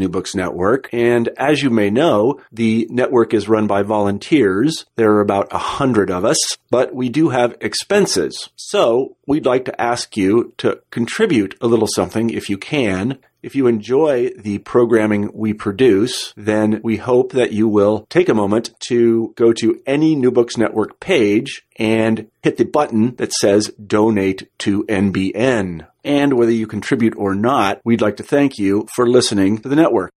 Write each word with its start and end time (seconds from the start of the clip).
New 0.00 0.08
Books 0.08 0.34
Network. 0.34 0.88
And 0.92 1.28
as 1.36 1.62
you 1.62 1.70
may 1.70 1.90
know, 1.90 2.40
the 2.50 2.88
network 2.90 3.32
is 3.32 3.48
run 3.48 3.68
by 3.68 3.82
volunteers. 3.82 4.86
There 4.96 5.12
are 5.12 5.20
about 5.20 5.52
a 5.52 5.58
hundred 5.58 6.10
of 6.10 6.24
us, 6.24 6.38
but 6.70 6.94
we 6.94 7.08
do 7.08 7.28
have 7.28 7.56
expenses. 7.60 8.50
So 8.56 9.16
we'd 9.26 9.46
like 9.46 9.64
to 9.66 9.80
ask 9.80 10.16
you 10.16 10.52
to 10.58 10.80
contribute 10.90 11.56
a 11.60 11.68
little 11.68 11.86
something 11.86 12.30
if 12.30 12.50
you 12.50 12.58
can. 12.58 13.18
If 13.42 13.54
you 13.54 13.66
enjoy 13.66 14.30
the 14.36 14.58
programming 14.58 15.30
we 15.32 15.54
produce, 15.54 16.34
then 16.36 16.80
we 16.84 16.98
hope 16.98 17.32
that 17.32 17.52
you 17.52 17.68
will 17.68 18.06
take 18.10 18.28
a 18.28 18.34
moment 18.34 18.70
to 18.88 19.32
go 19.36 19.52
to 19.54 19.80
any 19.86 20.14
New 20.14 20.30
Books 20.30 20.58
Network 20.58 21.00
page 21.00 21.64
and 21.76 22.28
hit 22.42 22.58
the 22.58 22.64
button 22.64 23.16
that 23.16 23.32
says 23.32 23.68
donate 23.86 24.50
to 24.58 24.84
NBN. 24.84 25.86
And 26.02 26.34
whether 26.34 26.52
you 26.52 26.66
contribute 26.66 27.14
or 27.16 27.34
not, 27.34 27.80
we'd 27.84 28.00
like 28.00 28.16
to 28.16 28.22
thank 28.22 28.58
you 28.58 28.86
for 28.94 29.06
listening 29.06 29.58
to 29.58 29.68
the 29.68 29.76
network. 29.76 30.10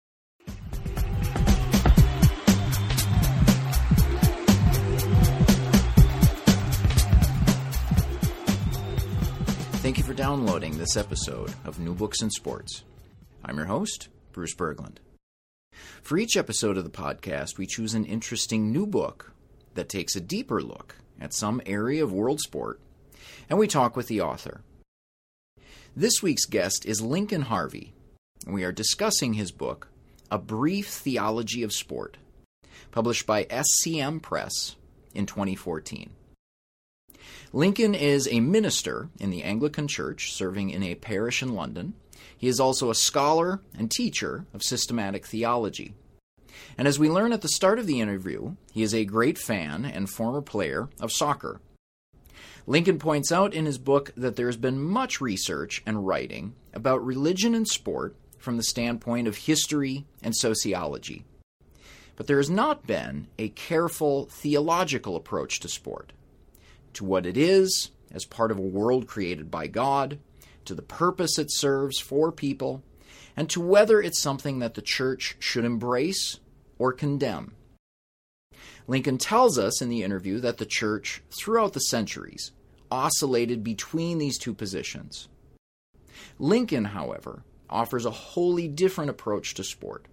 Thank 9.82 9.98
you 9.98 10.04
for 10.04 10.14
downloading 10.14 10.78
this 10.78 10.96
episode 10.96 11.54
of 11.66 11.80
New 11.80 11.96
Books 11.96 12.22
in 12.22 12.30
Sports. 12.30 12.84
I'm 13.44 13.58
your 13.58 13.66
host, 13.66 14.10
Bruce 14.32 14.54
Berglund. 14.54 14.98
For 16.04 16.18
each 16.20 16.38
episode 16.38 16.78
of 16.78 16.84
the 16.84 16.92
podcast, 16.92 17.58
we 17.58 17.66
choose 17.66 17.96
an 17.96 18.06
interesting 18.06 18.72
new 18.72 18.86
book 18.86 19.34
that 19.74 19.90
takes 19.90 20.16
a 20.16 20.22
deeper 20.22 20.62
look 20.62 20.98
at 21.20 21.34
some 21.34 21.62
area 21.66 22.04
of 22.04 22.14
world 22.14 22.40
sport, 22.40 22.80
and 23.50 23.58
we 23.58 23.68
talk 23.68 23.96
with 23.96 24.08
the 24.08 24.22
author. 24.22 24.62
This 25.96 26.24
week's 26.24 26.46
guest 26.46 26.86
is 26.86 27.02
Lincoln 27.02 27.42
Harvey, 27.42 27.92
we 28.48 28.64
are 28.64 28.72
discussing 28.72 29.34
his 29.34 29.52
book, 29.52 29.90
A 30.32 30.38
Brief 30.38 30.88
Theology 30.88 31.64
of 31.64 31.74
Sport, 31.74 32.16
published 32.92 33.28
by 33.28 33.44
SCM 33.44 34.22
Press 34.22 34.78
in 35.14 35.26
2014. 35.26 36.12
Lincoln 37.52 37.94
is 37.94 38.26
a 38.30 38.40
minister 38.40 39.10
in 39.20 39.32
the 39.32 39.44
Anglican 39.44 39.90
Church, 39.90 40.32
serving 40.32 40.70
in 40.70 40.82
a 40.82 40.96
parish 40.96 41.44
in 41.44 41.56
London. 41.56 41.94
He 42.38 42.48
is 42.48 42.62
also 42.62 42.90
a 42.90 42.96
scholar 42.96 43.60
and 43.78 43.92
teacher 43.92 44.46
of 44.54 44.64
systematic 44.64 45.28
theology. 45.28 45.94
And 46.78 46.88
as 46.88 47.00
we 47.00 47.10
learn 47.10 47.34
at 47.34 47.42
the 47.42 47.50
start 47.50 47.80
of 47.80 47.86
the 47.86 48.00
interview, 48.00 48.56
he 48.72 48.82
is 48.82 48.96
a 48.96 49.04
great 49.04 49.38
fan 49.38 49.84
and 49.84 50.10
former 50.10 50.42
player 50.42 50.88
of 51.02 51.12
soccer. 51.12 51.60
Lincoln 52.68 53.00
points 53.00 53.32
out 53.32 53.54
in 53.54 53.66
his 53.66 53.78
book 53.78 54.12
that 54.16 54.36
there 54.36 54.46
has 54.46 54.58
been 54.58 54.82
much 54.82 55.20
research 55.20 55.82
and 55.86 56.06
writing 56.06 56.54
about 56.74 57.06
religion 57.06 57.56
and 57.56 57.68
sport 57.68 58.16
from 58.38 58.58
the 58.58 58.64
standpoint 58.64 59.28
of 59.28 59.38
history 59.38 60.06
and 60.22 60.36
sociology. 60.36 61.26
But 62.16 62.28
there 62.28 62.38
has 62.38 62.50
not 62.50 62.86
been 62.86 63.28
a 63.40 63.50
careful 63.50 64.26
theological 64.26 65.16
approach 65.16 65.60
to 65.62 65.68
sport 65.68 66.14
to 66.94 67.06
what 67.06 67.26
it 67.26 67.38
is 67.38 67.92
as 68.12 68.26
part 68.26 68.52
of 68.52 68.58
a 68.58 68.62
world 68.62 69.08
created 69.08 69.50
by 69.50 69.68
God, 69.68 70.20
to 70.66 70.76
the 70.76 70.82
purpose 70.82 71.40
it 71.40 71.52
serves 71.52 72.00
for 72.00 72.32
people, 72.32 72.84
and 73.36 73.50
to 73.50 73.62
whether 73.62 74.02
it's 74.02 74.22
something 74.22 74.60
that 74.60 74.74
the 74.74 74.82
church 74.82 75.38
should 75.40 75.66
embrace 75.66 76.40
or 76.78 76.92
condemn. 76.92 77.54
Lincoln 78.88 79.18
tells 79.18 79.58
us 79.58 79.82
in 79.82 79.90
the 79.90 80.04
interview 80.04 80.40
that 80.40 80.58
the 80.58 80.66
church, 80.66 81.22
throughout 81.40 81.74
the 81.74 81.80
centuries, 81.80 82.52
oscillated 82.90 83.64
between 83.64 84.18
these 84.18 84.38
two 84.38 84.54
positions. 84.54 85.30
Lincoln, 86.40 86.86
however, 86.86 87.44
offers 87.70 88.06
a 88.06 88.12
wholly 88.12 88.68
different 88.68 89.10
approach 89.10 89.54
to 89.56 89.64
sport. 89.64 90.08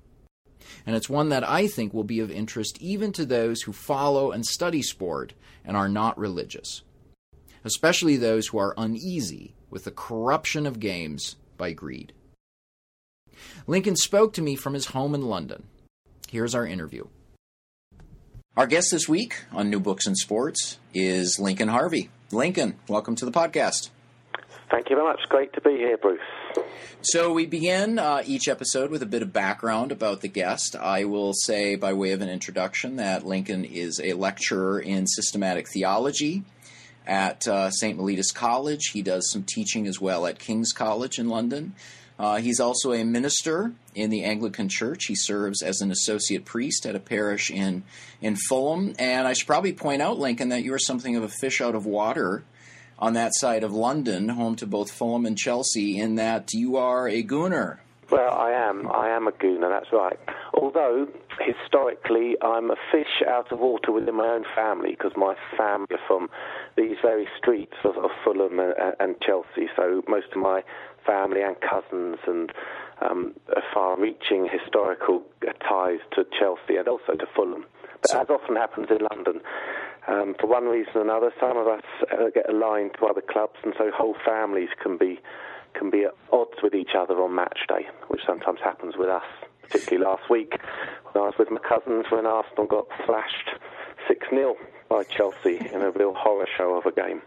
And 0.86 0.94
it's 0.94 1.08
one 1.08 1.30
that 1.30 1.48
I 1.48 1.66
think 1.66 1.92
will 1.92 2.04
be 2.04 2.20
of 2.20 2.30
interest 2.30 2.78
even 2.80 3.12
to 3.12 3.24
those 3.24 3.62
who 3.62 3.72
follow 3.72 4.30
and 4.30 4.44
study 4.44 4.82
sport 4.82 5.32
and 5.64 5.76
are 5.76 5.88
not 5.88 6.18
religious, 6.18 6.82
especially 7.64 8.16
those 8.16 8.48
who 8.48 8.58
are 8.58 8.74
uneasy 8.76 9.54
with 9.70 9.84
the 9.84 9.90
corruption 9.90 10.66
of 10.66 10.80
games 10.80 11.36
by 11.56 11.72
greed. 11.72 12.12
Lincoln 13.66 13.96
spoke 13.96 14.32
to 14.34 14.42
me 14.42 14.56
from 14.56 14.74
his 14.74 14.86
home 14.86 15.14
in 15.14 15.22
London. 15.22 15.64
Here's 16.28 16.54
our 16.54 16.66
interview. 16.66 17.06
Our 18.58 18.66
guest 18.66 18.88
this 18.90 19.08
week 19.08 19.44
on 19.52 19.70
New 19.70 19.78
Books 19.78 20.04
and 20.08 20.18
Sports 20.18 20.80
is 20.92 21.38
Lincoln 21.38 21.68
Harvey. 21.68 22.10
Lincoln, 22.32 22.74
welcome 22.88 23.14
to 23.14 23.24
the 23.24 23.30
podcast. 23.30 23.90
Thank 24.68 24.90
you 24.90 24.96
very 24.96 25.06
much. 25.06 25.20
Great 25.28 25.52
to 25.52 25.60
be 25.60 25.76
here, 25.76 25.96
Bruce. 25.96 26.18
So, 27.00 27.32
we 27.32 27.46
begin 27.46 28.00
uh, 28.00 28.24
each 28.26 28.48
episode 28.48 28.90
with 28.90 29.00
a 29.00 29.06
bit 29.06 29.22
of 29.22 29.32
background 29.32 29.92
about 29.92 30.22
the 30.22 30.28
guest. 30.28 30.74
I 30.74 31.04
will 31.04 31.34
say, 31.34 31.76
by 31.76 31.92
way 31.92 32.10
of 32.10 32.20
an 32.20 32.28
introduction, 32.28 32.96
that 32.96 33.24
Lincoln 33.24 33.64
is 33.64 34.00
a 34.02 34.14
lecturer 34.14 34.80
in 34.80 35.06
systematic 35.06 35.68
theology 35.72 36.42
at 37.06 37.46
uh, 37.46 37.70
St. 37.70 37.96
Mellitus 37.96 38.34
College. 38.34 38.86
He 38.86 39.02
does 39.02 39.30
some 39.30 39.44
teaching 39.44 39.86
as 39.86 40.00
well 40.00 40.26
at 40.26 40.40
King's 40.40 40.72
College 40.72 41.20
in 41.20 41.28
London. 41.28 41.76
Uh, 42.18 42.38
he's 42.38 42.58
also 42.58 42.92
a 42.92 43.04
minister 43.04 43.72
in 43.94 44.10
the 44.10 44.24
Anglican 44.24 44.68
Church. 44.68 45.04
He 45.06 45.14
serves 45.14 45.62
as 45.62 45.80
an 45.80 45.90
associate 45.90 46.44
priest 46.44 46.84
at 46.84 46.96
a 46.96 47.00
parish 47.00 47.50
in 47.50 47.84
in 48.20 48.36
Fulham. 48.36 48.94
And 48.98 49.28
I 49.28 49.34
should 49.34 49.46
probably 49.46 49.72
point 49.72 50.02
out, 50.02 50.18
Lincoln, 50.18 50.48
that 50.48 50.64
you 50.64 50.74
are 50.74 50.78
something 50.78 51.14
of 51.16 51.22
a 51.22 51.28
fish 51.28 51.60
out 51.60 51.74
of 51.74 51.86
water 51.86 52.44
on 52.98 53.14
that 53.14 53.32
side 53.34 53.62
of 53.62 53.72
London, 53.72 54.28
home 54.28 54.56
to 54.56 54.66
both 54.66 54.90
Fulham 54.90 55.24
and 55.24 55.38
Chelsea, 55.38 55.98
in 55.98 56.16
that 56.16 56.52
you 56.52 56.76
are 56.76 57.08
a 57.08 57.22
gooner. 57.22 57.78
Well, 58.10 58.32
I 58.32 58.52
am. 58.52 58.90
I 58.90 59.10
am 59.10 59.28
a 59.28 59.32
gooner, 59.32 59.68
that's 59.68 59.92
right. 59.92 60.18
Although, 60.54 61.08
historically, 61.38 62.36
I'm 62.40 62.70
a 62.70 62.76
fish 62.90 63.22
out 63.28 63.52
of 63.52 63.58
water 63.58 63.92
within 63.92 64.16
my 64.16 64.26
own 64.26 64.44
family 64.56 64.90
because 64.90 65.12
my 65.14 65.34
family 65.58 65.88
are 65.90 66.06
from 66.06 66.30
these 66.76 66.96
very 67.02 67.28
streets 67.36 67.74
of, 67.84 67.98
of 67.98 68.10
Fulham 68.24 68.58
and, 68.58 68.74
and, 68.98 69.16
Chelsea. 69.20 69.68
So 69.76 70.02
most 70.08 70.28
of 70.34 70.38
my 70.38 70.62
family 71.06 71.42
and 71.42 71.56
cousins 71.60 72.18
and 72.26 72.52
um, 73.00 73.34
far-reaching 73.72 74.48
historical 74.50 75.22
ties 75.60 76.00
to 76.12 76.24
Chelsea 76.38 76.76
and 76.76 76.88
also 76.88 77.14
to 77.14 77.26
Fulham. 77.34 77.64
But 78.02 78.10
so, 78.10 78.20
as 78.20 78.30
often 78.30 78.56
happens 78.56 78.88
in 78.90 79.06
London, 79.10 79.40
um, 80.08 80.34
for 80.40 80.46
one 80.46 80.64
reason 80.64 80.92
or 80.96 81.02
another, 81.02 81.32
some 81.40 81.56
of 81.56 81.66
us 81.66 81.82
uh, 82.12 82.30
get 82.34 82.48
aligned 82.48 82.92
to 82.98 83.06
other 83.06 83.20
clubs, 83.20 83.56
and 83.64 83.74
so 83.76 83.90
whole 83.94 84.16
families 84.24 84.70
can 84.82 84.96
be 84.96 85.20
can 85.74 85.90
be 85.90 86.04
at 86.04 86.14
odds 86.32 86.62
with 86.62 86.74
each 86.74 86.94
other 86.96 87.14
on 87.22 87.34
match 87.34 87.58
day, 87.68 87.86
which 88.08 88.22
sometimes 88.26 88.58
happens 88.64 88.96
with 88.96 89.08
us. 89.08 89.24
Particularly 89.62 90.02
last 90.02 90.30
week, 90.30 90.58
when 91.12 91.22
I 91.22 91.26
was 91.26 91.34
with 91.38 91.50
my 91.50 91.60
cousins 91.60 92.06
when 92.10 92.24
Arsenal 92.24 92.66
got 92.66 92.86
slashed 93.04 93.50
six 94.08 94.26
0 94.30 94.56
by 94.88 95.04
Chelsea 95.04 95.58
in 95.72 95.82
a 95.82 95.90
real 95.90 96.14
horror 96.14 96.48
show 96.56 96.74
of 96.74 96.86
a 96.86 96.92
game. 96.92 97.20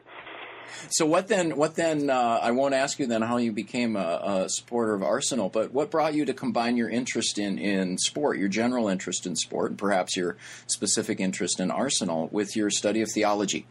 So 0.90 1.06
what 1.06 1.28
then? 1.28 1.56
What 1.58 1.76
then? 1.76 2.10
Uh, 2.10 2.40
I 2.42 2.52
won't 2.52 2.74
ask 2.74 3.00
you 3.00 3.08
then 3.08 3.22
how 3.22 3.38
you 3.38 3.52
became 3.52 3.96
a, 3.96 4.44
a, 4.46 4.50
supporter 4.50 4.94
of 4.94 5.04
Arsenal, 5.04 5.50
but 5.50 5.72
what 5.74 5.92
brought 5.92 6.14
you 6.14 6.26
to 6.26 6.34
combine 6.34 6.78
your 6.78 6.90
interest 6.90 7.38
in 7.38 7.58
in 7.58 7.98
sport, 7.98 8.38
your 8.38 8.50
general 8.50 8.88
interest 8.88 9.26
in 9.26 9.36
sport, 9.36 9.72
and 9.72 9.78
perhaps 9.80 10.16
your 10.16 10.38
specific 10.68 11.20
interest 11.20 11.60
in 11.60 11.72
Arsenal, 11.72 12.30
with 12.32 12.56
your 12.56 12.70
study 12.70 13.02
of 13.02 13.10
theology? 13.14 13.66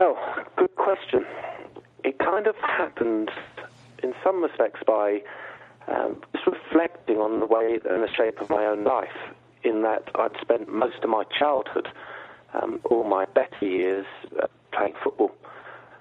Oh, 0.00 0.16
good 0.56 0.74
question. 0.76 1.24
It 2.04 2.18
kind 2.18 2.46
of 2.46 2.56
happened 2.56 3.30
in 4.02 4.14
some 4.24 4.42
respects 4.42 4.80
by 4.86 5.22
um, 5.88 6.20
just 6.32 6.46
reflecting 6.46 7.16
on 7.16 7.40
the 7.40 7.46
way 7.46 7.78
and 7.88 8.02
the 8.02 8.08
shape 8.16 8.40
of 8.40 8.50
my 8.50 8.64
own 8.66 8.84
life. 8.84 9.08
In 9.62 9.82
that 9.82 10.08
I'd 10.14 10.40
spent 10.40 10.72
most 10.72 11.02
of 11.02 11.10
my 11.10 11.24
childhood, 11.38 11.88
um, 12.54 12.80
all 12.84 13.04
my 13.04 13.26
better 13.26 13.66
years, 13.66 14.06
uh, 14.40 14.46
playing 14.72 14.94
football 15.04 15.32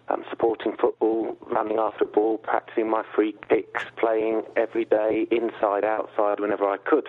um, 0.09 0.23
supporting 0.29 0.75
football, 0.79 1.37
running 1.51 1.77
after 1.77 2.05
ball, 2.05 2.37
practicing 2.37 2.89
my 2.89 3.03
free 3.15 3.35
kicks, 3.47 3.83
playing 3.97 4.43
every 4.55 4.85
day, 4.85 5.27
inside, 5.31 5.83
outside, 5.83 6.39
whenever 6.39 6.65
I 6.65 6.77
could. 6.77 7.07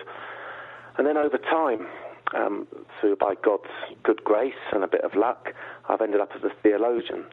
And 0.97 1.07
then 1.07 1.17
over 1.17 1.37
time, 1.37 1.87
um, 2.35 2.67
through 2.99 3.15
by 3.17 3.35
God's 3.41 3.69
good 4.03 4.23
grace 4.23 4.53
and 4.71 4.83
a 4.83 4.87
bit 4.87 5.01
of 5.01 5.15
luck, 5.15 5.53
I've 5.89 6.01
ended 6.01 6.21
up 6.21 6.31
as 6.35 6.43
a 6.43 6.51
theologian. 6.61 7.25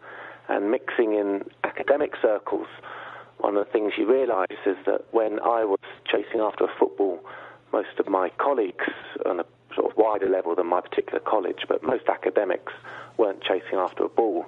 And 0.49 0.71
mixing 0.71 1.15
in 1.15 1.45
academic 1.65 2.15
circles, 2.23 2.69
one 3.39 3.57
of 3.57 3.67
the 3.67 3.73
things 3.73 3.93
you 3.99 4.11
realise 4.11 4.59
is 4.67 4.77
that 4.87 5.05
when 5.13 5.39
I 5.41 5.65
was 5.65 5.79
chasing 6.11 6.41
after 6.41 6.65
a 6.65 6.79
football 6.79 7.21
most 7.73 7.99
of 7.99 8.09
my 8.09 8.31
colleagues 8.39 8.87
on 9.27 9.41
a 9.41 9.45
sort 9.75 9.91
of 9.91 9.97
wider 9.97 10.29
level 10.29 10.55
than 10.55 10.67
my 10.67 10.81
particular 10.81 11.21
college, 11.21 11.65
but 11.69 11.83
most 11.83 12.09
academics 12.09 12.73
weren't 13.17 13.43
chasing 13.43 13.79
after 13.79 14.05
a 14.05 14.09
ball. 14.09 14.47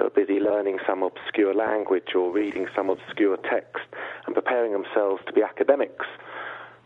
Were 0.00 0.08
busy 0.08 0.40
learning 0.40 0.78
some 0.86 1.02
obscure 1.02 1.52
language 1.54 2.14
or 2.14 2.32
reading 2.32 2.66
some 2.74 2.88
obscure 2.88 3.36
text 3.36 3.84
and 4.26 4.34
preparing 4.34 4.72
themselves 4.72 5.20
to 5.26 5.32
be 5.32 5.42
academics. 5.42 6.06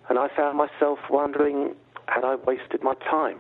And 0.09 0.19
I 0.19 0.29
found 0.37 0.59
myself 0.59 0.99
wondering, 1.09 1.77
had 2.07 2.25
I 2.25 2.35
wasted 2.35 2.83
my 2.83 2.95
time? 2.95 3.39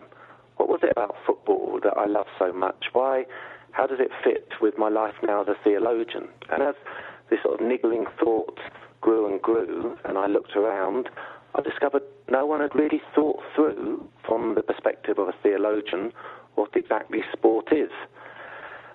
What 0.58 0.68
was 0.68 0.80
it 0.84 0.92
about 0.92 1.16
football 1.26 1.80
that 1.82 1.94
I 1.96 2.06
love 2.06 2.26
so 2.38 2.52
much? 2.52 2.84
Why? 2.92 3.24
How 3.72 3.88
does 3.88 3.98
it 3.98 4.12
fit 4.22 4.52
with 4.60 4.78
my 4.78 4.88
life 4.88 5.14
now 5.24 5.42
as 5.42 5.48
a 5.48 5.56
theologian? 5.64 6.28
And 6.50 6.62
as 6.62 6.76
this 7.28 7.40
sort 7.42 7.60
of 7.60 7.66
niggling 7.66 8.06
thought 8.22 8.60
grew 9.00 9.26
and 9.26 9.42
grew, 9.42 9.98
and 10.04 10.16
I 10.16 10.28
looked 10.28 10.54
around, 10.54 11.08
I 11.56 11.62
discovered 11.62 12.02
no 12.30 12.46
one 12.46 12.60
had 12.60 12.74
really 12.76 13.02
thought 13.12 13.42
through, 13.56 14.08
from 14.24 14.54
the 14.54 14.62
perspective 14.62 15.18
of 15.18 15.28
a 15.28 15.34
theologian, 15.42 16.12
what 16.54 16.70
exactly 16.76 17.22
sport 17.32 17.72
is. 17.72 17.90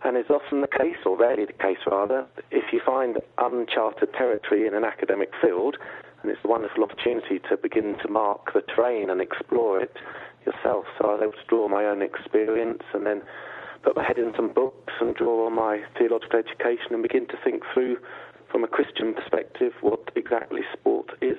And 0.04 0.16
it's 0.16 0.30
often 0.30 0.62
the 0.62 0.68
case, 0.68 0.98
or 1.06 1.18
rarely 1.18 1.46
the 1.46 1.54
case 1.54 1.80
rather, 1.86 2.26
if 2.52 2.72
you 2.72 2.80
find 2.86 3.18
uncharted 3.38 4.14
territory 4.14 4.66
in 4.66 4.74
an 4.74 4.86
academic 4.86 5.30
field, 5.42 5.78
and 6.22 6.32
it's 6.32 6.40
a 6.44 6.48
wonderful 6.48 6.84
opportunity 6.84 7.40
to 7.50 7.58
begin 7.58 7.98
to 8.02 8.10
mark 8.10 8.54
the 8.54 8.62
terrain 8.62 9.10
and 9.10 9.22
explore 9.22 9.80
it 9.82 9.96
yourself. 10.46 10.86
So 10.98 11.10
I 11.10 11.14
was 11.14 11.22
able 11.22 11.34
to 11.34 11.48
draw 11.48 11.68
my 11.68 11.86
own 11.86 12.02
experience 12.02 12.84
and 12.94 13.06
then 13.06 13.22
put 13.84 13.96
my 13.96 14.04
head 14.04 14.18
in 14.18 14.34
some 14.36 14.54
books 14.54 14.94
and 15.00 15.16
draw 15.16 15.46
on 15.46 15.56
my 15.56 15.84
theological 15.98 16.40
education 16.40 16.92
and 16.92 17.04
begin 17.04 17.28
to 17.28 17.38
think 17.44 17.64
through, 17.74 17.98
from 18.52 18.64
a 18.64 18.68
Christian 18.68 19.14
perspective, 19.14 19.74
what 19.82 20.12
exactly 20.16 20.62
sport 20.74 21.12
is. 21.22 21.38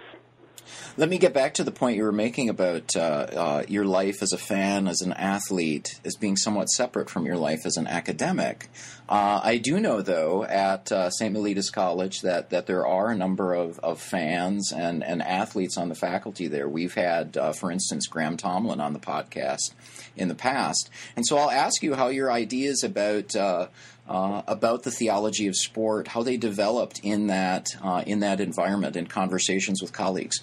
Let 0.96 1.08
me 1.08 1.18
get 1.18 1.32
back 1.32 1.54
to 1.54 1.64
the 1.64 1.70
point 1.70 1.96
you 1.96 2.04
were 2.04 2.12
making 2.12 2.48
about 2.48 2.96
uh, 2.96 3.00
uh, 3.00 3.62
your 3.68 3.84
life 3.84 4.22
as 4.22 4.32
a 4.32 4.38
fan, 4.38 4.88
as 4.88 5.00
an 5.00 5.12
athlete, 5.12 6.00
as 6.04 6.16
being 6.16 6.36
somewhat 6.36 6.66
separate 6.66 7.08
from 7.08 7.26
your 7.26 7.36
life 7.36 7.60
as 7.64 7.76
an 7.76 7.86
academic. 7.86 8.68
Uh, 9.08 9.40
I 9.42 9.58
do 9.58 9.80
know, 9.80 10.02
though, 10.02 10.44
at 10.44 10.92
uh, 10.92 11.10
St. 11.10 11.34
Mellitus 11.34 11.72
College 11.72 12.20
that, 12.20 12.50
that 12.50 12.66
there 12.66 12.86
are 12.86 13.10
a 13.10 13.16
number 13.16 13.54
of, 13.54 13.78
of 13.80 14.00
fans 14.00 14.72
and, 14.72 15.02
and 15.02 15.22
athletes 15.22 15.76
on 15.76 15.88
the 15.88 15.94
faculty 15.94 16.46
there. 16.46 16.68
We've 16.68 16.94
had, 16.94 17.36
uh, 17.36 17.52
for 17.52 17.72
instance, 17.72 18.06
Graham 18.06 18.36
Tomlin 18.36 18.80
on 18.80 18.92
the 18.92 19.00
podcast 19.00 19.72
in 20.16 20.28
the 20.28 20.34
past. 20.34 20.90
And 21.16 21.26
so 21.26 21.38
I'll 21.38 21.50
ask 21.50 21.82
you 21.82 21.94
how 21.94 22.08
your 22.08 22.30
ideas 22.30 22.84
about 22.84 23.34
uh, 23.34 23.68
uh, 24.08 24.42
about 24.48 24.82
the 24.82 24.90
theology 24.90 25.46
of 25.46 25.56
sport, 25.56 26.08
how 26.08 26.22
they 26.22 26.36
developed 26.36 27.00
in 27.02 27.28
that 27.28 27.68
uh, 27.82 28.02
in 28.06 28.20
that 28.20 28.40
environment 28.40 28.96
in 28.96 29.06
conversations 29.06 29.80
with 29.80 29.92
colleagues. 29.92 30.40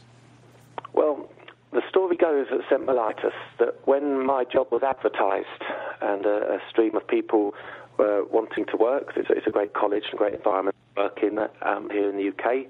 Well, 0.97 1.29
the 1.73 1.83
story 1.87 2.17
goes 2.17 2.47
at 2.51 2.61
St. 2.71 2.83
Mellitus 2.83 3.31
that 3.59 3.87
when 3.87 4.25
my 4.25 4.43
job 4.43 4.69
was 4.71 4.81
advertised 4.81 5.61
and 6.01 6.25
a, 6.25 6.55
a 6.55 6.59
stream 6.71 6.95
of 6.95 7.07
people 7.07 7.53
were 7.99 8.25
wanting 8.25 8.65
to 8.71 8.77
work, 8.77 9.13
it's, 9.15 9.27
it's 9.29 9.45
a 9.45 9.51
great 9.51 9.75
college 9.75 10.05
and 10.09 10.17
great 10.17 10.33
environment 10.33 10.75
to 10.95 11.03
work 11.03 11.19
in 11.21 11.37
um, 11.37 11.91
here 11.91 12.09
in 12.09 12.17
the 12.17 12.29
UK, 12.29 12.65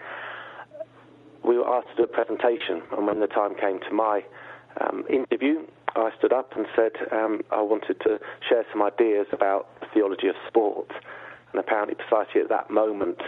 we 1.46 1.58
were 1.58 1.70
asked 1.70 1.88
to 1.92 1.96
do 1.96 2.04
a 2.04 2.08
presentation. 2.08 2.82
And 2.92 3.08
when 3.08 3.22
the 3.22 3.28
time 3.28 3.56
came 3.56 3.80
to 3.80 3.94
my 3.94 4.26
um, 4.82 5.06
interview, 5.10 5.66
I 5.96 6.10
stood 6.18 6.34
up 6.34 6.52
and 6.58 6.66
said 6.76 6.92
um, 7.14 7.44
I 7.50 7.62
wanted 7.62 8.02
to 8.02 8.20
share 8.50 8.66
some 8.74 8.84
ideas 8.84 9.28
about 9.32 9.70
the 9.80 9.88
theology 9.94 10.28
of 10.28 10.36
sport. 10.50 10.92
And 11.52 11.60
apparently, 11.60 11.96
precisely 11.96 12.42
at 12.42 12.50
that 12.50 12.70
moment, 12.70 13.22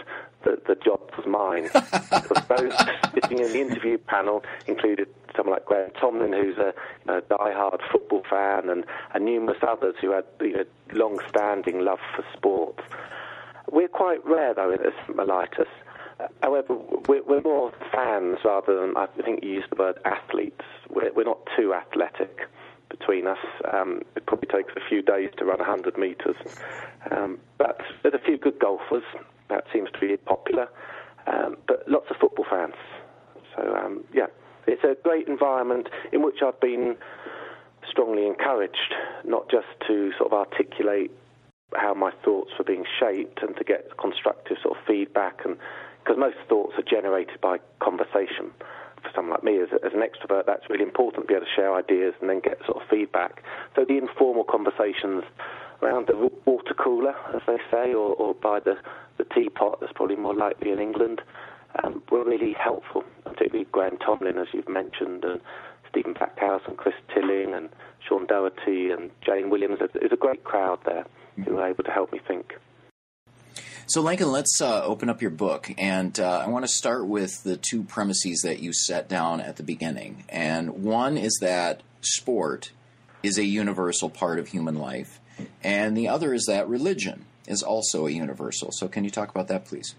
the, 0.44 0.60
the 0.66 0.74
job 0.74 1.00
was 1.16 1.26
mine. 1.26 1.64
because 1.72 2.46
those 2.48 3.12
sitting 3.14 3.38
in 3.38 3.52
the 3.52 3.60
interview 3.60 3.98
panel 3.98 4.42
included 4.66 5.08
someone 5.36 5.54
like 5.54 5.64
Graham 5.66 5.90
Tomlin, 6.00 6.32
who's 6.32 6.58
a, 6.58 6.74
a 7.10 7.20
die-hard 7.22 7.80
football 7.90 8.22
fan, 8.28 8.68
and, 8.68 8.84
and 9.14 9.24
numerous 9.24 9.58
others 9.66 9.94
who 10.00 10.12
had 10.12 10.24
you 10.40 10.52
know, 10.52 10.64
long-standing 10.92 11.80
love 11.80 12.00
for 12.14 12.24
sport. 12.36 12.80
We're 13.70 13.88
quite 13.88 14.24
rare, 14.26 14.54
though, 14.54 14.72
at 14.72 14.80
Mellitus. 15.08 15.68
However, 16.42 16.74
we're, 17.08 17.22
we're, 17.22 17.40
more 17.40 17.72
fans 17.92 18.38
rather 18.44 18.78
than, 18.78 18.96
I 18.96 19.06
think 19.24 19.42
you 19.42 19.52
used 19.52 19.70
the 19.70 19.76
word 19.76 19.98
athletes. 20.04 20.64
We're, 20.90 21.12
we're 21.12 21.24
not 21.24 21.48
too 21.56 21.72
athletic 21.72 22.40
between 22.90 23.26
us. 23.26 23.38
Um, 23.72 24.02
it 24.16 24.26
probably 24.26 24.48
takes 24.48 24.72
a 24.76 24.88
few 24.88 25.02
days 25.02 25.30
to 25.38 25.44
run 25.44 25.58
100 25.58 25.96
metres. 25.96 26.36
Um, 27.10 27.38
but 27.58 27.80
there's 28.02 28.14
a 28.14 28.24
few 28.24 28.36
good 28.36 28.58
golfers. 28.58 29.04
That 29.48 29.64
seems 29.72 29.90
to 29.92 29.98
be 29.98 30.16
popular. 30.16 30.68
Um, 31.26 31.56
but 31.66 31.88
lots 31.88 32.06
of 32.10 32.16
football 32.16 32.46
fans. 32.48 32.74
So, 33.56 33.76
um, 33.76 34.04
yeah, 34.12 34.26
it's 34.66 34.84
a 34.84 34.96
great 35.02 35.28
environment 35.28 35.88
in 36.12 36.22
which 36.22 36.42
I've 36.44 36.60
been 36.60 36.96
strongly 37.88 38.26
encouraged, 38.26 38.94
not 39.24 39.50
just 39.50 39.66
to 39.88 40.12
sort 40.18 40.32
of 40.32 40.38
articulate 40.38 41.10
how 41.74 41.94
my 41.94 42.10
thoughts 42.24 42.50
were 42.58 42.64
being 42.64 42.84
shaped 42.98 43.42
and 43.42 43.56
to 43.56 43.64
get 43.64 43.96
constructive 43.96 44.56
sort 44.62 44.76
of 44.76 44.84
feedback 44.86 45.40
and 45.44 45.56
because 46.02 46.18
most 46.18 46.36
thoughts 46.48 46.72
are 46.78 46.82
generated 46.82 47.40
by 47.40 47.58
conversation. 47.80 48.50
Someone 49.20 49.36
like 49.36 49.44
me, 49.44 49.60
as, 49.60 49.68
as, 49.84 49.92
an 49.92 50.00
extrovert, 50.00 50.46
that's 50.46 50.70
really 50.70 50.82
important 50.82 51.24
to 51.24 51.28
be 51.28 51.34
able 51.34 51.44
to 51.44 51.52
share 51.54 51.74
ideas 51.74 52.14
and 52.22 52.30
then 52.30 52.40
get 52.40 52.56
sort 52.64 52.82
of 52.82 52.88
feedback. 52.88 53.42
So 53.76 53.84
the 53.84 53.98
informal 53.98 54.44
conversations 54.44 55.24
around 55.82 56.06
the 56.06 56.30
water 56.46 56.72
cooler, 56.72 57.14
as 57.34 57.42
they 57.46 57.58
say, 57.70 57.92
or, 57.92 58.14
or 58.14 58.32
by 58.32 58.60
the, 58.60 58.78
the 59.18 59.24
teapot, 59.24 59.78
that's 59.78 59.92
probably 59.92 60.16
more 60.16 60.34
likely 60.34 60.72
in 60.72 60.78
England, 60.78 61.20
um, 61.84 62.02
were 62.10 62.24
really 62.24 62.54
helpful, 62.54 63.04
particularly 63.24 63.66
Graham 63.70 63.98
Tomlin, 63.98 64.38
as 64.38 64.46
you've 64.54 64.70
mentioned, 64.70 65.22
and 65.22 65.38
Stephen 65.90 66.14
Backhouse 66.14 66.66
and 66.66 66.78
Chris 66.78 66.94
Tilling 67.12 67.52
and 67.52 67.68
Sean 68.08 68.24
Doherty 68.24 68.90
and 68.90 69.10
Jane 69.20 69.50
Williams. 69.50 69.80
There's 69.80 70.12
a 70.12 70.16
great 70.16 70.44
crowd 70.44 70.78
there 70.86 71.04
who 71.44 71.56
were 71.56 71.66
able 71.66 71.84
to 71.84 71.90
help 71.90 72.10
me 72.10 72.20
think. 72.26 72.54
So, 73.90 74.02
Lincoln, 74.02 74.30
let's 74.30 74.60
uh, 74.60 74.84
open 74.84 75.10
up 75.10 75.20
your 75.20 75.32
book. 75.32 75.68
And 75.76 76.18
uh, 76.20 76.44
I 76.46 76.48
want 76.48 76.64
to 76.64 76.70
start 76.70 77.08
with 77.08 77.42
the 77.42 77.56
two 77.56 77.82
premises 77.82 78.42
that 78.44 78.60
you 78.60 78.72
set 78.72 79.08
down 79.08 79.40
at 79.40 79.56
the 79.56 79.64
beginning. 79.64 80.22
And 80.28 80.84
one 80.84 81.18
is 81.18 81.36
that 81.40 81.82
sport 82.00 82.70
is 83.24 83.36
a 83.36 83.44
universal 83.44 84.08
part 84.08 84.38
of 84.38 84.46
human 84.46 84.76
life, 84.76 85.18
and 85.64 85.96
the 85.96 86.06
other 86.06 86.32
is 86.32 86.44
that 86.46 86.68
religion 86.68 87.24
is 87.48 87.64
also 87.64 88.06
a 88.06 88.12
universal. 88.12 88.70
So, 88.70 88.86
can 88.86 89.02
you 89.02 89.10
talk 89.10 89.28
about 89.28 89.48
that, 89.48 89.64
please? 89.64 89.96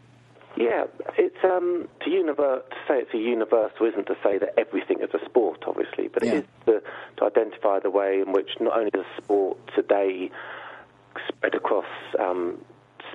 Yeah, 0.55 0.85
it's 1.17 1.44
um, 1.44 1.89
to, 2.05 2.09
univer- 2.09 2.63
to 2.69 2.75
say 2.87 2.99
it's 2.99 3.13
a 3.13 3.17
universal 3.17 3.87
isn't 3.87 4.07
to 4.07 4.15
say 4.23 4.37
that 4.37 4.53
everything 4.57 5.01
is 5.01 5.09
a 5.13 5.23
sport, 5.25 5.65
obviously, 5.67 6.07
but 6.07 6.23
yeah. 6.23 6.31
it 6.31 6.37
is 6.37 6.45
to, 6.65 6.81
to 7.17 7.25
identify 7.25 7.80
the 7.81 7.89
way 7.89 8.21
in 8.25 8.31
which 8.31 8.51
not 8.61 8.77
only 8.77 8.92
does 8.92 9.06
sport 9.18 9.57
today 9.75 10.31
spread 11.27 11.56
across 11.56 11.85
um, 12.18 12.57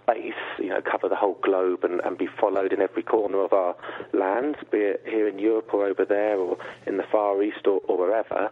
space, 0.07 0.35
you 0.59 0.69
know, 0.69 0.81
cover 0.81 1.09
the 1.09 1.17
whole 1.17 1.39
globe 1.43 1.85
and, 1.85 2.01
and 2.01 2.17
be 2.17 2.27
followed 2.27 2.73
in 2.73 2.81
every 2.81 3.03
corner 3.03 3.43
of 3.43 3.53
our 3.53 3.75
land, 4.13 4.57
be 4.71 4.79
it 4.79 5.03
here 5.07 5.29
in 5.29 5.39
Europe 5.39 5.73
or 5.73 5.87
over 5.87 6.05
there 6.05 6.39
or 6.39 6.57
in 6.87 6.97
the 6.97 7.03
Far 7.11 7.43
East 7.43 7.67
or, 7.67 7.81
or 7.89 7.99
wherever. 7.99 8.51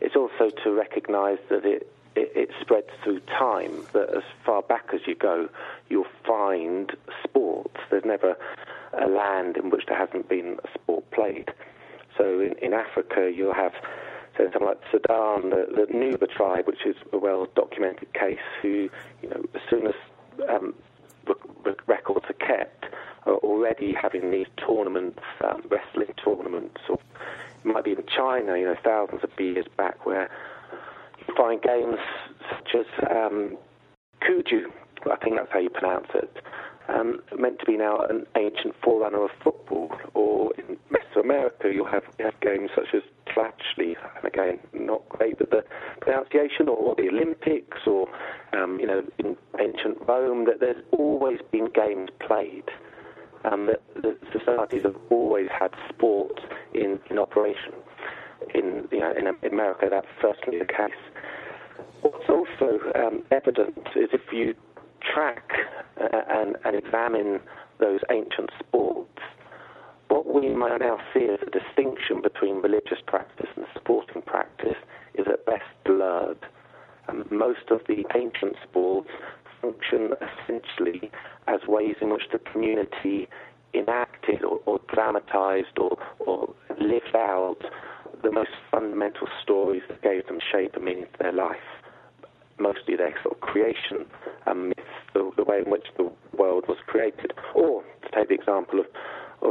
It's 0.00 0.16
also 0.16 0.50
to 0.64 0.72
recognise 0.72 1.38
that 1.48 1.64
it, 1.64 1.90
it, 2.14 2.32
it 2.34 2.50
spreads 2.60 2.90
through 3.02 3.20
time, 3.20 3.84
that 3.92 4.10
as 4.14 4.22
far 4.44 4.62
back 4.62 4.86
as 4.92 5.00
you 5.06 5.14
go, 5.14 5.48
you'll 5.88 6.04
find 6.26 6.92
sports. 7.24 7.76
There's 7.90 8.04
never 8.04 8.36
a 8.92 9.06
land 9.06 9.56
in 9.56 9.70
which 9.70 9.86
there 9.86 9.98
hasn't 9.98 10.28
been 10.28 10.58
a 10.64 10.78
sport 10.78 11.10
played. 11.12 11.50
So 12.18 12.40
in, 12.40 12.54
in 12.62 12.72
Africa, 12.72 13.30
you'll 13.34 13.54
have 13.54 13.72
so 14.36 14.44
something 14.44 14.66
like 14.66 14.78
Sudan, 14.90 15.48
the, 15.48 15.66
the 15.74 15.92
Nuba 15.92 16.30
tribe, 16.30 16.66
which 16.66 16.84
is 16.84 16.96
a 17.10 17.16
well-documented 17.16 18.12
case, 18.12 18.38
who, 18.60 18.90
you 19.22 19.30
know, 19.30 19.42
as 19.54 19.62
soon 19.70 19.86
as 19.86 19.94
um, 20.50 20.74
records 21.86 22.26
are 22.28 22.46
kept 22.46 22.86
are 23.26 23.34
already 23.36 23.92
having 23.92 24.30
these 24.30 24.46
tournaments, 24.56 25.20
um, 25.44 25.62
wrestling 25.68 26.14
tournaments, 26.22 26.80
or 26.88 26.98
it 27.64 27.66
might 27.66 27.84
be 27.84 27.92
in 27.92 28.04
China, 28.06 28.56
you 28.56 28.64
know, 28.64 28.76
thousands 28.84 29.24
of 29.24 29.30
years 29.38 29.66
back, 29.76 30.06
where 30.06 30.30
you 31.26 31.34
find 31.36 31.60
games 31.60 31.98
such 32.50 32.74
as 32.74 32.86
um, 33.10 33.56
Cuju, 34.22 34.66
I 35.10 35.16
think 35.16 35.36
that's 35.36 35.52
how 35.52 35.58
you 35.58 35.70
pronounce 35.70 36.08
it, 36.14 36.36
um, 36.88 37.20
meant 37.36 37.58
to 37.60 37.66
be 37.66 37.76
now 37.76 37.98
an 37.98 38.26
ancient 38.36 38.74
forerunner 38.82 39.24
of 39.24 39.30
football. 39.42 39.90
Or 40.14 40.52
in 40.54 40.76
Mesoamerica, 40.90 41.74
you'll 41.74 41.86
have, 41.86 42.04
you 42.18 42.24
have 42.26 42.40
games 42.40 42.70
such 42.74 42.94
as 42.94 43.02
Tlachtli, 43.26 43.96
and 44.16 44.24
again, 44.24 44.60
not 44.72 45.08
great 45.08 45.38
with 45.40 45.50
the 45.50 45.64
pronunciation, 46.00 46.68
or 46.68 46.94
the 46.94 47.08
Olympics, 47.08 47.78
or 47.86 48.08
um, 48.52 48.78
you 48.80 48.86
know, 48.86 49.02
in 49.18 49.36
ancient 49.60 49.98
Rome. 50.08 50.44
That 50.46 50.60
there's 50.60 50.82
always 50.92 51.38
been 51.50 51.68
games 51.74 52.10
played. 52.26 52.64
Um, 53.44 53.66
that, 53.66 54.18
societies 54.32 54.82
have 54.84 54.96
always 55.10 55.48
had 55.56 55.70
sport 55.88 56.40
in, 56.74 56.98
in 57.10 57.18
operation. 57.18 57.72
In 58.54 58.88
you 58.90 59.00
know, 59.00 59.12
in 59.16 59.26
America, 59.50 59.86
that's 59.90 60.06
certainly 60.20 60.58
the 60.58 60.66
case. 60.66 60.90
What's 62.02 62.28
also 62.28 62.80
um, 62.94 63.22
evident 63.30 63.78
is 63.96 64.10
if 64.12 64.32
you 64.32 64.54
track 65.14 65.50
uh, 66.00 66.22
and, 66.28 66.56
and 66.64 66.76
examine 66.76 67.40
those 67.78 68.00
ancient 68.10 68.50
sports, 68.58 69.20
what 70.08 70.26
we 70.32 70.54
might 70.54 70.78
now 70.80 70.98
see 71.12 71.26
as 71.32 71.40
a 71.46 71.50
distinction 71.50 72.22
between 72.22 72.56
religious 72.56 72.98
practice 73.06 73.48
and 73.56 73.66
sporting 73.76 74.22
practice 74.22 74.76
is 75.14 75.26
at 75.26 75.44
best 75.46 75.64
blurred. 75.84 76.38
And 77.16 77.30
most 77.30 77.70
of 77.70 77.80
the 77.88 78.04
ancient 78.14 78.56
sports 78.62 79.08
function 79.62 80.10
essentially 80.20 81.10
as 81.48 81.60
ways 81.66 81.96
in 82.00 82.10
which 82.10 82.24
the 82.30 82.38
community 82.38 83.28
enacted 83.72 84.44
or, 84.44 84.60
or 84.66 84.80
dramatized 84.92 85.78
or, 85.78 85.96
or 86.20 86.54
lived 86.78 87.14
out 87.14 87.58
the 88.22 88.30
most 88.30 88.50
fundamental 88.70 89.28
stories 89.42 89.82
that 89.88 90.02
gave 90.02 90.26
them 90.26 90.38
shape 90.52 90.74
and 90.74 90.84
meaning 90.84 91.04
to 91.04 91.18
their 91.20 91.32
life. 91.32 91.56
Mostly 92.58 92.96
their 92.96 93.14
sort 93.22 93.34
of 93.36 93.40
creation 93.40 94.06
and 94.46 94.68
myths, 94.68 94.80
the, 95.14 95.30
the 95.36 95.44
way 95.44 95.58
in 95.64 95.70
which 95.70 95.86
the 95.96 96.10
world 96.36 96.64
was 96.68 96.78
created. 96.86 97.32
Or, 97.54 97.82
to 98.02 98.08
take 98.14 98.28
the 98.28 98.34
example 98.34 98.80
of 98.80 98.86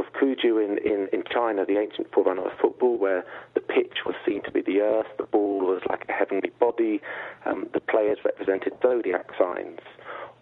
of 0.04 0.12
Cuju 0.12 0.64
in, 0.64 0.78
in, 0.78 1.08
in 1.12 1.22
China, 1.32 1.64
the 1.64 1.78
ancient 1.78 2.12
forerunner 2.12 2.46
of 2.46 2.52
football, 2.60 2.98
where 2.98 3.24
the 3.54 3.60
pitch 3.60 3.98
was 4.04 4.14
seen 4.26 4.42
to 4.42 4.50
be 4.50 4.60
the 4.60 4.80
earth, 4.80 5.06
the 5.18 5.24
ball 5.24 5.60
was 5.60 5.82
like 5.88 6.04
a 6.08 6.12
heavenly 6.12 6.50
body, 6.58 7.00
um, 7.44 7.68
the 7.72 7.80
players 7.80 8.18
represented 8.24 8.72
zodiac 8.82 9.26
signs. 9.38 9.80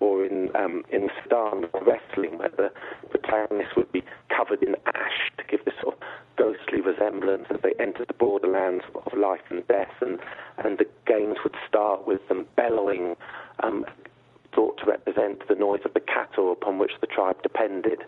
Or 0.00 0.24
in 0.26 0.50
um, 0.56 0.84
in 0.90 1.08
Sudan, 1.22 1.66
wrestling, 1.86 2.36
where 2.38 2.50
the 2.50 2.70
protagonist 3.10 3.76
would 3.76 3.90
be 3.92 4.02
covered 4.28 4.62
in 4.62 4.74
ash 4.86 5.30
to 5.38 5.44
give 5.44 5.64
this 5.64 5.74
sort 5.80 5.94
of 5.94 6.02
ghostly 6.36 6.80
resemblance 6.80 7.46
as 7.48 7.60
they 7.62 7.72
entered 7.78 8.08
the 8.08 8.14
borderlands 8.14 8.84
of 9.06 9.16
life 9.16 9.40
and 9.50 9.66
death, 9.68 9.94
and 10.00 10.18
and 10.58 10.78
the 10.78 10.86
games 11.06 11.36
would 11.44 11.54
start 11.68 12.06
with 12.08 12.26
them 12.28 12.44
bellowing 12.56 13.14
um, 13.62 13.86
thought 14.54 14.78
to 14.78 14.86
represent 14.86 15.46
the 15.48 15.54
noise 15.54 15.80
of 15.84 15.94
the 15.94 16.00
cattle 16.00 16.52
upon 16.52 16.78
which 16.78 16.92
the 17.00 17.06
tribe 17.06 17.40
depended. 17.42 18.02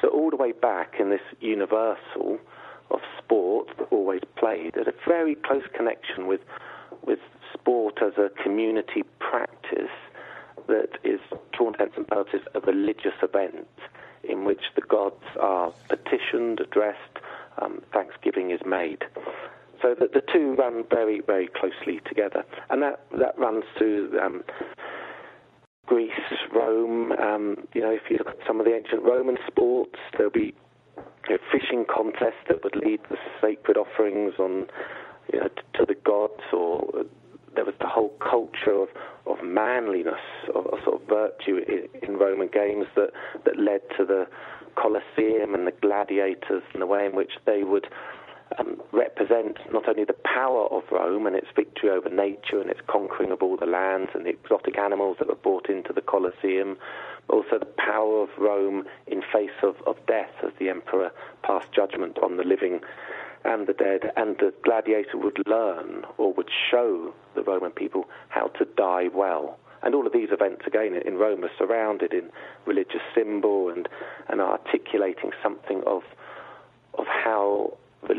So 0.00 0.08
all 0.08 0.30
the 0.30 0.36
way 0.36 0.52
back 0.52 0.94
in 1.00 1.10
this 1.10 1.20
universal 1.40 2.38
of 2.90 3.00
sport 3.18 3.68
that 3.78 3.88
always 3.90 4.22
played, 4.36 4.74
there's 4.74 4.86
a 4.86 5.08
very 5.08 5.34
close 5.34 5.64
connection 5.74 6.26
with 6.26 6.40
with 7.04 7.18
sport 7.52 7.98
as 8.02 8.12
a 8.16 8.30
community 8.42 9.02
practice 9.18 9.90
that 10.66 10.98
is, 11.04 11.20
to 11.52 11.60
all 11.60 11.68
intents 11.68 11.96
and 11.96 12.06
purposes, 12.06 12.40
a 12.54 12.60
religious 12.60 13.14
event 13.22 13.68
in 14.22 14.44
which 14.44 14.62
the 14.74 14.82
gods 14.82 15.24
are 15.40 15.72
petitioned, 15.88 16.60
addressed, 16.60 17.18
um, 17.60 17.80
thanksgiving 17.92 18.50
is 18.50 18.60
made. 18.66 19.04
So 19.80 19.94
that 19.98 20.12
the 20.12 20.22
two 20.32 20.54
run 20.54 20.84
very, 20.90 21.20
very 21.20 21.48
closely 21.48 22.00
together, 22.06 22.44
and 22.68 22.82
that 22.82 23.00
that 23.12 23.38
runs 23.38 23.64
through 23.76 24.18
um, 24.20 24.42
Greece, 25.88 26.10
Rome. 26.54 27.12
Um, 27.12 27.66
you 27.74 27.80
know, 27.80 27.90
if 27.90 28.02
you 28.10 28.18
look 28.18 28.28
at 28.28 28.46
some 28.46 28.60
of 28.60 28.66
the 28.66 28.74
ancient 28.74 29.02
Roman 29.02 29.38
sports, 29.48 29.98
there'll 30.16 30.30
be 30.30 30.54
know, 31.30 31.38
fishing 31.52 31.84
contests 31.88 32.42
that 32.48 32.62
would 32.64 32.76
lead 32.76 33.00
the 33.10 33.16
sacred 33.40 33.76
offerings 33.76 34.34
on 34.38 34.66
you 35.32 35.40
know, 35.40 35.48
to, 35.48 35.62
to 35.78 35.84
the 35.86 35.94
gods, 35.94 36.42
or 36.52 36.84
uh, 36.98 37.02
there 37.54 37.64
was 37.64 37.74
the 37.80 37.86
whole 37.86 38.12
culture 38.18 38.72
of, 38.72 38.88
of 39.26 39.44
manliness, 39.44 40.14
of, 40.54 40.66
of 40.66 40.78
sort 40.84 41.02
of 41.02 41.08
virtue 41.08 41.58
in, 41.68 41.88
in 42.02 42.16
Roman 42.16 42.48
games 42.48 42.86
that, 42.96 43.10
that 43.44 43.58
led 43.58 43.80
to 43.96 44.04
the 44.04 44.26
Colosseum 44.76 45.54
and 45.54 45.66
the 45.66 45.72
gladiators 45.82 46.62
and 46.72 46.82
the 46.82 46.86
way 46.86 47.04
in 47.04 47.14
which 47.14 47.32
they 47.46 47.64
would 47.64 47.88
um, 48.58 48.80
represent 48.92 49.58
not 49.72 49.88
only 49.88 50.04
the 50.04 50.16
power 50.24 50.66
of 50.68 50.84
Rome 50.90 51.26
and 51.26 51.36
its 51.36 51.48
victory 51.54 51.90
over 51.90 52.08
nature 52.08 52.60
and 52.60 52.70
its 52.70 52.80
conquering 52.86 53.30
of 53.30 53.42
all 53.42 53.56
the 53.56 53.66
lands 53.66 54.10
and 54.14 54.24
the 54.24 54.30
exotic 54.30 54.78
animals 54.78 55.16
that 55.18 55.28
were 55.28 55.34
brought 55.34 55.68
into 55.68 55.92
the 55.92 56.00
Colosseum, 56.00 56.78
but 57.26 57.34
also 57.36 57.58
the 57.58 57.66
power 57.76 58.22
of 58.22 58.30
Rome 58.38 58.84
in 59.06 59.22
face 59.32 59.58
of, 59.62 59.76
of 59.86 59.96
death 60.06 60.32
as 60.44 60.52
the 60.58 60.68
emperor 60.68 61.10
passed 61.42 61.72
judgment 61.72 62.18
on 62.22 62.36
the 62.36 62.44
living 62.44 62.80
and 63.44 63.66
the 63.66 63.72
dead, 63.72 64.12
and 64.16 64.36
the 64.38 64.52
gladiator 64.64 65.16
would 65.16 65.38
learn 65.46 66.04
or 66.16 66.32
would 66.32 66.50
show 66.70 67.14
the 67.34 67.42
Roman 67.42 67.70
people 67.70 68.08
how 68.28 68.48
to 68.58 68.64
die 68.76 69.08
well. 69.14 69.58
And 69.82 69.94
all 69.94 70.06
of 70.06 70.12
these 70.12 70.30
events, 70.32 70.62
again, 70.66 70.94
in 71.06 71.14
Rome 71.18 71.44
are 71.44 71.50
surrounded 71.56 72.12
in 72.12 72.30
religious 72.66 73.00
symbol 73.14 73.68
and, 73.68 73.88
and 74.28 74.40
articulating 74.40 75.30
something 75.42 75.82
of, 75.86 76.02
of 76.94 77.06
how 77.06 77.47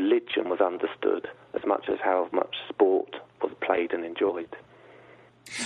religion 0.00 0.48
was 0.48 0.60
understood 0.60 1.28
as 1.54 1.60
much 1.66 1.84
as 1.88 1.98
how 2.02 2.28
much 2.32 2.56
sport 2.68 3.16
was 3.42 3.52
played 3.60 3.92
and 3.92 4.04
enjoyed. 4.04 4.56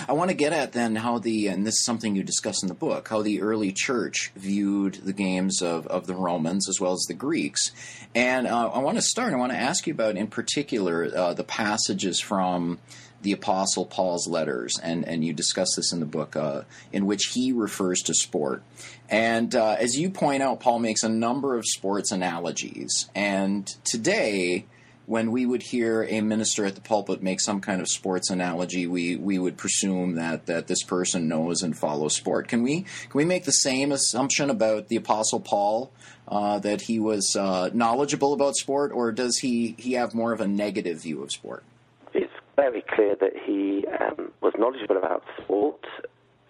I 0.09 0.13
want 0.13 0.31
to 0.31 0.37
get 0.37 0.53
at 0.53 0.73
then 0.73 0.97
how 0.97 1.19
the, 1.19 1.49
and 1.49 1.67
this 1.67 1.75
is 1.75 1.85
something 1.85 2.15
you 2.15 2.23
discuss 2.23 2.63
in 2.63 2.69
the 2.69 2.75
book, 2.75 3.09
how 3.09 3.23
the 3.23 3.43
early 3.43 3.73
church 3.73 4.33
viewed 4.37 4.95
the 4.95 5.13
games 5.13 5.63
of, 5.63 5.87
of 5.87 6.07
the 6.07 6.15
Romans 6.15 6.69
as 6.69 6.81
well 6.81 6.93
as 6.93 7.05
the 7.09 7.15
Greeks. 7.15 7.73
And 8.15 8.47
uh, 8.47 8.71
I 8.71 8.79
want 8.79 8.97
to 8.97 9.03
start, 9.03 9.33
I 9.33 9.37
want 9.37 9.53
to 9.53 9.59
ask 9.59 9.87
you 9.87 9.93
about, 9.93 10.17
in 10.17 10.29
particular, 10.29 11.11
uh, 11.15 11.35
the 11.35 11.45
passages 11.45 12.21
from 12.21 12.79
the 13.23 13.33
Apostle 13.33 13.87
Paul's 13.87 14.29
letters, 14.29 14.79
and, 14.83 15.09
and 15.09 15.25
you 15.25 15.33
discuss 15.33 15.75
this 15.77 15.93
in 15.93 16.01
the 16.01 16.07
book, 16.07 16.37
uh, 16.37 16.63
in 16.93 17.07
which 17.07 17.31
he 17.33 17.53
refers 17.53 18.01
to 18.03 18.13
sport. 18.15 18.63
And 19.09 19.55
uh, 19.55 19.77
as 19.79 19.99
you 19.99 20.11
point 20.11 20.43
out, 20.43 20.61
Paul 20.61 20.79
makes 20.79 21.03
a 21.03 21.09
number 21.09 21.57
of 21.57 21.65
sports 21.67 22.13
analogies. 22.13 23.09
And 23.15 23.67
today, 23.85 24.67
when 25.07 25.31
we 25.31 25.45
would 25.45 25.63
hear 25.63 26.05
a 26.05 26.21
minister 26.21 26.65
at 26.65 26.75
the 26.75 26.81
pulpit 26.81 27.23
make 27.23 27.41
some 27.41 27.61
kind 27.61 27.81
of 27.81 27.89
sports 27.89 28.31
analogy, 28.31 28.87
we, 28.87 29.17
we 29.17 29.39
would 29.39 29.57
presume 29.57 30.15
that, 30.15 30.47
that 30.47 30.67
this 30.67 30.83
person 30.83 31.29
knows 31.29 31.63
and 31.63 31.77
follows 31.77 32.17
sport. 32.17 32.49
Can 32.49 32.63
we 32.63 32.83
can 32.83 33.13
we 33.15 33.25
make 33.25 33.45
the 33.45 33.53
same 33.53 33.93
assumption 33.93 34.51
about 34.51 34.89
the 34.89 34.97
Apostle 34.97 35.41
Paul 35.41 35.93
uh, 36.29 36.59
that 36.61 36.83
he 36.83 36.99
was 36.99 37.37
uh, 37.37 37.71
knowledgeable 37.73 38.33
about 38.33 38.57
sport, 38.57 38.93
or 38.93 39.13
does 39.13 39.39
he 39.39 39.75
he 39.79 39.93
have 39.93 40.15
more 40.15 40.33
of 40.33 40.41
a 40.41 40.49
negative 40.49 41.03
view 41.03 41.23
of 41.23 41.31
sport? 41.31 41.65
It's 42.13 42.33
very 42.57 42.83
clear 42.83 43.15
that 43.17 43.33
he 43.45 43.87
um, 43.87 44.33
was 44.41 44.55
knowledgeable 44.59 44.97
about 44.97 45.23
sport. 45.43 45.85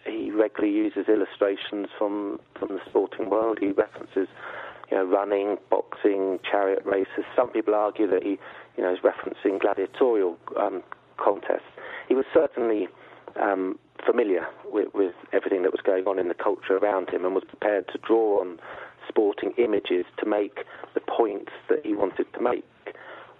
He 0.06 0.30
regularly 0.30 0.76
uses 0.76 1.08
illustrations 1.08 1.88
from 1.98 2.38
from 2.54 2.68
the 2.68 2.80
sporting 2.86 3.30
world. 3.30 3.58
He 3.60 3.72
references 3.72 4.28
you 4.90 4.96
know, 4.96 5.04
running, 5.04 5.56
boxing, 5.70 6.38
chariot 6.48 6.82
races. 6.84 7.24
Some 7.36 7.50
people 7.50 7.74
argue 7.74 8.08
that 8.08 8.22
he, 8.22 8.38
you 8.76 8.82
know, 8.82 8.92
is 8.92 9.00
referencing 9.00 9.60
gladiatorial 9.60 10.36
um, 10.58 10.82
contests. 11.16 11.62
He 12.08 12.14
was 12.14 12.24
certainly 12.32 12.88
um, 13.40 13.78
familiar 14.04 14.46
with, 14.64 14.88
with 14.94 15.14
everything 15.32 15.62
that 15.62 15.72
was 15.72 15.80
going 15.84 16.06
on 16.06 16.18
in 16.18 16.28
the 16.28 16.34
culture 16.34 16.76
around 16.76 17.10
him 17.10 17.24
and 17.24 17.34
was 17.34 17.44
prepared 17.44 17.88
to 17.88 17.98
draw 17.98 18.40
on 18.40 18.58
sporting 19.08 19.52
images 19.58 20.04
to 20.18 20.26
make 20.26 20.60
the 20.94 21.00
points 21.00 21.52
that 21.68 21.84
he 21.84 21.94
wanted 21.94 22.26
to 22.34 22.40
make. 22.40 22.64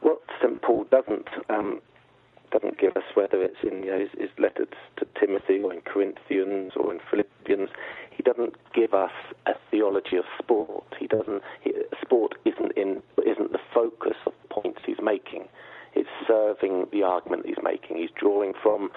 What 0.01 0.21
St. 0.43 0.61
Paul 0.63 0.85
doesn't 0.91 1.29
um, 1.49 1.81
doesn't 2.55 2.79
give 2.79 2.97
us 2.97 3.03
whether 3.15 3.43
it's 3.43 3.63
in 3.63 3.83
you 3.83 3.91
know, 3.91 3.99
his, 3.99 4.11
his 4.17 4.31
letters 4.39 4.69
to 4.97 5.07
Timothy 5.19 5.61
or 5.61 5.75
in 5.75 5.81
Corinthians 5.81 6.73
or 6.77 6.93
in 6.95 7.01
Philippians. 7.11 7.69
He 8.17 8.23
doesn't 8.23 8.55
give 8.73 8.95
us 8.95 9.11
a 9.47 9.55
theology 9.71 10.17
of 10.17 10.25
sport. 10.41 10.85
He 10.99 11.09
doesn't. 11.09 11.43
He, 11.63 11.73
sport 12.01 12.37
isn't 12.45 12.73
in 12.77 13.03
isn't 13.27 13.53
the 13.53 13.59
focus 13.75 14.17
of 14.25 14.33
the 14.43 14.55
points 14.55 14.81
he's 14.87 15.03
making. 15.03 15.49
It's 15.95 16.09
serving 16.27 16.87
the 16.93 17.03
argument 17.03 17.47
he's 17.47 17.63
making. 17.63 17.97
He's 17.97 18.15
drawing 18.15 18.53
from 18.63 18.91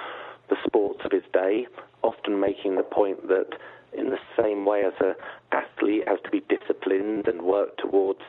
the 0.50 0.56
sports 0.66 1.02
of 1.04 1.12
his 1.12 1.24
day, 1.34 1.68
often 2.04 2.40
making 2.40 2.76
the 2.76 2.84
point 2.84 3.28
that 3.28 3.58
in 3.98 4.12
the 4.12 4.20
same 4.40 4.66
way 4.66 4.84
as 4.86 4.94
an 5.00 5.16
athlete 5.52 6.04
has 6.08 6.20
to 6.24 6.30
be 6.30 6.44
disciplined 6.48 7.28
and 7.28 7.42
work 7.42 7.78
towards 7.78 8.22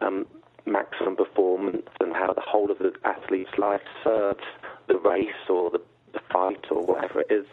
um, 0.00 0.26
maximum 0.66 1.16
performance 1.16 1.88
and 2.00 2.12
how 2.12 2.32
the 2.32 2.40
whole 2.40 2.70
of 2.70 2.78
the 2.78 2.92
athlete's 3.04 3.50
life 3.58 3.82
serves 4.02 4.44
the 4.88 4.98
race 4.98 5.48
or 5.48 5.70
the, 5.70 5.80
the 6.12 6.20
fight 6.32 6.64
or 6.70 6.84
whatever 6.84 7.20
it 7.20 7.30
is. 7.30 7.46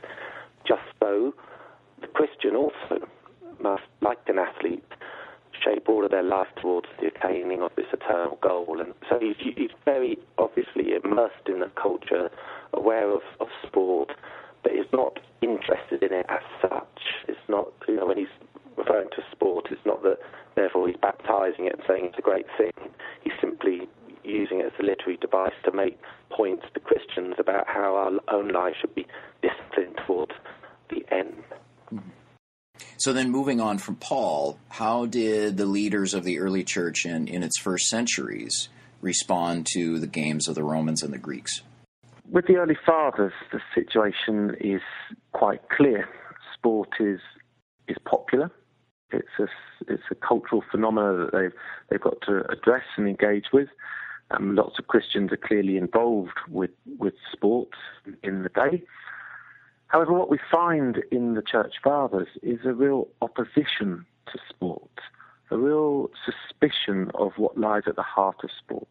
Just 0.68 0.82
so, 1.00 1.34
the 2.00 2.08
Christian 2.08 2.56
also 2.56 3.08
must, 3.62 3.84
like 4.02 4.20
an 4.28 4.40
athlete, 4.40 4.84
shape 5.64 5.88
all 5.90 6.04
of 6.06 6.12
their 6.12 6.24
life 6.24 6.48
towards 6.62 6.88
the 7.00 7.08
attaining 7.08 7.62
of 7.62 7.72
this 7.76 7.86
eternal 7.94 8.38
goal. 8.42 8.80
And 8.80 8.94
so 9.10 9.20
he's, 9.20 9.36
he's 9.56 9.72
very 9.86 10.18
obviously 10.38 10.94
immersed 11.04 11.48
in 11.48 11.60
the 11.60 11.72
culture, 11.82 12.30
aware 12.74 13.10
of, 13.12 13.22
of 13.40 13.48
sport, 13.68 14.12
but 14.64 14.72
is 14.72 14.86
not 14.94 15.20
interested 15.42 16.04
in 16.04 16.14
it 16.14 16.26
as 16.30 16.42
such. 16.62 17.00
It's 17.28 17.40
not, 17.48 17.68
you 17.88 17.96
know, 17.96 18.08
when 18.08 18.18
he's 18.18 18.28
referring 18.82 19.10
to 19.16 19.22
sport, 19.32 19.68
it's 19.72 19.86
not 19.86 20.04
that 20.04 20.18
therefore 20.56 20.88
he's 20.88 20.98
baptizing 21.02 21.66
it 21.66 21.74
and 21.74 21.82
saying 21.88 22.06
it's 22.06 22.18
a 22.18 22.22
great 22.22 22.46
thing. 22.58 22.72
He's 23.24 23.34
simply 23.40 23.88
using 24.24 24.60
it 24.60 24.68
as 24.68 24.72
a 24.80 24.84
literary 24.84 25.18
device 25.18 25.54
to 25.66 25.72
make 25.72 26.00
points 26.30 26.66
to 26.74 26.80
Christians 26.80 27.36
about 27.40 27.68
how 27.68 27.96
our 27.96 28.36
own 28.36 28.50
lives 28.50 28.76
should 28.80 28.96
be 28.96 29.08
disciplined 29.42 30.00
towards 30.06 30.34
the 30.90 31.04
end. 31.12 31.44
So 32.98 33.14
then, 33.14 33.32
moving 33.32 33.60
on 33.60 33.80
from 33.80 33.96
Paul, 33.96 34.60
how 34.70 35.06
did 35.06 35.58
the 35.58 35.66
leaders 35.66 36.14
of 36.14 36.24
the 36.24 36.40
early 36.40 36.64
church 36.64 37.06
in, 37.06 37.28
in 37.28 37.44
its 37.44 37.60
first 37.60 37.88
centuries 37.88 38.70
respond 39.02 39.68
to 39.74 40.00
the 40.00 40.08
games 40.08 40.48
of 40.48 40.56
the 40.56 40.64
Romans 40.64 41.02
and 41.02 41.12
the 41.12 41.18
Greeks? 41.18 41.62
With 42.30 42.46
the 42.46 42.58
early 42.58 42.78
fathers, 42.86 43.34
the 43.52 43.60
situation 43.74 44.56
is 44.60 44.82
quite 45.34 45.68
clear. 45.70 46.08
Sport 46.56 46.90
is 47.00 47.20
is 47.88 47.98
popular. 48.06 48.52
It's 49.14 49.40
a 49.40 49.48
it's 49.88 50.04
a 50.12 50.16
cultural 50.16 50.64
phenomenon 50.72 51.20
that 51.20 51.32
they've 51.32 51.54
they've 51.90 52.02
got 52.02 52.22
to 52.28 52.50
address 52.52 52.84
and 52.98 53.08
engage 53.08 53.46
with. 53.54 53.70
Um, 54.32 54.56
lots 54.56 54.80
of 54.80 54.88
Christians 54.88 55.32
are 55.32 55.38
clearly 55.38 55.78
involved 55.78 56.38
with, 56.48 56.72
with 56.98 57.16
sports 57.32 57.78
in 58.24 58.44
the 58.44 58.50
day. 58.50 58.84
However, 59.88 60.14
what 60.14 60.30
we 60.30 60.40
find 60.50 61.00
in 61.12 61.34
the 61.34 61.42
Church 61.42 61.76
Fathers 61.84 62.30
is 62.42 62.60
a 62.64 62.74
real 62.74 63.10
opposition 63.22 64.06
to 64.32 64.40
sport, 64.48 65.02
a 65.50 65.58
real 65.58 66.10
suspicion 66.26 67.12
of 67.16 67.34
what 67.36 67.58
lies 67.58 67.84
at 67.88 67.98
the 67.98 68.04
heart 68.04 68.38
of 68.44 68.52
sport. 68.58 68.88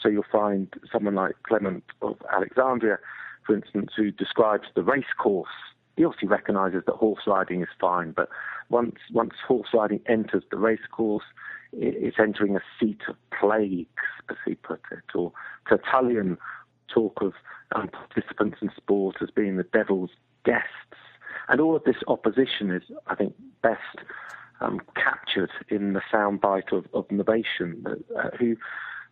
So 0.00 0.08
you'll 0.08 0.24
find 0.32 0.68
someone 0.90 1.14
like 1.14 1.36
Clement 1.44 1.84
of 2.02 2.16
Alexandria, 2.32 2.98
for 3.46 3.54
instance, 3.54 3.92
who 3.96 4.10
describes 4.10 4.64
the 4.74 4.82
race 4.82 5.12
course. 5.22 5.50
He 5.96 6.04
obviously 6.04 6.28
recognises 6.28 6.82
that 6.86 6.96
horse 6.96 7.22
riding 7.26 7.62
is 7.62 7.68
fine, 7.80 8.10
but 8.10 8.28
once 8.70 8.96
once 9.12 9.34
horse 9.46 9.68
riding 9.74 10.00
enters 10.06 10.44
the 10.50 10.56
race 10.56 10.86
course, 10.90 11.24
it's 11.72 12.18
entering 12.18 12.56
a 12.56 12.62
seat 12.78 13.00
of 13.08 13.16
plagues, 13.38 13.88
as 14.28 14.36
he 14.46 14.54
put 14.54 14.80
it. 14.90 15.14
Or 15.14 15.32
Tertullian 15.68 16.38
talk 16.88 17.20
of 17.20 17.32
um, 17.74 17.88
participants 17.88 18.58
in 18.62 18.70
sport 18.76 19.16
as 19.20 19.30
being 19.30 19.56
the 19.56 19.64
devil's 19.64 20.10
guests. 20.44 20.66
And 21.48 21.60
all 21.60 21.76
of 21.76 21.84
this 21.84 21.96
opposition 22.08 22.70
is, 22.70 22.82
I 23.06 23.14
think, 23.14 23.34
best 23.62 23.80
um, 24.60 24.80
captured 24.94 25.50
in 25.68 25.92
the 25.94 26.02
soundbite 26.12 26.72
of, 26.72 26.86
of 26.92 27.08
Novatian, 27.08 28.02
uh, 28.16 28.30
who 28.38 28.56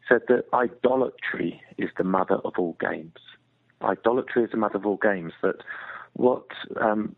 said 0.09 0.23
that 0.29 0.45
idolatry 0.53 1.61
is 1.77 1.91
the 1.97 2.05
mother 2.05 2.37
of 2.37 2.55
all 2.59 2.77
games. 2.81 3.19
Idolatry 3.83 4.45
is 4.45 4.51
the 4.51 4.57
mother 4.57 4.77
of 4.77 4.87
all 4.87 4.99
games. 4.99 5.33
That 5.43 5.57
what 6.15 6.47
um, 6.81 7.15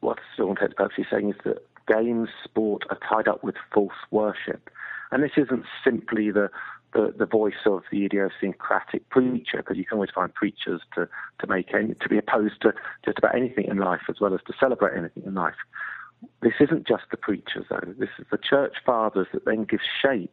what 0.00 0.18
St. 0.36 0.58
perhaps 0.76 0.94
is 0.98 1.06
saying 1.10 1.30
is 1.30 1.36
that 1.44 1.66
games, 1.86 2.28
sport 2.44 2.84
are 2.90 2.98
tied 3.08 3.28
up 3.28 3.42
with 3.42 3.56
false 3.72 3.92
worship, 4.10 4.70
and 5.10 5.22
this 5.22 5.32
isn't 5.36 5.64
simply 5.84 6.30
the 6.30 6.50
the, 6.94 7.14
the 7.18 7.26
voice 7.26 7.66
of 7.66 7.82
the 7.90 8.06
idiosyncratic 8.06 9.08
preacher, 9.10 9.58
because 9.58 9.76
you 9.76 9.84
can 9.84 9.96
always 9.96 10.10
find 10.14 10.32
preachers 10.32 10.80
to, 10.94 11.06
to 11.38 11.46
make 11.46 11.74
any, 11.74 11.94
to 11.94 12.08
be 12.08 12.16
opposed 12.16 12.62
to 12.62 12.72
just 13.04 13.18
about 13.18 13.34
anything 13.34 13.66
in 13.66 13.76
life 13.76 14.00
as 14.08 14.20
well 14.20 14.32
as 14.32 14.40
to 14.46 14.54
celebrate 14.58 14.96
anything 14.96 15.22
in 15.26 15.34
life. 15.34 15.54
This 16.40 16.54
isn't 16.60 16.86
just 16.86 17.04
the 17.10 17.18
preachers, 17.18 17.66
though. 17.68 17.94
This 17.98 18.08
is 18.18 18.24
the 18.30 18.38
church 18.38 18.76
fathers 18.86 19.26
that 19.32 19.44
then 19.44 19.64
give 19.64 19.80
shape 20.00 20.32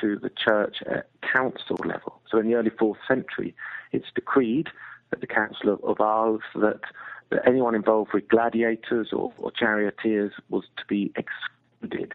to 0.00 0.18
the 0.18 0.30
church 0.30 0.78
at 0.86 1.08
council 1.22 1.78
level. 1.84 2.20
So 2.28 2.38
in 2.38 2.48
the 2.48 2.54
early 2.54 2.70
fourth 2.70 2.98
century, 3.06 3.54
it's 3.92 4.08
decreed 4.14 4.68
at 5.12 5.20
the 5.20 5.26
Council 5.26 5.72
of, 5.72 5.84
of 5.84 6.00
Arles 6.00 6.42
that, 6.56 6.80
that 7.30 7.46
anyone 7.46 7.74
involved 7.74 8.12
with 8.14 8.28
gladiators 8.28 9.08
or, 9.12 9.32
or 9.38 9.50
charioteers 9.50 10.32
was 10.48 10.64
to 10.76 10.84
be 10.88 11.12
excluded 11.16 12.14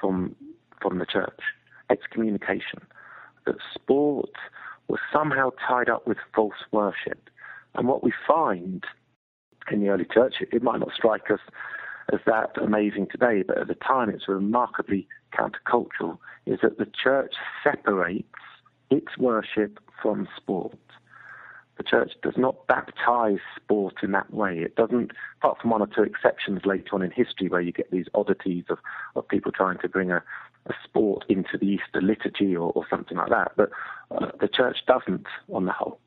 from 0.00 0.34
from 0.80 0.98
the 0.98 1.06
church, 1.06 1.40
excommunication. 1.90 2.80
That 3.46 3.56
sport 3.74 4.30
was 4.88 5.00
somehow 5.12 5.50
tied 5.66 5.88
up 5.88 6.06
with 6.06 6.18
false 6.34 6.64
worship. 6.70 7.30
And 7.74 7.88
what 7.88 8.04
we 8.04 8.12
find 8.26 8.84
in 9.70 9.80
the 9.80 9.88
early 9.88 10.06
church, 10.12 10.36
it 10.40 10.62
might 10.62 10.80
not 10.80 10.92
strike 10.94 11.30
us 11.30 11.40
as 12.12 12.20
that 12.26 12.50
amazing 12.60 13.08
today, 13.10 13.42
but 13.42 13.58
at 13.58 13.68
the 13.68 13.74
time 13.74 14.10
it's 14.10 14.28
remarkably 14.28 15.08
countercultural, 15.34 16.18
is 16.46 16.60
that 16.62 16.78
the 16.78 16.86
church 17.02 17.34
separates 17.64 18.28
its 18.90 19.18
worship 19.18 19.78
from 20.00 20.28
sport. 20.36 20.78
The 21.76 21.82
church 21.82 22.12
does 22.22 22.34
not 22.36 22.66
baptize 22.66 23.38
sport 23.54 23.96
in 24.02 24.12
that 24.12 24.32
way. 24.32 24.58
It 24.58 24.76
doesn't, 24.76 25.12
apart 25.38 25.60
from 25.60 25.70
one 25.70 25.82
or 25.82 25.86
two 25.86 26.02
exceptions 26.02 26.62
later 26.64 26.88
on 26.92 27.02
in 27.02 27.10
history 27.10 27.48
where 27.48 27.60
you 27.60 27.72
get 27.72 27.90
these 27.90 28.06
oddities 28.14 28.64
of, 28.70 28.78
of 29.14 29.28
people 29.28 29.52
trying 29.52 29.78
to 29.80 29.88
bring 29.88 30.10
a, 30.10 30.22
a 30.66 30.74
sport 30.84 31.24
into 31.28 31.58
the 31.58 31.66
Easter 31.66 32.00
liturgy 32.00 32.56
or, 32.56 32.72
or 32.72 32.86
something 32.88 33.18
like 33.18 33.28
that. 33.28 33.52
But 33.56 33.70
uh, 34.10 34.30
the 34.40 34.48
church 34.48 34.78
doesn't, 34.86 35.26
on 35.52 35.66
the 35.66 35.72
whole. 35.72 36.00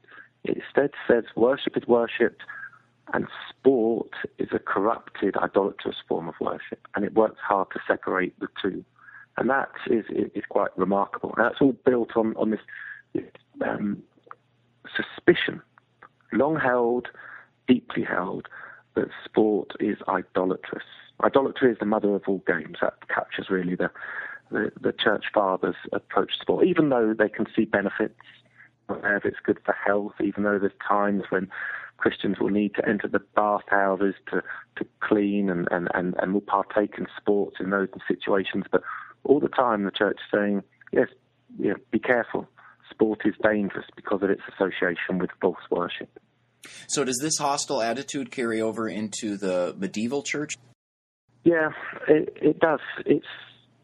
It 0.44 0.58
instead 0.58 0.92
says 1.08 1.26
worship 1.36 1.78
is 1.78 1.88
worshipped, 1.88 2.42
and 3.14 3.28
sport 3.50 4.12
is 4.38 4.50
a 4.52 4.60
corrupted, 4.60 5.36
idolatrous 5.38 5.98
form 6.08 6.30
of 6.30 6.36
worship, 6.40 6.88
and 6.96 7.04
it 7.06 7.14
works 7.14 7.40
hard 7.42 7.68
to 7.74 7.80
separate 7.88 8.40
the 8.40 8.48
two. 8.62 8.84
And 9.38 9.50
that 9.50 9.70
is, 9.90 10.06
is 10.10 10.44
quite 10.50 10.70
remarkable. 10.78 11.34
And 11.36 11.46
that's 11.46 11.62
all 11.62 11.76
built 11.86 12.16
on, 12.16 12.36
on 12.36 12.52
this, 12.52 12.60
um, 13.66 14.04
suspicion, 14.96 15.62
long 16.32 16.58
held, 16.58 17.08
deeply 17.68 18.04
held, 18.04 18.48
that 18.96 19.10
sport 19.24 19.72
is 19.80 19.98
idolatrous. 20.08 20.84
Idolatry 21.24 21.72
is 21.72 21.78
the 21.80 21.86
mother 21.86 22.16
of 22.16 22.24
all 22.28 22.44
games. 22.48 22.78
That 22.82 23.08
captures 23.08 23.50
really 23.50 23.76
the, 23.76 23.92
the, 24.52 24.72
the 24.80 24.94
church 24.94 25.26
fathers' 25.34 25.76
approach 25.92 26.34
to 26.34 26.42
sport, 26.42 26.66
even 26.66 26.90
though 26.90 27.14
they 27.18 27.30
can 27.30 27.46
see 27.56 27.66
benefits, 27.66 28.20
if 28.90 29.26
it's 29.26 29.38
good 29.44 29.60
for 29.64 29.74
health, 29.74 30.14
even 30.24 30.44
though 30.44 30.58
there's 30.58 30.72
times 30.88 31.24
when 31.30 31.50
Christians 31.98 32.40
will 32.40 32.50
need 32.50 32.74
to 32.76 32.88
enter 32.88 33.08
the 33.08 33.20
bathhouses 33.36 34.16
to, 34.32 34.42
to 34.78 34.86
clean 35.02 35.50
and, 35.50 35.68
and, 35.70 35.90
and, 35.94 36.16
and 36.22 36.34
will 36.34 36.42
partake 36.42 36.96
in 36.98 37.08
sports 37.18 37.58
in 37.60 37.70
those 37.70 37.90
situations. 38.08 38.66
But 38.72 38.82
all 39.24 39.40
the 39.40 39.50
time, 39.50 39.84
the 39.84 39.92
church 39.92 40.18
is 40.18 40.32
saying, 40.40 40.64
yes, 40.92 41.10
yeah, 41.60 41.74
be 41.92 42.00
careful. 42.00 42.48
Sport 42.90 43.22
is 43.26 43.36
dangerous 43.44 43.86
because 43.96 44.24
of 44.24 44.30
its 44.30 44.42
association 44.54 45.20
with 45.20 45.30
false 45.42 45.58
worship. 45.70 46.10
So, 46.88 47.04
does 47.04 47.20
this 47.22 47.38
hostile 47.38 47.82
attitude 47.82 48.32
carry 48.32 48.62
over 48.62 48.88
into 48.90 49.38
the 49.38 49.76
medieval 49.78 50.24
church? 50.24 50.56
Yeah, 51.44 51.70
it, 52.08 52.38
it 52.42 52.60
does. 52.60 52.82
It's 53.06 53.26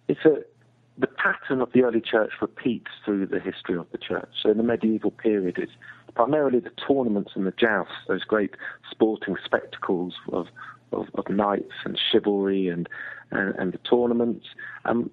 it's 0.07 0.25
a 0.25 0.43
the 0.97 1.07
pattern 1.07 1.61
of 1.61 1.71
the 1.73 1.83
early 1.83 2.01
church 2.01 2.31
repeats 2.41 2.89
through 3.03 3.25
the 3.27 3.39
history 3.39 3.77
of 3.77 3.87
the 3.91 3.97
church. 3.97 4.29
So, 4.41 4.51
in 4.51 4.57
the 4.57 4.63
medieval 4.63 5.11
period, 5.11 5.57
it's 5.57 5.71
primarily 6.15 6.59
the 6.59 6.71
tournaments 6.87 7.31
and 7.35 7.45
the 7.45 7.51
jousts, 7.51 7.93
those 8.07 8.23
great 8.23 8.55
sporting 8.89 9.35
spectacles 9.43 10.13
of, 10.31 10.47
of, 10.93 11.07
of 11.15 11.29
knights 11.29 11.73
and 11.83 11.99
chivalry 12.11 12.69
and, 12.69 12.87
and, 13.31 13.55
and 13.55 13.73
the 13.73 13.77
tournaments. 13.79 14.45
Um, 14.85 15.11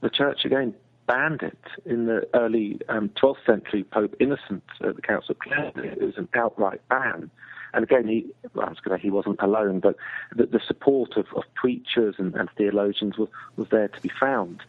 the 0.00 0.10
church 0.10 0.44
again 0.44 0.74
banned 1.06 1.42
it 1.42 1.58
in 1.84 2.06
the 2.06 2.26
early 2.34 2.80
um, 2.88 3.10
12th 3.22 3.44
century. 3.46 3.84
Pope 3.84 4.14
Innocent 4.20 4.62
at 4.82 4.96
the 4.96 5.02
Council 5.02 5.32
of 5.32 5.38
Clare, 5.38 5.72
it 5.76 6.02
was 6.02 6.16
an 6.16 6.28
outright 6.34 6.80
ban. 6.88 7.30
And 7.74 7.84
again, 7.84 8.08
he, 8.08 8.26
well, 8.54 8.66
I 8.66 8.70
was 8.70 8.80
going 8.80 8.96
to 8.96 9.02
say 9.02 9.06
he 9.06 9.10
wasn't 9.10 9.40
alone, 9.40 9.80
but 9.80 9.96
the, 10.34 10.46
the 10.46 10.60
support 10.66 11.16
of, 11.16 11.26
of 11.36 11.42
preachers 11.54 12.14
and, 12.18 12.34
and, 12.34 12.48
theologians 12.56 13.18
was, 13.18 13.28
was 13.56 13.68
there 13.70 13.88
to 13.88 14.00
be 14.00 14.10
found. 14.20 14.62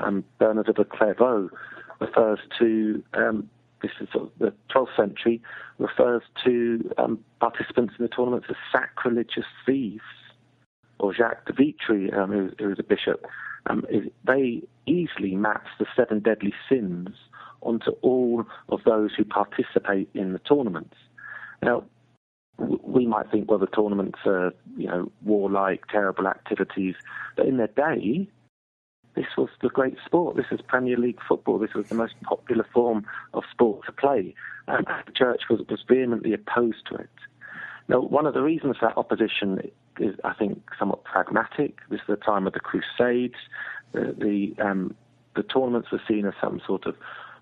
Um, 0.00 0.24
Bernard 0.38 0.68
of 0.68 0.88
Clairvaux 0.88 1.50
refers 2.00 2.38
to 2.58 3.02
um, 3.12 3.48
this 3.84 3.92
is 4.00 4.08
sort 4.12 4.24
of 4.24 4.30
the 4.38 4.54
12th 4.74 4.96
century, 4.96 5.42
refers 5.78 6.22
to 6.44 6.90
um, 6.96 7.18
participants 7.38 7.92
in 7.98 8.04
the 8.04 8.08
tournaments 8.08 8.46
as 8.48 8.56
sacrilegious 8.72 9.44
thieves. 9.66 10.02
Or 11.00 11.12
Jacques 11.12 11.44
de 11.46 11.52
Vitry, 11.52 12.10
um, 12.12 12.30
who, 12.30 12.50
who 12.58 12.68
was 12.68 12.78
a 12.78 12.82
bishop, 12.82 13.26
um, 13.66 13.84
is, 13.90 14.04
they 14.24 14.62
easily 14.86 15.34
maps 15.34 15.70
the 15.78 15.86
seven 15.96 16.20
deadly 16.20 16.52
sins 16.68 17.08
onto 17.62 17.92
all 18.02 18.44
of 18.68 18.80
those 18.84 19.10
who 19.16 19.24
participate 19.24 20.08
in 20.14 20.32
the 20.32 20.38
tournaments. 20.40 20.96
Now, 21.62 21.84
we 22.58 23.06
might 23.06 23.30
think, 23.30 23.50
well, 23.50 23.58
the 23.58 23.66
tournaments 23.66 24.18
are, 24.26 24.52
you 24.76 24.86
know, 24.86 25.10
warlike, 25.24 25.86
terrible 25.88 26.28
activities, 26.28 26.94
but 27.36 27.46
in 27.46 27.56
their 27.56 27.68
day, 27.68 28.28
this 29.14 29.26
was 29.36 29.48
the 29.62 29.68
great 29.68 29.96
sport. 30.04 30.36
This 30.36 30.50
was 30.50 30.60
Premier 30.60 30.96
League 30.96 31.20
football. 31.26 31.58
This 31.58 31.74
was 31.74 31.88
the 31.88 31.94
most 31.94 32.14
popular 32.22 32.66
form 32.72 33.06
of 33.32 33.44
sport 33.50 33.86
to 33.86 33.92
play. 33.92 34.34
And 34.66 34.86
the 35.06 35.12
church 35.12 35.42
was, 35.48 35.60
was 35.68 35.84
vehemently 35.88 36.32
opposed 36.32 36.86
to 36.90 36.96
it. 36.96 37.10
Now, 37.86 38.00
one 38.00 38.26
of 38.26 38.34
the 38.34 38.42
reasons 38.42 38.76
for 38.78 38.88
that 38.88 38.98
opposition 38.98 39.70
is, 39.98 40.16
I 40.24 40.34
think, 40.34 40.62
somewhat 40.78 41.04
pragmatic. 41.04 41.78
This 41.88 42.00
is 42.00 42.06
the 42.08 42.16
time 42.16 42.46
of 42.46 42.52
the 42.52 42.60
Crusades. 42.60 43.38
The, 43.92 44.14
the, 44.16 44.62
um, 44.62 44.94
the 45.36 45.42
tournaments 45.42 45.90
were 45.90 46.02
seen 46.08 46.26
as 46.26 46.34
some 46.40 46.60
sort 46.66 46.86
of 46.86 46.96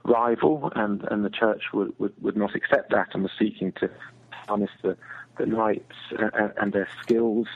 rival, 0.05 0.73
and, 0.75 1.03
and 1.11 1.25
the 1.25 1.31
church 1.31 1.65
would, 1.73 1.99
would, 1.99 2.13
would 2.23 2.37
not 2.37 2.55
accept 2.55 2.91
that 2.91 3.09
and 3.15 3.23
was 3.23 3.33
seeking 3.39 3.73
to 3.81 3.91
harness 4.31 4.71
the, 4.83 4.97
the 5.39 5.47
knights 5.47 5.97
and, 6.19 6.53
and 6.57 6.73
their 6.73 6.89
skills 7.03 7.47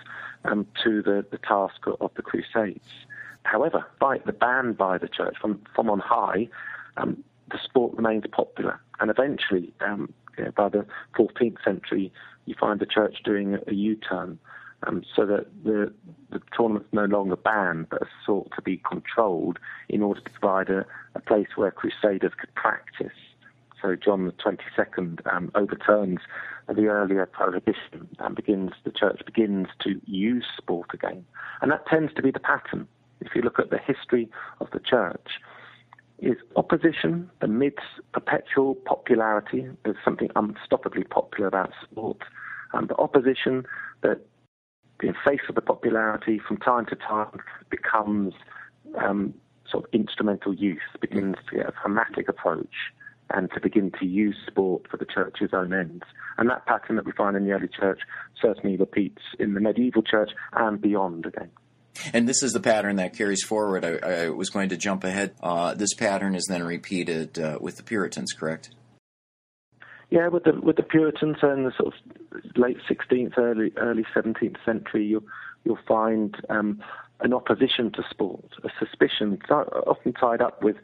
um, 0.44 0.66
to 0.84 1.02
the, 1.02 1.24
the 1.30 1.38
task 1.38 1.80
of 2.00 2.10
the 2.14 2.22
Crusades. 2.22 3.06
However, 3.42 3.86
by 4.00 4.18
the 4.18 4.32
ban 4.32 4.72
by 4.72 4.98
the 4.98 5.08
church 5.08 5.36
from, 5.40 5.62
from 5.74 5.88
on 5.88 6.00
high, 6.00 6.48
um, 6.96 7.22
the 7.50 7.58
sport 7.62 7.94
remains 7.94 8.24
popular. 8.30 8.80
And 9.00 9.10
eventually, 9.10 9.72
um, 9.80 10.12
you 10.36 10.44
know, 10.44 10.50
by 10.52 10.68
the 10.68 10.86
14th 11.16 11.62
century, 11.64 12.12
you 12.46 12.54
find 12.58 12.80
the 12.80 12.86
church 12.86 13.22
doing 13.24 13.54
a, 13.54 13.58
a 13.68 13.74
U-turn, 13.74 14.38
um, 14.84 15.02
so 15.14 15.26
that 15.26 15.46
the, 15.64 15.92
the 16.30 16.40
tournament's 16.56 16.88
no 16.92 17.04
longer 17.04 17.36
banned, 17.36 17.88
but 17.88 18.02
sought 18.24 18.50
to 18.56 18.62
be 18.62 18.80
controlled 18.88 19.58
in 19.88 20.02
order 20.02 20.20
to 20.20 20.30
provide 20.30 20.68
a, 20.68 20.84
a 21.14 21.20
place 21.20 21.48
where 21.56 21.70
crusaders 21.70 22.32
could 22.38 22.54
practice. 22.54 23.16
So 23.82 23.94
John 23.94 24.24
the 24.26 24.32
22nd 24.32 25.20
um, 25.32 25.50
overturns 25.54 26.20
the 26.68 26.86
earlier 26.86 27.26
prohibition 27.26 28.08
and 28.18 28.34
begins 28.34 28.72
the 28.84 28.90
church 28.90 29.20
begins 29.24 29.68
to 29.80 30.00
use 30.06 30.44
sport 30.56 30.88
again, 30.92 31.24
and 31.60 31.70
that 31.70 31.86
tends 31.86 32.12
to 32.14 32.22
be 32.22 32.30
the 32.30 32.40
pattern 32.40 32.88
if 33.20 33.34
you 33.34 33.42
look 33.42 33.58
at 33.58 33.70
the 33.70 33.78
history 33.78 34.28
of 34.60 34.68
the 34.72 34.80
church, 34.80 35.40
is 36.18 36.36
opposition 36.54 37.30
amidst 37.40 37.80
perpetual 38.12 38.74
popularity. 38.74 39.68
There's 39.84 39.96
something 40.04 40.28
unstoppably 40.28 41.08
popular 41.08 41.48
about 41.48 41.72
sport. 41.82 42.22
And 42.72 42.88
the 42.88 42.96
opposition 42.96 43.64
that, 44.02 44.20
in 45.02 45.14
face 45.24 45.40
of 45.48 45.54
the 45.54 45.60
popularity, 45.60 46.40
from 46.46 46.56
time 46.58 46.86
to 46.86 46.96
time 46.96 47.38
becomes 47.70 48.34
um, 49.02 49.34
sort 49.70 49.84
of 49.84 49.90
instrumental 49.92 50.54
use, 50.54 50.80
begins 51.00 51.36
to 51.50 51.56
get 51.56 51.68
a 51.68 51.72
dramatic 51.82 52.28
approach 52.28 52.74
and 53.30 53.50
to 53.52 53.60
begin 53.60 53.90
to 53.98 54.06
use 54.06 54.36
sport 54.46 54.86
for 54.88 54.96
the 54.96 55.04
church's 55.04 55.50
own 55.52 55.72
ends. 55.72 56.04
And 56.38 56.48
that 56.48 56.66
pattern 56.66 56.96
that 56.96 57.04
we 57.04 57.12
find 57.12 57.36
in 57.36 57.44
the 57.44 57.52
early 57.52 57.68
church 57.68 58.00
certainly 58.40 58.76
repeats 58.76 59.22
in 59.38 59.54
the 59.54 59.60
medieval 59.60 60.02
church 60.02 60.30
and 60.52 60.80
beyond 60.80 61.26
again. 61.26 61.50
And 62.12 62.28
this 62.28 62.42
is 62.42 62.52
the 62.52 62.60
pattern 62.60 62.96
that 62.96 63.16
carries 63.16 63.42
forward. 63.42 63.84
I, 63.84 64.24
I 64.26 64.28
was 64.28 64.50
going 64.50 64.68
to 64.68 64.76
jump 64.76 65.02
ahead. 65.02 65.34
Uh, 65.42 65.74
this 65.74 65.94
pattern 65.94 66.34
is 66.34 66.44
then 66.48 66.62
repeated 66.62 67.38
uh, 67.38 67.58
with 67.60 67.76
the 67.76 67.82
Puritans, 67.82 68.32
correct? 68.32 68.70
Yeah, 70.10 70.28
with 70.28 70.44
the 70.44 70.52
with 70.60 70.76
the 70.76 70.82
Puritans 70.82 71.38
in 71.42 71.64
the 71.64 71.72
sort 71.76 71.94
of 71.94 72.56
late 72.56 72.78
16th, 72.88 73.36
early 73.38 73.72
early 73.76 74.04
17th 74.14 74.56
century, 74.64 75.04
you'll 75.04 75.24
you'll 75.64 75.78
find 75.86 76.36
um, 76.48 76.80
an 77.20 77.32
opposition 77.32 77.90
to 77.92 78.04
sport, 78.08 78.44
a 78.62 78.68
suspicion 78.78 79.38
often 79.50 80.12
tied 80.12 80.40
up 80.40 80.62
with 80.62 80.76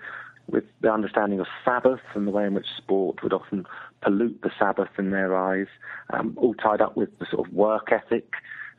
with 0.49 0.65
the 0.81 0.93
understanding 0.93 1.41
of 1.41 1.47
Sabbath 1.65 2.01
and 2.15 2.27
the 2.27 2.31
way 2.31 2.45
in 2.47 2.55
which 2.55 2.67
sport 2.77 3.23
would 3.23 3.33
often 3.33 3.65
pollute 4.01 4.43
the 4.43 4.51
Sabbath 4.59 4.89
in 4.99 5.11
their 5.11 5.37
eyes, 5.37 5.69
um, 6.13 6.35
all 6.37 6.55
tied 6.55 6.81
up 6.81 6.97
with 6.97 7.17
the 7.19 7.27
sort 7.31 7.47
of 7.47 7.53
work 7.55 7.93
ethic 7.93 8.33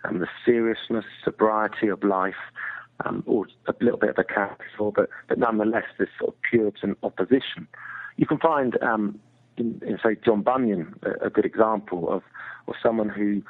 and 0.04 0.22
the 0.22 0.28
seriousness, 0.46 1.06
sobriety 1.24 1.88
of 1.88 2.04
life, 2.04 2.36
um, 3.06 3.24
or 3.26 3.48
a 3.68 3.74
little 3.80 3.98
bit 3.98 4.10
of 4.10 4.18
a 4.18 4.24
caricature, 4.24 4.92
but, 4.94 5.10
but 5.28 5.40
nonetheless 5.40 5.86
this 5.98 6.10
sort 6.20 6.36
of 6.36 6.42
Puritan 6.42 6.96
opposition. 7.02 7.68
You 8.18 8.28
can 8.28 8.38
find, 8.40 8.78
um, 8.84 9.20
in, 9.58 10.00
say, 10.04 10.16
John 10.26 10.42
Bunyan, 10.42 10.94
a, 11.04 11.28
a 11.28 11.30
good 11.30 11.46
example 11.46 12.12
of, 12.12 12.24
of 12.68 12.76
someone 12.82 13.10
who 13.10 13.42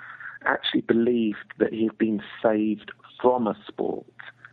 actually 0.45 0.81
believed 0.81 1.53
that 1.59 1.73
he 1.73 1.83
had 1.83 1.97
been 1.97 2.21
saved 2.41 2.91
from 3.21 3.47
a 3.47 3.55
sport. 3.67 4.05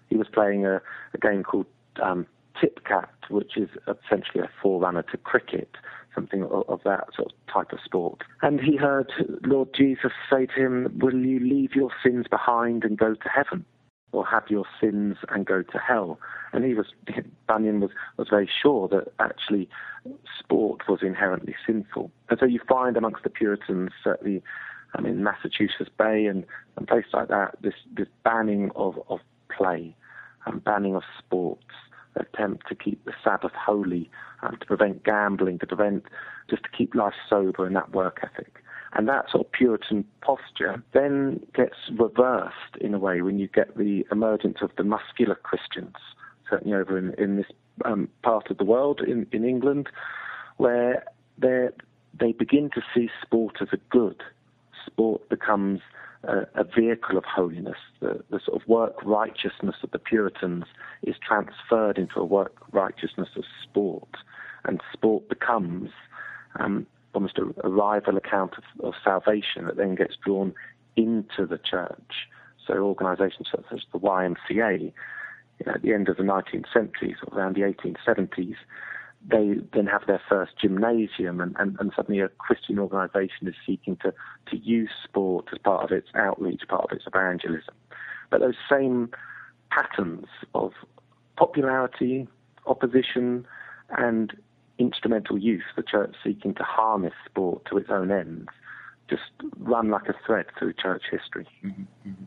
He 0.08 0.16
was 0.16 0.28
playing 0.32 0.66
a, 0.66 0.76
a 1.14 1.18
game 1.20 1.42
called 1.42 1.66
um, 2.02 2.26
Tip-Cat, 2.60 3.10
which 3.28 3.56
is 3.56 3.68
essentially 3.82 4.44
a 4.44 4.50
forerunner 4.62 5.02
to 5.10 5.16
cricket, 5.16 5.70
something 6.14 6.42
of, 6.44 6.68
of 6.68 6.80
that 6.84 7.08
sort 7.14 7.32
of 7.32 7.52
type 7.52 7.72
of 7.72 7.78
sport. 7.84 8.22
And 8.42 8.60
he 8.60 8.76
heard 8.76 9.12
Lord 9.44 9.68
Jesus 9.74 10.12
say 10.30 10.46
to 10.46 10.52
him, 10.54 10.98
Will 10.98 11.14
you 11.14 11.40
leave 11.40 11.74
your 11.74 11.90
sins 12.02 12.26
behind 12.28 12.84
and 12.84 12.98
go 12.98 13.14
to 13.14 13.28
heaven? 13.28 13.64
Or 14.12 14.26
have 14.26 14.44
your 14.48 14.64
sins 14.80 15.18
and 15.28 15.46
go 15.46 15.62
to 15.62 15.78
hell? 15.78 16.18
And 16.52 16.64
he 16.64 16.74
was, 16.74 16.86
Bunyan 17.46 17.80
was, 17.80 17.90
was 18.16 18.28
very 18.28 18.50
sure 18.62 18.88
that 18.88 19.12
actually 19.20 19.68
sport 20.38 20.88
was 20.88 21.00
inherently 21.02 21.54
sinful. 21.64 22.10
And 22.28 22.38
so 22.38 22.46
you 22.46 22.60
find 22.68 22.96
amongst 22.96 23.22
the 23.22 23.30
Puritans, 23.30 23.90
certainly 24.02 24.42
um, 24.94 25.06
in 25.06 25.22
Massachusetts 25.22 25.90
Bay 25.96 26.26
and, 26.26 26.44
and 26.76 26.88
places 26.88 27.12
like 27.12 27.28
that, 27.28 27.56
this, 27.62 27.74
this 27.96 28.08
banning 28.24 28.72
of, 28.74 28.98
of 29.08 29.20
play 29.56 29.94
and 30.46 30.64
banning 30.64 30.96
of 30.96 31.02
sports 31.18 31.62
attempt 32.16 32.66
to 32.68 32.74
keep 32.74 33.04
the 33.04 33.12
Sabbath 33.22 33.52
holy, 33.52 34.10
um, 34.42 34.56
to 34.60 34.66
prevent 34.66 35.04
gambling, 35.04 35.58
to 35.60 35.66
prevent 35.66 36.04
just 36.48 36.62
to 36.64 36.68
keep 36.70 36.94
life 36.94 37.14
sober 37.28 37.66
and 37.66 37.76
that 37.76 37.92
work 37.92 38.20
ethic. 38.22 38.62
And 38.92 39.08
that 39.08 39.30
sort 39.30 39.46
of 39.46 39.52
Puritan 39.52 40.04
posture 40.20 40.82
then 40.92 41.40
gets 41.54 41.76
reversed 41.96 42.76
in 42.80 42.94
a 42.94 42.98
way 42.98 43.22
when 43.22 43.38
you 43.38 43.48
get 43.48 43.76
the 43.76 44.04
emergence 44.10 44.58
of 44.62 44.70
the 44.76 44.84
muscular 44.84 45.36
Christians, 45.36 45.94
certainly 46.48 46.76
over 46.76 46.98
in, 46.98 47.14
in 47.14 47.36
this 47.36 47.46
um, 47.84 48.08
part 48.22 48.50
of 48.50 48.58
the 48.58 48.64
world, 48.64 49.00
in, 49.00 49.26
in 49.32 49.44
England, 49.44 49.88
where 50.56 51.04
they 51.38 52.32
begin 52.32 52.70
to 52.74 52.82
see 52.94 53.08
sport 53.22 53.56
as 53.60 53.68
a 53.72 53.78
good. 53.90 54.22
Sport 54.86 55.28
becomes 55.28 55.80
a, 56.24 56.46
a 56.54 56.64
vehicle 56.64 57.16
of 57.16 57.24
holiness. 57.24 57.78
The, 58.00 58.22
the 58.30 58.40
sort 58.44 58.60
of 58.60 58.68
work 58.68 58.94
righteousness 59.04 59.76
of 59.82 59.92
the 59.92 59.98
Puritans 59.98 60.64
is 61.02 61.14
transferred 61.26 61.96
into 61.96 62.18
a 62.18 62.24
work 62.24 62.56
righteousness 62.72 63.28
of 63.36 63.44
sport, 63.62 64.08
and 64.64 64.80
sport 64.92 65.28
becomes 65.28 65.90
um, 66.58 66.86
almost 67.14 67.38
a, 67.38 67.66
a, 67.66 67.68
rival 67.68 68.16
account 68.16 68.52
of, 68.56 68.84
of 68.84 68.94
salvation 69.02 69.66
that 69.66 69.76
then 69.76 69.94
gets 69.94 70.14
drawn 70.24 70.54
into 70.96 71.46
the 71.46 71.58
church. 71.58 72.28
So 72.66 72.74
organisations 72.74 73.48
such 73.50 73.64
as 73.72 73.80
the 73.92 73.98
YMCA, 73.98 74.80
you 74.80 75.66
know, 75.66 75.72
at 75.74 75.82
the 75.82 75.92
end 75.92 76.08
of 76.08 76.16
the 76.16 76.22
19th 76.22 76.72
century, 76.72 77.16
sort 77.18 77.32
of 77.32 77.38
around 77.38 77.56
the 77.56 77.62
1870s, 77.62 78.56
they 79.28 79.56
then 79.74 79.86
have 79.86 80.06
their 80.06 80.20
first 80.28 80.52
gymnasium, 80.60 81.40
and, 81.40 81.54
and, 81.58 81.76
and 81.78 81.92
suddenly 81.94 82.20
a 82.20 82.28
Christian 82.28 82.78
organisation 82.78 83.48
is 83.48 83.54
seeking 83.66 83.96
to, 83.96 84.14
to 84.50 84.56
use 84.56 84.90
sport 85.04 85.46
as 85.52 85.58
part 85.58 85.84
of 85.84 85.90
its 85.90 86.08
outreach, 86.14 86.62
part 86.68 86.90
of 86.90 86.96
its 86.96 87.06
evangelism. 87.06 87.74
But 88.30 88.40
those 88.40 88.54
same 88.70 89.10
patterns 89.70 90.26
of 90.54 90.72
popularity, 91.36 92.28
opposition, 92.66 93.46
and 93.90 94.32
instrumental 94.80 95.38
use, 95.38 95.62
the 95.76 95.82
church 95.82 96.14
seeking 96.24 96.54
to 96.54 96.64
harness 96.64 97.14
sport 97.26 97.64
to 97.70 97.78
its 97.78 97.90
own 97.90 98.10
ends, 98.10 98.48
just 99.08 99.22
run 99.58 99.90
like 99.90 100.08
a 100.08 100.14
thread 100.26 100.46
through 100.58 100.72
church 100.72 101.02
history. 101.10 101.46
Mm-hmm. 101.64 102.24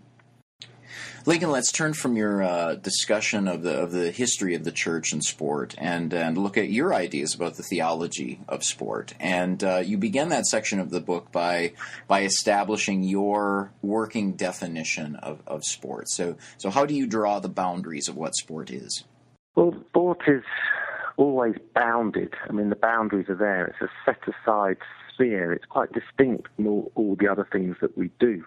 Lincoln, 1.25 1.51
let's 1.51 1.71
turn 1.71 1.93
from 1.93 2.17
your 2.17 2.43
uh, 2.43 2.75
discussion 2.75 3.47
of 3.47 3.63
the 3.63 3.81
of 3.81 3.91
the 3.91 4.11
history 4.11 4.55
of 4.55 4.63
the 4.63 4.71
church 4.71 5.13
and 5.13 5.23
sport, 5.23 5.73
and 5.77 6.13
and 6.13 6.37
look 6.37 6.57
at 6.57 6.69
your 6.69 6.93
ideas 6.93 7.33
about 7.33 7.55
the 7.55 7.63
theology 7.63 8.41
of 8.47 8.63
sport. 8.63 9.13
And 9.19 9.63
uh, 9.63 9.77
you 9.77 9.97
begin 9.97 10.29
that 10.29 10.45
section 10.45 10.79
of 10.79 10.89
the 10.89 10.99
book 10.99 11.31
by 11.31 11.73
by 12.07 12.23
establishing 12.23 13.03
your 13.03 13.71
working 13.81 14.33
definition 14.33 15.15
of, 15.15 15.41
of 15.47 15.63
sport. 15.63 16.09
So 16.09 16.35
so 16.57 16.69
how 16.69 16.85
do 16.85 16.93
you 16.93 17.07
draw 17.07 17.39
the 17.39 17.49
boundaries 17.49 18.07
of 18.07 18.17
what 18.17 18.35
sport 18.35 18.69
is? 18.69 19.03
Well, 19.55 19.73
sport 19.89 20.21
is 20.27 20.43
always 21.17 21.55
bounded. 21.73 22.33
I 22.47 22.51
mean, 22.51 22.69
the 22.69 22.75
boundaries 22.75 23.29
are 23.29 23.35
there. 23.35 23.65
It's 23.65 23.81
a 23.81 23.89
set 24.05 24.21
aside 24.27 24.77
sphere. 25.13 25.53
It's 25.53 25.65
quite 25.65 25.91
distinct 25.91 26.49
from 26.55 26.67
all, 26.67 26.91
all 26.95 27.15
the 27.15 27.27
other 27.27 27.47
things 27.51 27.77
that 27.81 27.97
we 27.97 28.09
do, 28.19 28.43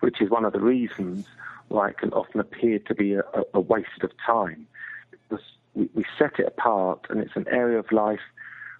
which 0.00 0.20
is 0.20 0.30
one 0.30 0.44
of 0.44 0.52
the 0.52 0.60
reasons 0.60 1.26
why 1.68 1.88
it 1.88 1.98
can 1.98 2.12
often 2.12 2.40
appear 2.40 2.78
to 2.80 2.94
be 2.94 3.14
a, 3.14 3.22
a 3.54 3.60
waste 3.60 4.02
of 4.02 4.10
time 4.24 4.66
because 5.10 5.44
we, 5.74 5.88
we 5.94 6.04
set 6.18 6.38
it 6.38 6.46
apart 6.46 7.06
and 7.08 7.20
it's 7.20 7.36
an 7.36 7.46
area 7.50 7.78
of 7.78 7.90
life 7.92 8.20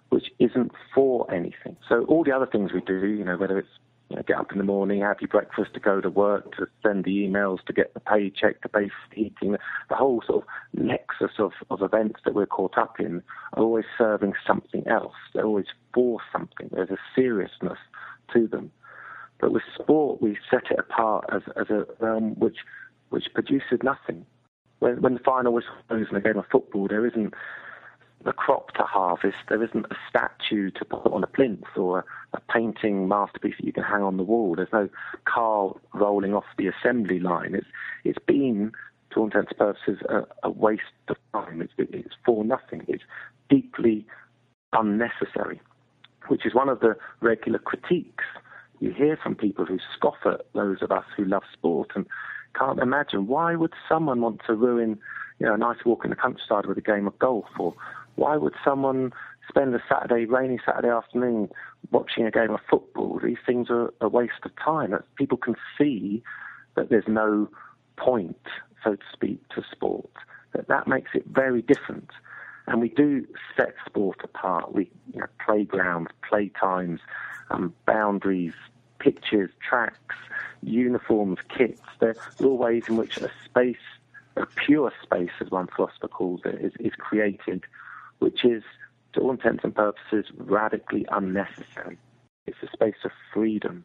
which 0.09 0.31
isn't 0.37 0.71
for 0.93 1.29
anything. 1.33 1.75
So 1.89 2.05
all 2.05 2.23
the 2.23 2.31
other 2.31 2.45
things 2.45 2.71
we 2.71 2.81
do, 2.81 3.07
you 3.07 3.23
know, 3.23 3.35
whether 3.35 3.57
it's 3.57 3.67
you 4.13 4.17
know, 4.17 4.23
get 4.27 4.37
up 4.37 4.51
in 4.51 4.59
the 4.59 4.63
morning, 4.63 5.01
have 5.01 5.19
your 5.21 5.27
breakfast, 5.27 5.73
to 5.73 5.79
go 5.79 5.99
to 5.99 6.09
work, 6.09 6.55
to 6.55 6.67
send 6.83 7.03
the 7.03 7.27
emails, 7.27 7.65
to 7.65 7.73
get 7.73 7.95
the 7.95 7.99
paycheck, 7.99 8.61
to 8.61 8.69
pay 8.69 8.87
for 8.87 9.15
heating, 9.15 9.57
the 9.89 9.95
whole 9.95 10.21
sort 10.27 10.43
of 10.43 10.49
nexus 10.79 11.31
of, 11.39 11.51
of 11.71 11.81
events 11.81 12.19
that 12.23 12.35
we're 12.35 12.45
caught 12.45 12.77
up 12.77 12.99
in 12.99 13.23
are 13.53 13.63
always 13.63 13.85
serving 13.97 14.33
something 14.45 14.87
else. 14.87 15.15
They're 15.33 15.45
always 15.45 15.65
for 15.95 16.19
something. 16.31 16.69
There's 16.71 16.91
a 16.91 16.97
seriousness 17.15 17.79
to 18.33 18.47
them. 18.47 18.71
But 19.41 19.51
with 19.51 19.63
sport, 19.73 20.21
we 20.21 20.37
set 20.51 20.69
it 20.69 20.77
apart 20.77 21.25
as, 21.33 21.41
as 21.55 21.71
a 21.71 21.87
realm 21.99 22.35
which 22.39 22.57
which 23.09 23.25
produces 23.33 23.79
nothing. 23.83 24.25
When, 24.79 25.01
when 25.01 25.13
the 25.15 25.19
final 25.19 25.53
whistle 25.53 25.73
blows 25.87 26.07
in 26.09 26.17
a 26.17 26.21
game 26.21 26.37
of 26.37 26.45
football, 26.51 26.87
there 26.87 27.05
isn't 27.05 27.33
a 28.25 28.33
crop 28.33 28.73
to 28.73 28.83
harvest, 28.83 29.37
there 29.49 29.63
isn't 29.63 29.85
a 29.85 29.95
statue 30.09 30.71
to 30.71 30.85
put 30.85 31.11
on 31.11 31.23
a 31.23 31.27
plinth 31.27 31.65
or 31.75 31.99
a, 31.99 32.03
a 32.37 32.41
painting 32.51 33.07
masterpiece 33.07 33.55
that 33.57 33.65
you 33.65 33.73
can 33.73 33.83
hang 33.83 34.01
on 34.01 34.17
the 34.17 34.23
wall. 34.23 34.55
There's 34.55 34.73
no 34.73 34.89
car 35.25 35.73
rolling 35.93 36.33
off 36.33 36.45
the 36.57 36.67
assembly 36.67 37.19
line. 37.19 37.55
It's 37.55 37.67
it's 38.03 38.19
been, 38.25 38.71
to 39.11 39.19
all 39.19 39.25
intents 39.25 39.51
and 39.51 39.57
purposes, 39.57 39.99
a, 40.09 40.21
a 40.43 40.49
waste 40.49 40.81
of 41.07 41.17
time. 41.33 41.61
It's, 41.61 41.73
it's 41.77 42.15
for 42.25 42.43
nothing. 42.43 42.85
It's 42.87 43.03
deeply 43.49 44.05
unnecessary, 44.71 45.61
which 46.27 46.45
is 46.45 46.53
one 46.53 46.69
of 46.69 46.79
the 46.79 46.95
regular 47.21 47.59
critiques 47.59 48.25
you 48.79 48.91
hear 48.91 49.17
from 49.21 49.33
people 49.33 49.65
who 49.65 49.79
scoff 49.95 50.17
at 50.25 50.45
those 50.53 50.81
of 50.81 50.91
us 50.91 51.05
who 51.15 51.23
love 51.23 51.43
sport 51.53 51.91
and 51.95 52.05
can't 52.53 52.79
imagine 52.79 53.27
why 53.27 53.55
would 53.55 53.73
someone 53.87 54.19
want 54.21 54.41
to 54.45 54.53
ruin, 54.53 54.99
you 55.39 55.45
know, 55.45 55.53
a 55.53 55.57
nice 55.57 55.77
walk 55.85 56.03
in 56.03 56.09
the 56.09 56.15
countryside 56.15 56.65
with 56.65 56.77
a 56.77 56.81
game 56.81 57.07
of 57.07 57.17
golf, 57.17 57.45
or 57.57 57.73
why 58.15 58.37
would 58.37 58.53
someone 58.63 59.11
spend 59.47 59.73
a 59.75 59.83
Saturday, 59.89 60.25
rainy 60.25 60.59
Saturday 60.65 60.89
afternoon, 60.89 61.49
watching 61.91 62.25
a 62.25 62.31
game 62.31 62.51
of 62.51 62.59
football? 62.69 63.19
These 63.23 63.37
things 63.45 63.69
are 63.69 63.93
a 64.01 64.09
waste 64.09 64.43
of 64.43 64.51
time. 64.55 64.93
People 65.15 65.37
can 65.37 65.55
see 65.77 66.23
that 66.75 66.89
there's 66.89 67.07
no 67.07 67.49
point, 67.97 68.37
so 68.83 68.95
to 68.95 69.03
speak, 69.11 69.47
to 69.49 69.63
sport. 69.71 70.09
That 70.53 70.67
that 70.67 70.87
makes 70.87 71.11
it 71.13 71.25
very 71.27 71.61
different. 71.61 72.09
And 72.67 72.79
we 72.79 72.89
do 72.89 73.27
set 73.57 73.73
sport 73.85 74.19
apart. 74.23 74.73
We 74.73 74.89
you 75.13 75.19
know, 75.19 75.27
playgrounds, 75.43 76.11
playtimes, 76.31 76.99
um, 77.49 77.73
boundaries, 77.85 78.53
pitches, 78.99 79.49
tracks, 79.67 80.15
uniforms, 80.61 81.39
kits. 81.49 81.81
There 81.99 82.11
are 82.11 82.45
all 82.45 82.57
ways 82.57 82.83
in 82.87 82.95
which 82.95 83.17
a 83.17 83.29
space, 83.43 83.75
a 84.37 84.45
pure 84.45 84.93
space, 85.01 85.31
as 85.41 85.51
one 85.51 85.67
philosopher 85.75 86.07
calls 86.07 86.41
it, 86.45 86.55
is, 86.55 86.73
is 86.79 86.93
created 86.97 87.65
which 88.23 88.45
is, 88.45 88.63
to 89.11 89.19
all 89.19 89.31
intents 89.31 89.65
and 89.65 89.75
purposes, 89.75 90.31
radically 90.37 91.05
unnecessary. 91.11 91.97
It's 92.47 92.57
a 92.63 92.67
space 92.71 93.03
of 93.03 93.11
freedom. 93.33 93.83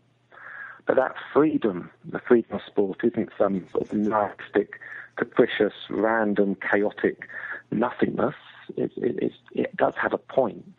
But 0.86 0.94
that 0.94 1.16
freedom, 1.34 1.90
the 2.04 2.20
freedom 2.20 2.54
of 2.54 2.60
sport, 2.64 3.00
isn't 3.02 3.30
some 3.36 3.66
sort 3.72 3.90
of 3.90 3.92
anarchistic, 3.92 4.78
capricious, 5.16 5.72
random, 5.90 6.56
chaotic 6.70 7.28
nothingness. 7.72 8.36
It, 8.76 8.92
it, 8.96 9.32
it, 9.54 9.76
does 9.76 9.94
have 10.00 10.12
a 10.12 10.18
point. 10.18 10.76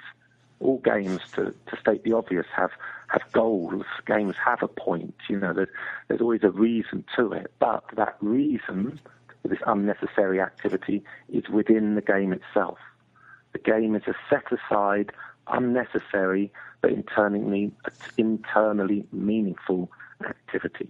All 0.61 0.79
games, 0.79 1.19
to, 1.33 1.53
to 1.67 1.79
state 1.81 2.05
the 2.05 2.13
obvious, 2.13 2.45
have 2.55 2.71
have 3.07 3.23
goals. 3.33 3.83
Games 4.05 4.35
have 4.43 4.63
a 4.63 4.69
point. 4.69 5.15
You 5.27 5.39
know, 5.39 5.53
there's, 5.53 5.69
there's 6.07 6.21
always 6.21 6.43
a 6.43 6.51
reason 6.51 7.03
to 7.17 7.33
it. 7.33 7.51
But 7.59 7.83
that 7.95 8.15
reason 8.21 8.99
this 9.43 9.59
unnecessary 9.67 10.39
activity 10.39 11.03
is 11.27 11.49
within 11.49 11.95
the 11.95 12.01
game 12.01 12.31
itself. 12.31 12.77
The 13.53 13.59
game 13.59 13.95
is 13.95 14.03
a 14.07 14.15
set 14.29 14.45
aside, 14.51 15.11
unnecessary, 15.47 16.51
but 16.81 16.91
internally, 16.91 17.71
internally 18.17 19.05
meaningful 19.11 19.89
activity. 20.25 20.89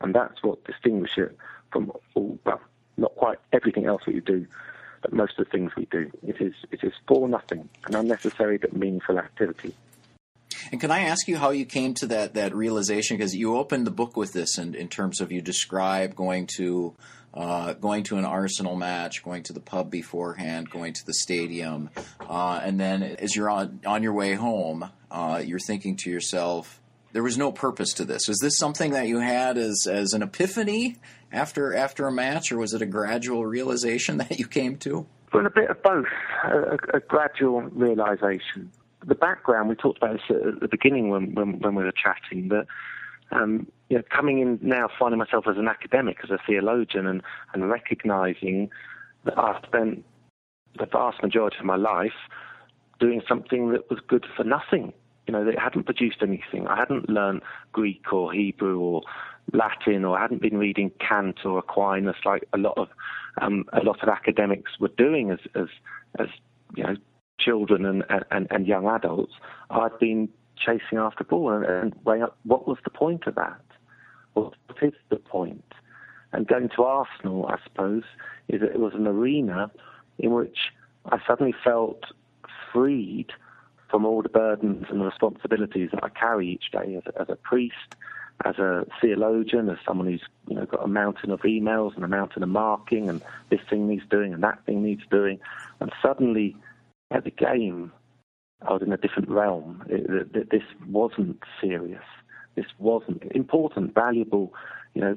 And 0.00 0.14
that's 0.14 0.42
what 0.42 0.64
distinguishes 0.64 1.30
it 1.30 1.36
from 1.72 1.92
all, 2.14 2.38
well, 2.44 2.60
not 2.96 3.14
quite 3.16 3.38
everything 3.52 3.86
else 3.86 4.02
that 4.06 4.14
you 4.14 4.20
do, 4.20 4.46
but 5.02 5.12
most 5.12 5.38
of 5.38 5.44
the 5.44 5.50
things 5.50 5.72
we 5.76 5.86
do. 5.86 6.10
It 6.26 6.40
is, 6.40 6.54
it 6.70 6.82
is 6.82 6.92
for 7.06 7.28
nothing, 7.28 7.68
an 7.86 7.94
unnecessary 7.94 8.58
but 8.58 8.74
meaningful 8.74 9.18
activity. 9.18 9.74
And 10.72 10.80
can 10.80 10.90
I 10.90 11.00
ask 11.00 11.26
you 11.26 11.36
how 11.36 11.50
you 11.50 11.64
came 11.64 11.94
to 11.94 12.06
that 12.08 12.34
that 12.34 12.54
realization? 12.54 13.16
Because 13.16 13.34
you 13.34 13.56
opened 13.56 13.86
the 13.86 13.90
book 13.90 14.16
with 14.16 14.32
this, 14.32 14.58
in, 14.58 14.74
in 14.74 14.88
terms 14.88 15.20
of 15.20 15.32
you 15.32 15.40
describe 15.40 16.14
going 16.14 16.46
to 16.58 16.94
uh, 17.32 17.74
going 17.74 18.02
to 18.04 18.16
an 18.16 18.24
Arsenal 18.24 18.76
match, 18.76 19.22
going 19.22 19.42
to 19.44 19.52
the 19.52 19.60
pub 19.60 19.90
beforehand, 19.90 20.70
going 20.70 20.92
to 20.94 21.06
the 21.06 21.14
stadium, 21.14 21.90
uh, 22.28 22.60
and 22.62 22.78
then 22.78 23.02
as 23.02 23.36
you're 23.36 23.50
on 23.50 23.80
on 23.86 24.02
your 24.02 24.12
way 24.12 24.34
home, 24.34 24.90
uh, 25.10 25.42
you're 25.44 25.60
thinking 25.60 25.96
to 25.96 26.10
yourself, 26.10 26.80
"There 27.12 27.22
was 27.22 27.38
no 27.38 27.52
purpose 27.52 27.92
to 27.94 28.04
this." 28.04 28.26
Was 28.26 28.38
this 28.38 28.58
something 28.58 28.92
that 28.92 29.06
you 29.06 29.18
had 29.18 29.58
as 29.58 29.86
as 29.88 30.12
an 30.12 30.22
epiphany 30.22 30.96
after 31.32 31.74
after 31.74 32.06
a 32.06 32.12
match, 32.12 32.50
or 32.50 32.58
was 32.58 32.74
it 32.74 32.82
a 32.82 32.86
gradual 32.86 33.46
realization 33.46 34.16
that 34.18 34.38
you 34.38 34.46
came 34.46 34.76
to? 34.78 35.06
Well, 35.32 35.46
a 35.46 35.50
bit 35.50 35.70
of 35.70 35.80
both. 35.82 36.06
A, 36.44 36.96
a 36.96 37.00
gradual 37.00 37.62
realization. 37.62 38.72
The 39.06 39.14
background 39.14 39.68
we 39.68 39.76
talked 39.76 39.98
about 39.98 40.18
this 40.28 40.36
at 40.36 40.60
the 40.60 40.68
beginning 40.68 41.10
when 41.10 41.34
when, 41.34 41.60
when 41.60 41.74
we 41.76 41.84
were 41.84 41.92
chatting 41.92 42.48
that 42.48 42.66
um, 43.30 43.68
you 43.90 43.96
know, 43.96 44.04
coming 44.08 44.38
in 44.38 44.58
now, 44.62 44.88
finding 44.98 45.18
myself 45.18 45.46
as 45.50 45.58
an 45.58 45.68
academic, 45.68 46.18
as 46.22 46.30
a 46.30 46.38
theologian, 46.46 47.06
and, 47.06 47.22
and 47.52 47.68
recognizing 47.68 48.70
that 49.24 49.36
I 49.36 49.60
spent 49.66 50.04
the 50.78 50.86
vast 50.86 51.20
majority 51.22 51.56
of 51.58 51.64
my 51.64 51.76
life 51.76 52.12
doing 53.00 53.20
something 53.28 53.72
that 53.72 53.90
was 53.90 53.98
good 54.06 54.26
for 54.34 54.44
nothing. 54.44 54.92
You 55.26 55.32
know, 55.32 55.44
that 55.44 55.58
hadn't 55.58 55.84
produced 55.84 56.18
anything. 56.22 56.66
I 56.68 56.76
hadn't 56.76 57.10
learned 57.10 57.42
Greek 57.72 58.12
or 58.12 58.32
Hebrew 58.32 58.78
or 58.78 59.02
Latin, 59.52 60.04
or 60.04 60.16
I 60.16 60.22
hadn't 60.22 60.40
been 60.40 60.56
reading 60.56 60.92
Kant 61.00 61.40
or 61.44 61.58
Aquinas 61.58 62.16
like 62.24 62.44
a 62.52 62.58
lot 62.58 62.78
of 62.78 62.88
um, 63.42 63.64
a 63.72 63.82
lot 63.82 64.02
of 64.02 64.08
academics 64.08 64.78
were 64.78 64.90
doing 64.96 65.30
as 65.30 65.40
as, 65.54 65.68
as 66.18 66.28
you 66.76 66.84
know 66.84 66.94
children 67.38 67.86
and, 67.86 68.04
and, 68.30 68.46
and 68.50 68.66
young 68.66 68.86
adults. 68.86 69.32
I'd 69.70 69.98
been 69.98 70.28
chasing 70.56 70.98
after 70.98 71.24
ball 71.24 71.52
and, 71.52 71.64
and 71.64 71.94
weighing 72.04 72.22
up 72.22 72.36
what 72.44 72.68
was 72.68 72.78
the 72.84 72.90
point 72.90 73.26
of 73.26 73.34
that? 73.36 73.60
What 74.34 74.54
is 74.82 74.92
the 75.08 75.16
point? 75.16 75.64
And 76.32 76.46
going 76.46 76.68
to 76.76 76.84
Arsenal, 76.84 77.46
I 77.46 77.56
suppose, 77.64 78.04
is 78.48 78.60
that 78.60 78.70
it 78.70 78.80
was 78.80 78.94
an 78.94 79.06
arena 79.06 79.70
in 80.18 80.32
which 80.32 80.58
I 81.06 81.18
suddenly 81.26 81.54
felt 81.64 82.04
freed 82.72 83.32
from 83.90 84.04
all 84.06 84.22
the 84.22 84.28
burdens 84.28 84.86
and 84.88 85.02
responsibilities 85.02 85.90
that 85.92 86.04
I 86.04 86.08
carry 86.10 86.48
each 86.48 86.70
day 86.70 86.94
as, 86.96 87.12
as 87.18 87.28
a 87.28 87.36
priest, 87.36 87.96
as 88.44 88.58
a 88.58 88.86
theologian, 89.00 89.68
as 89.68 89.78
someone 89.84 90.06
who's 90.06 90.22
you 90.48 90.56
know 90.56 90.66
got 90.66 90.84
a 90.84 90.88
mountain 90.88 91.30
of 91.30 91.40
emails 91.40 91.94
and 91.96 92.04
a 92.04 92.08
mountain 92.08 92.42
of 92.42 92.48
marking, 92.48 93.08
and 93.08 93.20
this 93.50 93.60
thing 93.68 93.88
needs 93.88 94.04
doing 94.08 94.32
and 94.32 94.42
that 94.42 94.64
thing 94.66 94.82
needs 94.82 95.02
doing, 95.10 95.40
and 95.80 95.92
suddenly 96.00 96.56
at 97.10 97.24
the 97.24 97.30
game 97.30 97.92
I 98.62 98.72
was 98.72 98.82
in 98.82 98.92
a 98.92 98.96
different 98.96 99.28
realm. 99.28 99.82
It, 99.88 100.36
it, 100.36 100.50
this 100.50 100.62
wasn't 100.88 101.42
serious. 101.60 102.04
This 102.56 102.66
wasn't 102.78 103.22
important, 103.32 103.94
valuable. 103.94 104.52
You 104.94 105.02
know, 105.02 105.16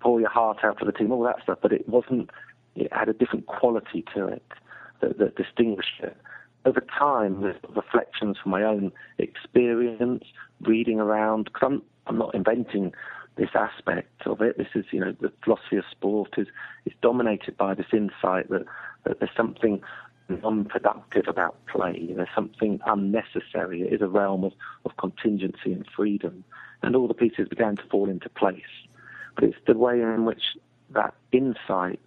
pour 0.00 0.20
your 0.20 0.30
heart 0.30 0.58
out 0.64 0.78
for 0.78 0.84
the 0.84 0.92
team, 0.92 1.12
all 1.12 1.22
that 1.24 1.42
stuff. 1.42 1.58
But 1.62 1.72
it 1.72 1.88
wasn't. 1.88 2.30
It 2.74 2.92
had 2.92 3.08
a 3.08 3.14
different 3.14 3.46
quality 3.46 4.04
to 4.14 4.26
it 4.26 4.44
that, 5.00 5.18
that 5.18 5.36
distinguished 5.36 6.00
it. 6.02 6.16
Over 6.66 6.84
time, 6.98 7.40
the 7.40 7.54
reflections 7.74 8.36
from 8.42 8.52
my 8.52 8.62
own 8.62 8.92
experience, 9.18 10.24
reading 10.60 11.00
around, 11.00 11.44
because 11.44 11.62
I'm, 11.64 11.82
I'm 12.06 12.18
not 12.18 12.34
inventing 12.34 12.92
this 13.36 13.50
aspect 13.54 14.26
of 14.26 14.40
it. 14.40 14.58
This 14.58 14.68
is, 14.74 14.84
you 14.90 15.00
know, 15.00 15.14
the 15.20 15.32
philosophy 15.44 15.76
of 15.76 15.84
sport 15.90 16.34
is 16.36 16.48
is 16.84 16.92
dominated 17.02 17.56
by 17.56 17.74
this 17.74 17.86
insight 17.92 18.50
that, 18.50 18.64
that 19.04 19.20
there's 19.20 19.30
something 19.36 19.80
non-productive 20.28 21.28
about 21.28 21.54
play. 21.66 22.10
There's 22.14 22.28
something 22.34 22.80
unnecessary. 22.86 23.82
It 23.82 23.92
is 23.92 24.02
a 24.02 24.08
realm 24.08 24.44
of, 24.44 24.52
of 24.84 24.96
contingency 24.96 25.72
and 25.72 25.86
freedom. 25.94 26.44
And 26.86 26.96
all 26.96 27.08
the 27.08 27.14
pieces 27.14 27.48
began 27.48 27.76
to 27.76 27.82
fall 27.90 28.08
into 28.08 28.28
place. 28.30 28.62
But 29.34 29.44
it's 29.44 29.56
the 29.66 29.76
way 29.76 30.00
in 30.00 30.24
which 30.24 30.42
that 30.90 31.14
insight 31.32 32.00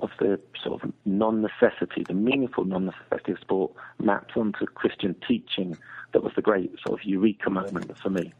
of 0.00 0.10
the 0.18 0.38
sort 0.62 0.82
of 0.82 0.92
non-necessity, 1.04 2.04
the 2.06 2.14
meaningful 2.14 2.64
non-necessity 2.64 3.32
of 3.32 3.38
sport 3.38 3.72
mapped 3.98 4.36
onto 4.36 4.66
Christian 4.66 5.16
teaching 5.26 5.76
that 6.12 6.22
was 6.22 6.32
the 6.36 6.42
great 6.42 6.70
sort 6.86 7.00
of 7.00 7.06
eureka 7.06 7.48
moment 7.50 7.96
for 7.98 8.10
me. 8.10 8.32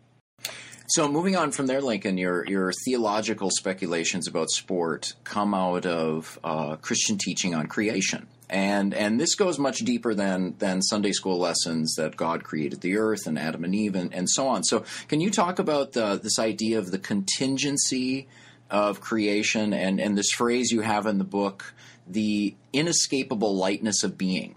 So 0.86 1.08
moving 1.10 1.34
on 1.34 1.50
from 1.50 1.66
there, 1.66 1.80
Lincoln, 1.80 2.18
your 2.18 2.46
your 2.46 2.70
theological 2.84 3.50
speculations 3.50 4.28
about 4.28 4.50
sport 4.50 5.14
come 5.24 5.54
out 5.54 5.86
of 5.86 6.38
uh, 6.44 6.76
Christian 6.76 7.16
teaching 7.16 7.54
on 7.54 7.68
creation, 7.68 8.26
and 8.50 8.94
and 8.94 9.20
this 9.20 9.34
goes 9.34 9.58
much 9.58 9.78
deeper 9.78 10.14
than 10.14 10.54
than 10.58 10.82
Sunday 10.82 11.12
school 11.12 11.38
lessons 11.38 11.94
that 11.94 12.16
God 12.16 12.44
created 12.44 12.80
the 12.80 12.96
earth 12.96 13.26
and 13.26 13.38
Adam 13.38 13.64
and 13.64 13.74
Eve 13.74 13.94
and, 13.94 14.12
and 14.14 14.28
so 14.28 14.46
on. 14.48 14.64
So 14.64 14.84
can 15.08 15.20
you 15.20 15.30
talk 15.30 15.58
about 15.58 15.92
the, 15.92 16.18
this 16.22 16.38
idea 16.38 16.78
of 16.78 16.90
the 16.90 16.98
contingency 16.98 18.28
of 18.70 19.00
creation 19.00 19.72
and 19.72 20.00
and 20.00 20.16
this 20.16 20.30
phrase 20.30 20.70
you 20.70 20.82
have 20.82 21.06
in 21.06 21.18
the 21.18 21.24
book, 21.24 21.74
the 22.06 22.54
inescapable 22.72 23.56
lightness 23.56 24.02
of 24.02 24.18
being? 24.18 24.56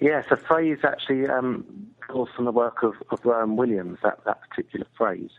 Yes, 0.00 0.26
a 0.30 0.36
phrase 0.36 0.78
actually 0.84 1.26
um, 1.26 1.86
course, 2.06 2.30
from 2.34 2.44
the 2.44 2.52
work 2.52 2.82
of, 2.82 2.94
of 3.10 3.20
Rowan 3.24 3.56
Williams, 3.56 3.98
that, 4.02 4.24
that 4.24 4.40
particular 4.48 4.86
phrase. 4.96 5.30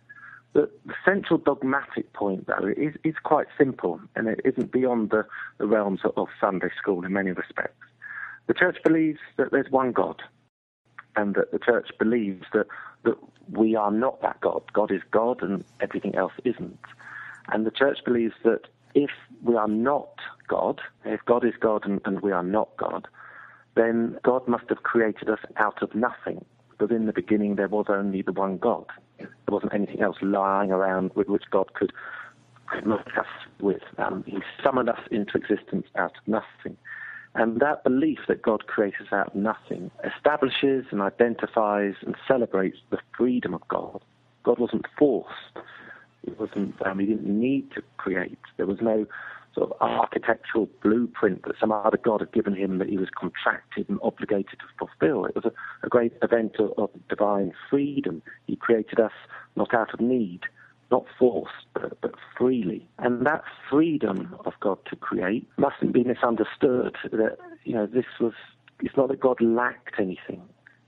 The, 0.58 0.72
central 1.06 1.38
dogmatic 1.38 2.12
point, 2.14 2.48
though, 2.48 2.74
is, 2.76 2.96
is 3.04 3.14
quite 3.24 3.46
simple, 3.60 4.02
and 4.16 4.28
it 4.28 4.42
isn't 4.44 4.72
beyond 4.72 5.12
the, 5.12 5.24
the 5.60 5.68
realms 5.68 6.00
of, 6.04 6.14
of 6.18 6.30
Sunday 6.42 6.70
school 6.76 7.06
in 7.06 7.14
many 7.14 7.30
respects. 7.30 7.86
The 8.48 8.56
church 8.56 8.78
believes 8.84 9.20
that 9.38 9.52
there's 9.52 9.70
one 9.70 9.92
God, 9.92 10.20
and 11.16 11.36
that 11.36 11.52
the 11.52 11.60
church 11.60 11.90
believes 12.00 12.44
that, 12.54 12.66
that 13.04 13.18
we 13.52 13.76
are 13.76 13.92
not 13.92 14.20
that 14.24 14.42
God. 14.42 14.64
God 14.74 14.92
is 14.92 15.04
God, 15.12 15.44
and 15.44 15.64
everything 15.80 16.16
else 16.16 16.34
isn't. 16.44 16.80
And 17.50 17.64
the 17.64 17.72
church 17.72 18.00
believes 18.04 18.34
that 18.44 18.62
if 18.96 19.12
we 19.44 19.56
are 19.56 19.68
not 19.68 20.16
God, 20.48 20.82
if 21.06 21.24
God 21.26 21.46
is 21.46 21.54
God 21.60 21.86
and, 21.86 22.02
and 22.04 22.22
we 22.22 22.32
are 22.32 22.42
not 22.42 22.76
God, 22.78 23.08
then 23.76 24.18
God 24.24 24.48
must 24.48 24.70
have 24.70 24.82
created 24.82 25.30
us 25.30 25.42
out 25.58 25.84
of 25.84 25.94
nothing 25.94 26.44
because 26.78 26.96
in 26.96 27.06
the 27.06 27.14
beginning 27.14 27.56
there 27.56 27.68
was 27.68 27.86
only 27.90 28.22
the 28.22 28.32
one 28.32 28.58
God. 28.58 28.86
There 29.18 29.28
wasn't 29.48 29.74
anything 29.74 30.02
else 30.02 30.18
lying 30.22 30.72
around 30.72 31.12
with 31.16 31.28
which 31.28 31.44
God 31.50 31.74
could, 31.74 31.92
could 32.68 32.86
make 32.86 33.18
us 33.18 33.26
with. 33.60 33.82
Um, 33.98 34.24
he 34.28 34.38
summoned 34.64 34.90
us 34.90 35.00
into 35.10 35.38
existence 35.38 35.88
out 35.96 36.14
of 36.18 36.28
nothing. 36.28 36.78
And 37.36 37.60
that 37.60 37.84
belief 37.84 38.20
that 38.28 38.42
God 38.42 38.68
creates 38.68 38.98
us 39.00 39.08
out 39.12 39.28
of 39.28 39.36
nothing 39.36 39.92
establishes 40.04 40.86
and 40.92 41.02
identifies 41.02 41.94
and 42.02 42.16
celebrates 42.28 42.78
the 42.90 42.98
freedom 43.16 43.54
of 43.54 43.68
God. 43.68 44.02
God 44.44 44.60
wasn't 44.60 44.86
forced. 44.98 45.30
It 46.24 46.40
wasn't. 46.40 46.76
Um, 46.86 47.00
he 47.00 47.06
didn't 47.06 47.28
need 47.28 47.72
to 47.72 47.82
create. 47.98 48.40
There 48.58 48.66
was 48.66 48.80
no 48.82 49.06
sort 49.58 49.72
of 49.72 49.82
architectural 49.82 50.70
blueprint 50.84 51.44
that 51.44 51.56
some 51.60 51.72
other 51.72 51.98
god 51.98 52.22
had 52.22 52.32
given 52.32 52.56
him 52.56 52.78
that 52.78 52.90
he 52.90 52.98
was 52.98 53.10
contracted 53.16 53.90
and 53.90 54.00
obligated 54.04 54.60
to 54.60 54.66
fulfill. 54.78 55.26
It 55.26 55.36
was 55.36 55.46
a, 55.46 55.52
a 55.86 55.90
great 55.90 56.14
event 56.22 56.58
of, 56.60 56.72
of, 56.78 56.90
divine 57.10 57.54
freedom. 57.70 58.22
He 58.46 58.56
created 58.56 59.00
us 59.00 59.12
not 59.56 59.74
out 59.74 59.94
of 59.94 60.00
need, 60.00 60.42
not 60.92 61.06
forced, 61.18 61.66
but, 61.74 62.00
but 62.02 62.14
freely. 62.38 62.88
And 63.00 63.26
that 63.26 63.44
freedom 63.70 64.36
of 64.46 64.54
God 64.60 64.78
to 64.90 64.96
create 64.96 65.48
mustn't 65.58 65.94
be 65.94 66.04
misunderstood. 66.04 66.96
That 67.12 67.38
you 67.64 67.74
know, 67.74 67.88
this 67.88 68.06
was. 68.20 68.34
It's 68.82 68.96
not 68.96 69.08
that 69.10 69.20
God 69.20 69.42
lacked 69.42 69.96
anything. 69.98 70.44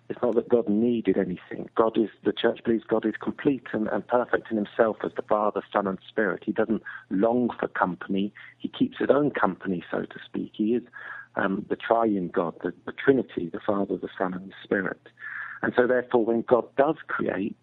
It's 0.09 0.21
not 0.23 0.33
that 0.35 0.49
God 0.49 0.67
needed 0.67 1.17
anything. 1.17 1.69
God 1.75 1.95
is, 1.97 2.09
the 2.25 2.33
church 2.33 2.61
believes 2.65 2.83
God 2.83 3.05
is 3.05 3.13
complete 3.21 3.67
and, 3.73 3.87
and, 3.87 4.07
perfect 4.07 4.49
in 4.49 4.57
himself 4.57 4.97
as 5.03 5.11
the 5.15 5.21
Father, 5.21 5.61
Son, 5.71 5.85
and 5.85 5.99
Spirit. 6.07 6.43
He 6.45 6.51
doesn't 6.51 6.81
long 7.11 7.49
for 7.59 7.67
company. 7.67 8.33
He 8.57 8.69
keeps 8.69 8.97
his 8.97 9.09
own 9.11 9.29
company, 9.29 9.83
so 9.91 10.01
to 10.01 10.19
speak. 10.25 10.53
He 10.55 10.73
is 10.73 10.83
um, 11.35 11.63
the 11.69 11.75
triune 11.75 12.29
God, 12.29 12.55
the, 12.63 12.73
the 12.87 12.91
Trinity, 12.91 13.49
the 13.53 13.59
Father, 13.65 13.97
the 13.97 14.09
Son, 14.17 14.33
and 14.33 14.49
the 14.49 14.55
Spirit. 14.63 15.01
And 15.61 15.73
so, 15.75 15.85
therefore, 15.85 16.25
when 16.25 16.41
God 16.41 16.65
does 16.75 16.95
create, 17.07 17.55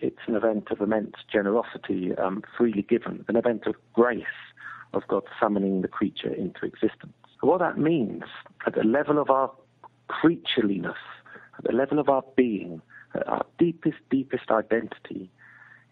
it's 0.00 0.16
an 0.26 0.34
event 0.34 0.68
of 0.70 0.80
immense 0.80 1.14
generosity, 1.30 2.14
um, 2.16 2.42
freely 2.56 2.82
given, 2.82 3.24
an 3.28 3.36
event 3.36 3.66
of 3.66 3.74
grace 3.92 4.22
of 4.94 5.02
God 5.08 5.24
summoning 5.40 5.82
the 5.82 5.88
creature 5.88 6.32
into 6.32 6.64
existence. 6.64 7.12
What 7.40 7.60
that 7.60 7.78
means 7.78 8.22
at 8.66 8.74
the 8.74 8.84
level 8.84 9.18
of 9.18 9.30
our 9.30 9.50
creatureliness, 10.08 10.94
the 11.62 11.72
level 11.72 11.98
of 11.98 12.08
our 12.08 12.24
being, 12.36 12.80
at 13.14 13.26
our 13.28 13.46
deepest, 13.58 13.98
deepest 14.10 14.50
identity, 14.50 15.30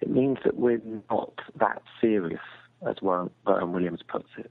it 0.01 0.11
means 0.11 0.39
that 0.45 0.57
we're 0.57 0.83
not 1.11 1.41
that 1.59 1.83
serious, 2.01 2.41
as 2.87 2.97
Rowan 3.01 3.31
Williams 3.47 4.01
puts 4.07 4.29
it. 4.37 4.51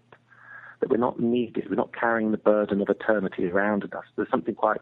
That 0.80 0.90
we're 0.90 0.98
not 0.98 1.20
needed, 1.20 1.70
we're 1.70 1.76
not 1.76 1.94
carrying 1.94 2.32
the 2.32 2.38
burden 2.38 2.82
of 2.82 2.90
eternity 2.90 3.48
around 3.48 3.84
us. 3.84 4.04
There's 4.16 4.30
something 4.30 4.56
quite 4.56 4.82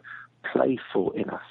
playful 0.51 1.11
in 1.11 1.29
us, 1.29 1.41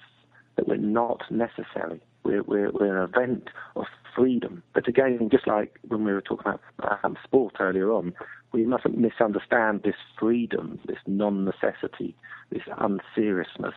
that 0.56 0.66
we're 0.66 0.76
not 0.76 1.22
necessary. 1.30 2.00
We're, 2.24 2.42
we're, 2.42 2.70
we're 2.70 3.02
an 3.02 3.10
event 3.14 3.48
of 3.76 3.86
freedom. 4.14 4.62
But 4.74 4.88
again, 4.88 5.28
just 5.30 5.46
like 5.46 5.78
when 5.86 6.04
we 6.04 6.12
were 6.12 6.20
talking 6.20 6.52
about 6.78 7.04
um, 7.04 7.16
sport 7.24 7.54
earlier 7.60 7.90
on, 7.92 8.12
we 8.52 8.64
mustn't 8.64 8.98
misunderstand 8.98 9.82
this 9.84 9.94
freedom, 10.18 10.80
this 10.86 10.98
non 11.06 11.44
necessity, 11.44 12.16
this 12.50 12.62
unseriousness 12.78 13.74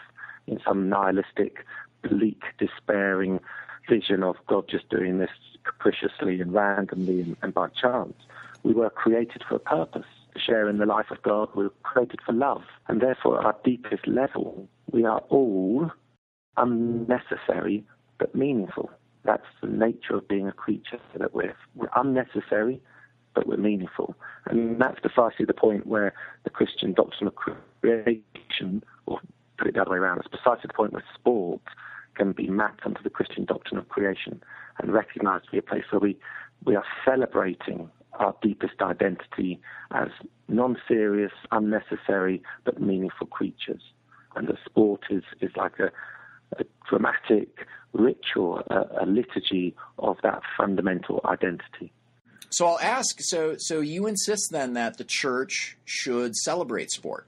in 0.48 0.60
some 0.66 0.90
nihilistic, 0.90 1.66
bleak, 2.02 2.42
despairing 2.58 3.40
vision 3.90 4.24
of 4.24 4.36
God 4.48 4.66
just 4.70 4.90
doing 4.90 5.20
this 5.20 5.30
capriciously 5.64 6.42
and 6.42 6.54
randomly 6.54 7.22
and, 7.22 7.38
and 7.42 7.54
by 7.54 7.68
chance. 7.70 8.16
We 8.64 8.74
were 8.74 8.90
created 8.90 9.44
for 9.48 9.56
a 9.56 9.60
purpose, 9.60 10.06
to 10.34 10.40
share 10.40 10.70
in 10.70 10.78
the 10.78 10.86
life 10.86 11.12
of 11.12 11.22
God. 11.22 11.50
We 11.56 11.64
were 11.66 11.74
created 11.84 12.20
for 12.26 12.34
love. 12.34 12.64
And 12.88 13.02
therefore, 13.02 13.40
at 13.40 13.46
our 13.46 13.56
deepest 13.64 14.08
level, 14.08 14.68
we 14.92 15.06
are 15.06 15.20
all 15.30 15.92
unnecessary 16.58 17.84
but 18.20 18.34
meaningful. 18.34 18.90
That's 19.26 19.46
the 19.62 19.68
nature 19.68 20.16
of 20.16 20.28
being 20.28 20.48
a 20.48 20.52
creature, 20.52 21.00
that 21.18 21.34
we're, 21.34 21.56
we're 21.76 21.90
unnecessary 21.96 22.82
but 23.34 23.48
we're 23.48 23.58
meaningful. 23.58 24.16
And 24.46 24.80
that's 24.80 25.00
precisely 25.00 25.46
the 25.46 25.54
point 25.54 25.88
where 25.88 26.14
the 26.44 26.50
Christian 26.50 26.94
doctrine 26.94 27.28
of 27.28 27.36
creation, 27.36 28.84
or 29.06 29.20
put 29.58 29.68
it 29.68 29.76
the 29.76 29.82
other 29.82 29.92
way 29.92 29.98
around, 29.98 30.20
it's 30.20 30.28
precisely 30.28 30.68
the 30.68 30.74
point 30.74 30.94
where 30.94 31.04
sport 31.14 31.62
can 32.16 32.32
be 32.32 32.48
mapped 32.48 32.86
onto 32.86 33.02
the 33.02 33.10
Christian 33.10 33.46
doctrine 33.46 33.80
of 33.80 33.90
creation 33.90 34.42
and 34.80 34.94
recognized 34.94 35.46
to 35.46 35.52
be 35.52 35.58
a 35.58 35.62
place 35.62 35.84
where 35.90 36.00
we, 36.00 36.18
we 36.66 36.76
are 36.76 36.86
celebrating 37.06 37.90
our 38.14 38.36
deepest 38.42 38.82
identity 38.82 39.60
as 39.92 40.10
non 40.48 40.78
serious, 40.88 41.32
unnecessary, 41.52 42.42
but 42.64 42.80
meaningful 42.80 43.28
creatures. 43.28 43.82
And 44.36 44.48
the 44.48 44.58
sport 44.66 45.02
is, 45.10 45.24
is 45.42 45.52
like 45.56 45.80
a, 45.80 45.92
a 46.60 46.66
dramatic 46.90 47.50
ritual, 47.94 48.62
a, 48.70 49.04
a 49.04 49.06
liturgy 49.06 49.76
of 50.00 50.18
that 50.24 50.42
fundamental 50.58 51.22
identity. 51.26 51.92
So 52.50 52.68
I'll 52.68 52.80
ask. 52.80 53.18
So, 53.20 53.56
so 53.58 53.80
you 53.80 54.06
insist 54.06 54.52
then 54.52 54.74
that 54.74 54.98
the 54.98 55.06
church 55.08 55.78
should 55.86 56.36
celebrate 56.36 56.92
sport? 56.92 57.28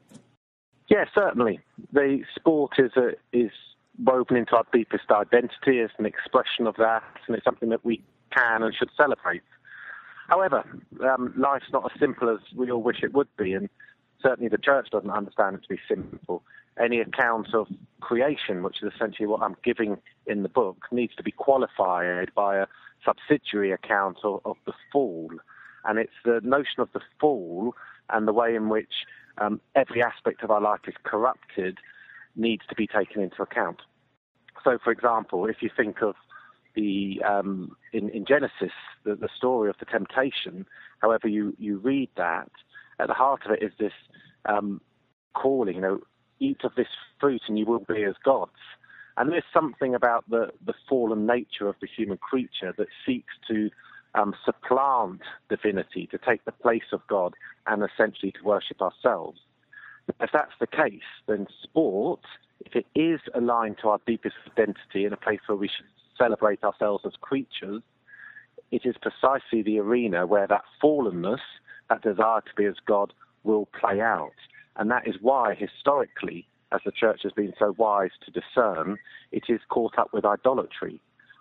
Yeah, 0.88 1.06
certainly. 1.14 1.60
The 1.94 2.24
sport 2.36 2.74
is 2.78 2.92
a, 2.96 3.12
is 3.34 3.52
woven 4.04 4.38
into 4.38 4.56
our 4.56 4.66
deepest 4.72 5.10
identity 5.10 5.80
as 5.80 5.90
an 5.98 6.06
expression 6.06 6.68
of 6.68 6.76
that, 6.78 7.04
and 7.28 7.36
it's 7.36 7.46
something 7.46 7.70
that 7.70 7.84
we 7.84 8.04
can 8.32 8.64
and 8.64 8.74
should 8.76 8.90
celebrate. 8.96 9.42
However, 10.28 10.64
um, 11.04 11.34
life's 11.38 11.72
not 11.72 11.92
as 11.92 12.00
simple 12.00 12.30
as 12.30 12.40
we 12.56 12.72
all 12.72 12.82
wish 12.82 13.04
it 13.04 13.14
would 13.14 13.28
be, 13.38 13.54
and 13.54 13.70
certainly 14.22 14.50
the 14.50 14.58
church 14.58 14.90
doesn't 14.92 15.10
understand 15.10 15.56
it 15.56 15.64
to 15.64 15.70
be 15.70 15.80
simple. 15.88 16.44
Any 16.82 17.00
account 17.00 17.54
of 17.54 17.68
creation, 18.02 18.64
which 18.64 18.84
is 18.84 18.92
essentially 18.94 19.28
what 19.28 19.42
I'm 19.42 19.56
giving 19.64 19.98
in 20.28 20.44
the 20.44 20.50
book, 20.50 20.86
needs 20.92 21.16
to 21.16 21.24
be 21.24 21.32
qualified 21.32 22.34
by 22.36 22.58
a 22.58 22.68
subsidiary 23.04 23.72
account 23.72 24.18
of, 24.24 24.42
of 24.46 24.58
the 24.66 24.74
fall. 24.92 25.30
And 25.86 26.00
it's 26.00 26.12
the 26.26 26.42
notion 26.44 26.80
of 26.80 26.90
the 26.94 27.02
fall 27.20 27.76
and 28.10 28.28
the 28.28 28.34
way 28.34 28.56
in 28.56 28.70
which 28.70 29.06
um, 29.38 29.62
every 29.76 30.02
aspect 30.02 30.44
of 30.44 30.52
our 30.52 30.62
life 30.62 30.82
is 30.88 30.96
corrupted 31.04 31.78
needs 32.36 32.64
to 32.70 32.76
be 32.76 32.88
taken 32.88 33.22
into 33.22 33.42
account. 33.42 33.82
So, 34.64 34.78
for 34.84 34.92
example, 34.92 35.46
if 35.46 35.58
you 35.62 35.70
think 35.76 36.02
of 36.02 36.16
the 36.76 37.22
um, 37.26 37.76
in, 37.94 38.10
in, 38.10 38.26
Genesis, 38.26 38.74
the, 39.04 39.16
the, 39.16 39.30
story 39.36 39.70
of 39.70 39.78
the 39.80 39.86
temptation, 39.86 40.66
however 41.00 41.28
you, 41.28 41.56
you 41.58 41.78
read 41.78 42.10
that, 42.18 42.52
at 43.00 43.08
the 43.08 43.14
heart 43.14 43.42
of 43.46 43.52
it 43.52 43.64
is 43.64 43.72
this 43.80 43.94
um, 44.46 44.82
calling, 45.34 45.76
you 45.76 45.82
know, 45.82 46.00
eat 46.40 46.62
of 46.64 46.76
this 46.76 46.88
fruit 47.20 47.42
and 47.48 47.58
you 47.58 47.66
will 47.66 47.80
be 47.80 48.04
as 48.04 48.16
gods. 48.24 48.52
And 49.18 49.32
there's 49.32 49.44
something 49.54 49.96
about 49.96 50.30
the, 50.30 50.50
the 50.66 50.74
fallen 50.90 51.26
nature 51.26 51.68
of 51.68 51.76
the 51.82 51.88
human 51.88 52.18
creature 52.18 52.74
that 52.78 52.88
seeks 53.06 53.34
to 53.48 53.70
um, 54.16 54.34
supplant 54.44 55.22
divinity, 55.50 56.08
to 56.08 56.18
take 56.18 56.44
the 56.46 56.52
place 56.52 56.92
of 56.92 57.02
God, 57.08 57.34
and 57.68 57.84
essentially 57.84 58.32
to 58.32 58.44
worship 58.44 58.82
ourselves. 58.82 59.40
If 60.20 60.30
that's 60.32 60.54
the 60.60 60.68
case, 60.68 61.02
then 61.28 61.48
sport, 61.64 62.22
if 62.66 62.76
it 62.76 62.86
is 62.96 63.20
aligned 63.34 63.78
to 63.82 63.90
our 63.90 64.00
deepest 64.06 64.36
identity 64.52 65.06
in 65.06 65.14
a 65.14 65.18
place 65.18 65.40
where 65.48 65.58
we 65.58 65.68
should 65.68 65.86
celebrate 66.18 66.64
ourselves 66.64 67.04
as 67.06 67.14
creatures, 67.20 67.82
it 68.72 68.86
is 68.86 68.96
precisely 69.02 69.62
the 69.62 69.80
arena 69.80 70.26
where 70.26 70.48
that 70.48 70.64
fallenness, 70.82 71.40
that 71.90 72.02
desire 72.02 72.42
to 72.42 72.56
be 72.56 72.66
as 72.66 72.76
God, 72.86 73.14
will 73.44 73.68
play 73.80 74.02
out. 74.02 74.32
And 74.78 74.90
that 74.92 75.08
is 75.08 75.16
why, 75.22 75.56
historically, 75.56 76.48
as 76.72 76.82
the 76.86 76.92
church 76.92 77.22
has 77.24 77.32
been 77.32 77.54
so 77.58 77.76
wise 77.78 78.12
to 78.26 78.32
discern, 78.32 78.98
it 79.32 79.44
is 79.50 79.62
caught 79.70 79.98
up 79.98 80.14
with 80.14 80.26
idolatry. 80.26 81.00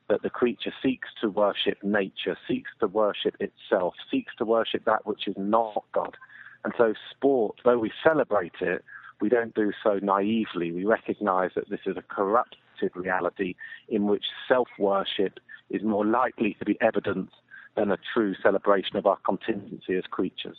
That 0.09 0.23
the 0.23 0.31
creature 0.31 0.73
seeks 0.83 1.09
to 1.23 1.31
worship 1.31 1.79
nature, 1.83 2.37
seeks 2.47 2.71
to 2.81 2.87
worship 2.87 3.37
itself, 3.41 3.95
seeks 4.11 4.35
to 4.37 4.45
worship 4.45 4.85
that 4.85 5.07
which 5.07 5.27
is 5.27 5.35
not 5.39 5.85
God. 5.93 6.17
And 6.65 6.75
so, 6.77 6.95
sport, 7.11 7.57
though 7.65 7.79
we 7.79 7.91
celebrate 8.03 8.55
it, 8.61 8.85
we 9.21 9.29
don't 9.29 9.55
do 9.55 9.73
so 9.83 9.99
naively. 10.03 10.73
We 10.73 10.85
recognize 10.85 11.51
that 11.55 11.71
this 11.71 11.81
is 11.87 11.97
a 11.97 12.03
corrupted 12.03 12.61
reality 12.95 13.55
in 13.89 14.07
which 14.07 14.25
self 14.49 14.69
worship 14.79 15.39
is 15.71 15.83
more 15.83 16.05
likely 16.05 16.57
to 16.59 16.65
be 16.65 16.77
evident 16.81 17.31
than 17.77 17.91
a 17.91 17.99
true 18.13 18.35
celebration 18.43 18.97
of 18.97 19.07
our 19.07 19.19
contingency 19.25 19.97
as 19.97 20.05
creatures. 20.11 20.59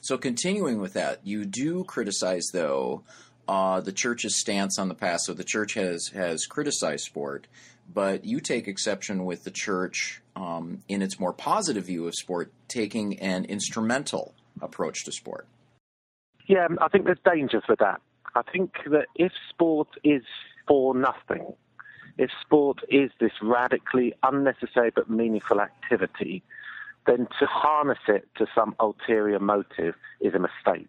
So, 0.00 0.16
continuing 0.18 0.80
with 0.80 0.94
that, 0.94 1.26
you 1.26 1.44
do 1.44 1.84
criticize, 1.84 2.48
though, 2.52 3.04
uh, 3.48 3.80
the 3.80 3.92
church's 3.92 4.38
stance 4.38 4.78
on 4.78 4.88
the 4.88 4.94
past. 4.94 5.24
So 5.26 5.34
the 5.34 5.44
church 5.44 5.74
has 5.74 6.08
has 6.08 6.46
criticized 6.46 7.04
sport, 7.04 7.46
but 7.92 8.24
you 8.24 8.40
take 8.40 8.68
exception 8.68 9.24
with 9.24 9.44
the 9.44 9.50
church 9.50 10.22
um, 10.34 10.82
in 10.88 11.02
its 11.02 11.20
more 11.20 11.32
positive 11.32 11.86
view 11.86 12.06
of 12.06 12.14
sport, 12.14 12.52
taking 12.68 13.18
an 13.20 13.44
instrumental 13.44 14.34
approach 14.60 15.04
to 15.04 15.12
sport. 15.12 15.46
Yeah, 16.46 16.68
I 16.80 16.88
think 16.88 17.04
there's 17.04 17.18
dangers 17.24 17.64
with 17.68 17.80
that. 17.80 18.00
I 18.34 18.42
think 18.42 18.72
that 18.86 19.06
if 19.14 19.32
sport 19.50 19.88
is 20.04 20.22
for 20.68 20.94
nothing, 20.94 21.54
if 22.18 22.30
sport 22.40 22.78
is 22.88 23.10
this 23.20 23.32
radically 23.42 24.14
unnecessary 24.22 24.90
but 24.94 25.10
meaningful 25.10 25.60
activity, 25.60 26.42
then 27.06 27.28
to 27.38 27.46
harness 27.46 27.98
it 28.08 28.28
to 28.36 28.46
some 28.54 28.74
ulterior 28.80 29.38
motive 29.38 29.94
is 30.20 30.34
a 30.34 30.38
mistake 30.38 30.88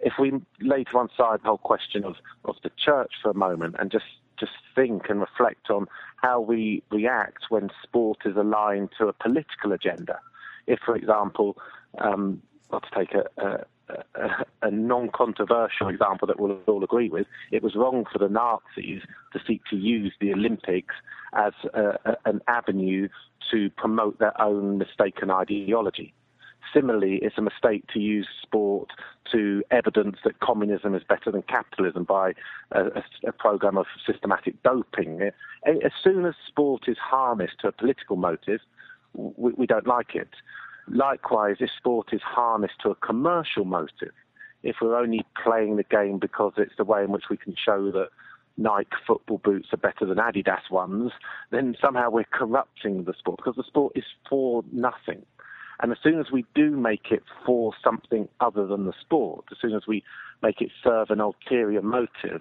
if 0.00 0.14
we 0.18 0.32
lay 0.60 0.84
to 0.84 0.96
one 0.96 1.08
side 1.16 1.40
the 1.42 1.48
whole 1.48 1.58
question 1.58 2.04
of, 2.04 2.16
of 2.44 2.56
the 2.62 2.70
church 2.76 3.12
for 3.22 3.30
a 3.30 3.34
moment 3.34 3.76
and 3.78 3.90
just, 3.90 4.04
just 4.38 4.52
think 4.74 5.08
and 5.08 5.20
reflect 5.20 5.70
on 5.70 5.86
how 6.16 6.40
we 6.40 6.82
react 6.90 7.44
when 7.48 7.70
sport 7.82 8.18
is 8.24 8.36
aligned 8.36 8.90
to 8.98 9.08
a 9.08 9.12
political 9.12 9.72
agenda. 9.72 10.20
If, 10.66 10.80
for 10.84 10.94
example, 10.94 11.56
um, 11.98 12.42
let's 12.70 12.88
take 12.96 13.14
a, 13.14 13.24
a 13.44 13.64
a, 14.14 14.44
a, 14.62 14.70
non-controversial 14.70 15.88
example 15.88 16.26
that 16.28 16.38
we'll 16.38 16.58
all 16.66 16.84
agree 16.84 17.08
with, 17.08 17.26
it 17.50 17.62
was 17.62 17.74
wrong 17.74 18.04
for 18.12 18.18
the 18.18 18.28
Nazis 18.28 19.02
to 19.32 19.40
seek 19.46 19.62
to 19.70 19.76
use 19.76 20.12
the 20.20 20.32
Olympics 20.32 20.94
as 21.32 21.52
a, 21.74 22.16
an 22.24 22.40
avenue 22.48 23.08
to 23.50 23.70
promote 23.70 24.18
their 24.18 24.38
own 24.40 24.78
mistaken 24.78 25.30
ideology. 25.30 26.12
Similarly, 26.72 27.16
it's 27.22 27.38
a 27.38 27.42
mistake 27.42 27.84
to 27.92 28.00
use 28.00 28.28
sport 28.42 28.90
to 29.32 29.62
evidence 29.70 30.18
that 30.24 30.40
communism 30.40 30.94
is 30.94 31.02
better 31.02 31.30
than 31.30 31.42
capitalism 31.42 32.04
by 32.04 32.32
a, 32.72 32.86
a, 32.86 33.04
a 33.28 33.32
program 33.32 33.76
of 33.78 33.86
systematic 34.06 34.62
doping. 34.62 35.22
Eh, 35.22 35.30
as 35.84 35.92
soon 36.02 36.24
as 36.26 36.34
sport 36.46 36.88
is 36.88 36.98
harnessed 36.98 37.60
to 37.60 37.68
a 37.68 37.72
political 37.72 38.16
motive, 38.16 38.60
we, 39.14 39.52
we 39.52 39.66
don't 39.66 39.86
like 39.86 40.14
it. 40.14 40.30
Likewise, 40.88 41.56
if 41.60 41.70
sport 41.76 42.08
is 42.12 42.22
harnessed 42.22 42.80
to 42.82 42.90
a 42.90 42.94
commercial 42.94 43.64
motive, 43.64 44.12
if 44.62 44.76
we're 44.80 44.96
only 44.96 45.24
playing 45.42 45.76
the 45.76 45.84
game 45.84 46.18
because 46.18 46.54
it's 46.56 46.76
the 46.76 46.84
way 46.84 47.04
in 47.04 47.10
which 47.10 47.24
we 47.30 47.36
can 47.36 47.54
show 47.56 47.90
that 47.92 48.08
Nike 48.56 48.90
football 49.06 49.38
boots 49.38 49.68
are 49.72 49.78
better 49.78 50.04
than 50.04 50.18
Adidas 50.18 50.70
ones, 50.70 51.12
then 51.50 51.76
somehow 51.80 52.10
we're 52.10 52.24
corrupting 52.24 53.04
the 53.04 53.14
sport 53.16 53.38
because 53.38 53.56
the 53.56 53.62
sport 53.62 53.92
is 53.94 54.04
for 54.28 54.64
nothing. 54.72 55.24
And 55.80 55.92
as 55.92 55.98
soon 56.02 56.18
as 56.18 56.26
we 56.32 56.44
do 56.54 56.70
make 56.70 57.10
it 57.10 57.22
for 57.46 57.72
something 57.84 58.28
other 58.40 58.66
than 58.66 58.86
the 58.86 58.92
sport, 59.00 59.44
as 59.52 59.58
soon 59.60 59.74
as 59.74 59.86
we 59.86 60.02
make 60.42 60.60
it 60.60 60.70
serve 60.82 61.10
an 61.10 61.20
ulterior 61.20 61.82
motive, 61.82 62.40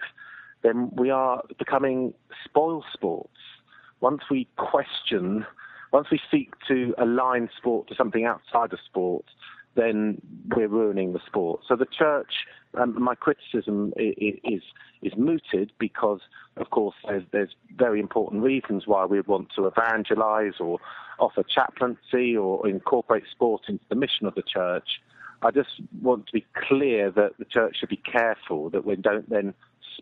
then 0.63 0.89
we 0.95 1.09
are 1.09 1.43
becoming 1.59 2.13
spoil 2.43 2.83
sports. 2.93 3.37
Once 4.01 4.21
we 4.29 4.47
question, 4.57 5.45
once 5.93 6.07
we 6.11 6.19
seek 6.31 6.53
to 6.67 6.93
align 6.97 7.49
sport 7.55 7.87
to 7.87 7.95
something 7.95 8.25
outside 8.25 8.73
of 8.73 8.79
sport, 8.85 9.25
then 9.75 10.19
we're 10.55 10.67
ruining 10.67 11.13
the 11.13 11.19
sport. 11.25 11.61
So 11.67 11.75
the 11.75 11.85
church, 11.85 12.45
um, 12.75 13.01
my 13.01 13.15
criticism 13.15 13.93
is, 13.97 14.61
is 15.01 15.13
mooted 15.17 15.71
because, 15.79 16.19
of 16.57 16.69
course, 16.69 16.95
there's, 17.07 17.23
there's 17.31 17.55
very 17.75 17.99
important 17.99 18.43
reasons 18.43 18.83
why 18.85 19.05
we 19.05 19.21
want 19.21 19.49
to 19.55 19.67
evangelize 19.67 20.59
or 20.59 20.79
offer 21.19 21.43
chaplaincy 21.43 22.35
or 22.35 22.67
incorporate 22.67 23.23
sport 23.31 23.63
into 23.67 23.83
the 23.89 23.95
mission 23.95 24.27
of 24.27 24.35
the 24.35 24.43
church. 24.43 25.01
I 25.41 25.51
just 25.51 25.69
want 26.01 26.27
to 26.27 26.33
be 26.33 26.45
clear 26.67 27.11
that 27.11 27.37
the 27.37 27.45
church 27.45 27.77
should 27.79 27.89
be 27.89 28.01
careful 28.11 28.69
that 28.71 28.85
we 28.85 28.95
don't 28.95 29.29
then 29.29 29.53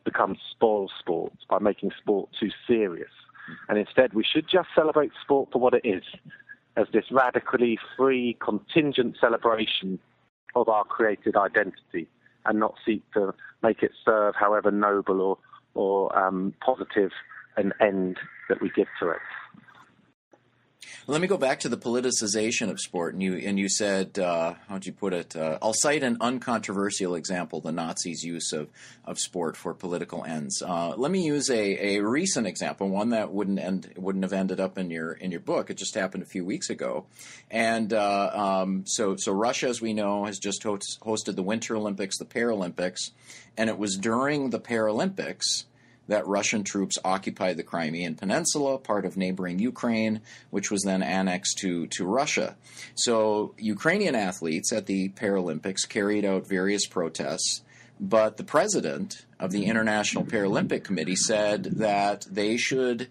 become 0.04 0.38
spoil 0.52 0.90
sports 1.00 1.38
by 1.50 1.60
making 1.60 1.92
sport 1.98 2.30
too 2.40 2.50
serious. 2.68 3.12
And 3.70 3.78
instead, 3.78 4.14
we 4.14 4.24
should 4.24 4.48
just 4.50 4.70
celebrate 4.74 5.12
sport 5.22 5.50
for 5.52 5.60
what 5.60 5.74
it 5.74 5.86
is 5.86 6.04
as 6.78 6.88
this 6.92 7.06
radically 7.12 7.78
free, 7.96 8.38
contingent 8.42 9.18
celebration 9.20 10.00
of 10.56 10.68
our 10.68 10.84
created 10.84 11.36
identity 11.36 12.08
and 12.46 12.60
not 12.60 12.76
seek 12.86 13.02
to 13.14 13.34
make 13.64 13.84
it 13.84 13.92
serve 14.04 14.36
however 14.36 14.72
noble 14.72 15.22
or, 15.22 15.38
or 15.74 16.18
um, 16.18 16.54
positive 16.64 17.12
an 17.58 17.74
end 17.82 18.18
that 18.50 18.62
we 18.62 18.70
give 18.76 18.88
to 19.00 19.10
it. 19.10 19.18
Let 21.08 21.22
me 21.22 21.28
go 21.28 21.38
back 21.38 21.60
to 21.62 21.70
the 21.70 21.78
politicization 21.78 22.70
of 22.70 22.80
sport, 22.80 23.14
and 23.14 23.22
you 23.22 23.36
and 23.36 23.60
you 23.60 23.70
said, 23.70 24.18
uh, 24.18 24.56
how'd 24.68 24.86
you 24.86 24.92
put 24.92 25.14
it? 25.14 25.36
Uh, 25.36 25.60
I'll 25.62 25.74
cite 25.74 26.04
an 26.04 26.18
uncontroversial 26.20 27.16
example: 27.16 27.62
the 27.62 27.72
Nazis' 27.72 28.24
use 28.24 28.52
of, 28.54 28.70
of 29.06 29.20
sport 29.20 29.56
for 29.56 29.74
political 29.74 30.24
ends. 30.24 30.62
Uh, 30.62 30.96
let 30.98 31.12
me 31.12 31.24
use 31.24 31.50
a, 31.50 31.98
a 31.98 32.02
recent 32.02 32.48
example, 32.48 32.90
one 32.90 33.10
that 33.10 33.32
wouldn't 33.32 33.60
end 33.60 33.94
wouldn't 33.98 34.24
have 34.24 34.34
ended 34.34 34.60
up 34.60 34.78
in 34.78 34.90
your 34.90 35.12
in 35.14 35.32
your 35.32 35.42
book. 35.42 35.70
It 35.70 35.78
just 35.78 35.96
happened 35.96 36.24
a 36.24 36.28
few 36.28 36.44
weeks 36.44 36.70
ago, 36.70 37.06
and 37.52 37.94
uh, 37.94 38.32
um, 38.34 38.84
so 38.88 39.16
so 39.16 39.32
Russia, 39.32 39.68
as 39.68 39.82
we 39.82 39.94
know, 39.94 40.26
has 40.26 40.40
just 40.40 40.64
host, 40.64 41.00
hosted 41.02 41.36
the 41.36 41.44
Winter 41.44 41.76
Olympics, 41.76 42.18
the 42.18 42.26
Paralympics, 42.26 43.12
and 43.58 43.70
it 43.70 43.78
was 43.78 43.96
during 43.96 44.50
the 44.50 44.60
Paralympics 44.60 45.66
that 46.08 46.28
Russian 46.28 46.64
troops 46.64 46.98
occupied 47.04 47.58
the 47.58 47.64
Crimean 47.64 48.16
Peninsula, 48.16 48.78
part 48.78 49.06
of 49.06 49.18
neighboring 49.18 49.60
Ukraine, 49.60 50.22
which 50.50 50.70
was 50.70 50.84
then 50.84 51.02
annexed 51.02 51.58
to, 51.60 51.88
to 51.88 52.06
Russia. 52.06 52.56
So, 52.96 53.54
Ukrainian 53.58 54.16
athletes 54.16 54.72
at 54.72 54.86
the 54.86 55.10
Paralympics 55.10 55.88
carried 55.88 56.26
out 56.26 56.48
various 56.48 56.86
protests, 56.86 57.64
but 58.00 58.38
the 58.38 58.44
president 58.44 59.26
of 59.40 59.52
the 59.52 59.66
International 59.66 60.24
Paralympic 60.24 60.84
Committee 60.84 61.16
said 61.16 61.64
that 61.64 62.26
they 62.30 62.58
should, 62.58 63.10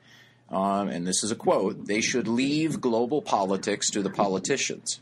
um, 0.50 0.88
and 0.88 1.06
this 1.06 1.24
is 1.24 1.30
a 1.30 1.36
quote, 1.36 1.86
they 1.86 2.00
should 2.00 2.28
leave 2.28 2.80
global 2.80 3.22
politics 3.22 3.90
to 3.90 4.02
the 4.02 4.10
politicians. 4.10 5.00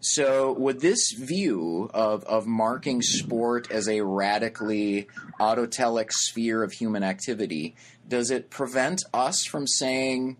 So, 0.00 0.52
would 0.52 0.80
this 0.80 1.12
view 1.12 1.90
of, 1.92 2.24
of 2.24 2.46
marking 2.46 3.02
sport 3.02 3.70
as 3.70 3.86
a 3.86 4.00
radically 4.00 5.08
autotelic 5.38 6.10
sphere 6.10 6.62
of 6.62 6.72
human 6.72 7.02
activity, 7.02 7.76
does 8.08 8.30
it 8.30 8.48
prevent 8.48 9.02
us 9.12 9.44
from 9.44 9.66
saying, 9.66 10.38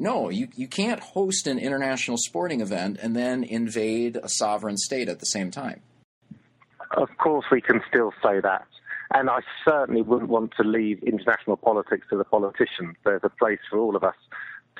no, 0.00 0.30
you, 0.30 0.48
you 0.56 0.66
can't 0.66 1.00
host 1.00 1.46
an 1.46 1.60
international 1.60 2.16
sporting 2.18 2.60
event 2.60 2.98
and 3.00 3.14
then 3.14 3.44
invade 3.44 4.16
a 4.16 4.28
sovereign 4.28 4.76
state 4.76 5.08
at 5.08 5.20
the 5.20 5.26
same 5.26 5.52
time? 5.52 5.80
Of 6.96 7.08
course, 7.18 7.46
we 7.52 7.60
can 7.60 7.80
still 7.88 8.12
say 8.22 8.40
that. 8.40 8.66
And 9.14 9.30
I 9.30 9.40
certainly 9.64 10.02
wouldn't 10.02 10.30
want 10.30 10.52
to 10.56 10.64
leave 10.64 11.02
international 11.04 11.56
politics 11.56 12.06
to 12.10 12.16
the 12.16 12.24
politicians. 12.24 12.96
There's 13.04 13.22
a 13.22 13.30
place 13.30 13.60
for 13.70 13.78
all 13.78 13.94
of 13.94 14.02
us 14.02 14.16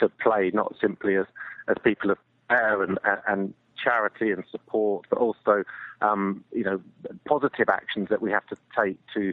to 0.01 0.09
play, 0.09 0.51
not 0.53 0.75
simply 0.81 1.17
as, 1.17 1.27
as 1.69 1.77
people 1.85 2.11
of 2.11 2.19
power 2.49 2.83
and, 2.83 2.99
and 3.27 3.55
charity 3.83 4.31
and 4.31 4.45
support, 4.51 5.07
but 5.11 5.19
also, 5.19 5.65
um, 6.01 6.45
you 6.53 6.65
know, 6.65 6.81
positive 7.27 7.69
actions 7.69 8.09
that 8.11 8.21
we 8.23 8.31
have 8.31 8.47
to 8.47 8.57
take 8.77 8.99
to 9.15 9.33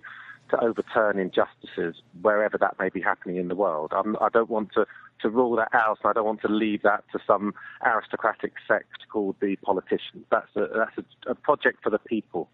to 0.49 0.63
overturn 0.63 1.17
injustices 1.17 1.95
wherever 2.21 2.57
that 2.57 2.77
may 2.79 2.89
be 2.89 3.01
happening 3.01 3.37
in 3.37 3.47
the 3.47 3.55
world. 3.55 3.91
I'm, 3.95 4.15
I 4.17 4.29
do 4.29 4.39
not 4.39 4.49
want 4.49 4.73
to, 4.73 4.85
to 5.21 5.29
rule 5.29 5.55
that 5.55 5.69
out, 5.73 5.97
and 6.03 6.09
I 6.09 6.13
don't 6.13 6.25
want 6.25 6.41
to 6.41 6.47
leave 6.47 6.83
that 6.83 7.03
to 7.13 7.19
some 7.25 7.53
aristocratic 7.83 8.53
sect 8.67 9.07
called 9.11 9.35
the 9.41 9.55
politicians. 9.57 10.25
That's 10.29 10.55
a, 10.55 10.67
that's 10.75 10.97
a, 10.99 11.31
a 11.31 11.35
project 11.35 11.81
for 11.81 11.89
the 11.89 11.99
people. 11.99 12.49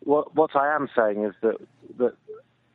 What, 0.00 0.34
what 0.34 0.56
I 0.56 0.74
am 0.74 0.88
saying 0.96 1.24
is 1.24 1.34
that, 1.42 1.56
that 1.98 2.14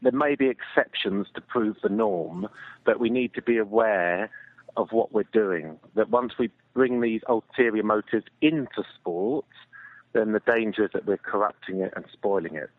there 0.04 0.12
may 0.12 0.36
be 0.36 0.50
exceptions 0.50 1.28
to 1.34 1.42
prove 1.42 1.78
the 1.82 1.90
norm, 1.90 2.48
but 2.86 3.00
we 3.00 3.10
need 3.10 3.34
to 3.34 3.42
be 3.42 3.58
aware 3.58 4.30
of 4.78 4.92
what 4.92 5.14
we're 5.14 5.24
doing. 5.32 5.80
That 5.96 6.10
once 6.10 6.34
we 6.38 6.50
bring 6.74 7.02
these 7.02 7.22
ulterior 7.28 7.84
motives 7.84 8.26
into 8.42 8.84
sport, 8.96 9.46
then 10.14 10.32
the 10.32 10.42
danger 10.42 10.86
is 10.86 10.92
that 10.94 11.06
we're 11.06 11.18
corrupting 11.18 11.82
it 11.82 11.94
and 11.96 12.06
spoiling 12.12 12.56
it. 12.56 12.70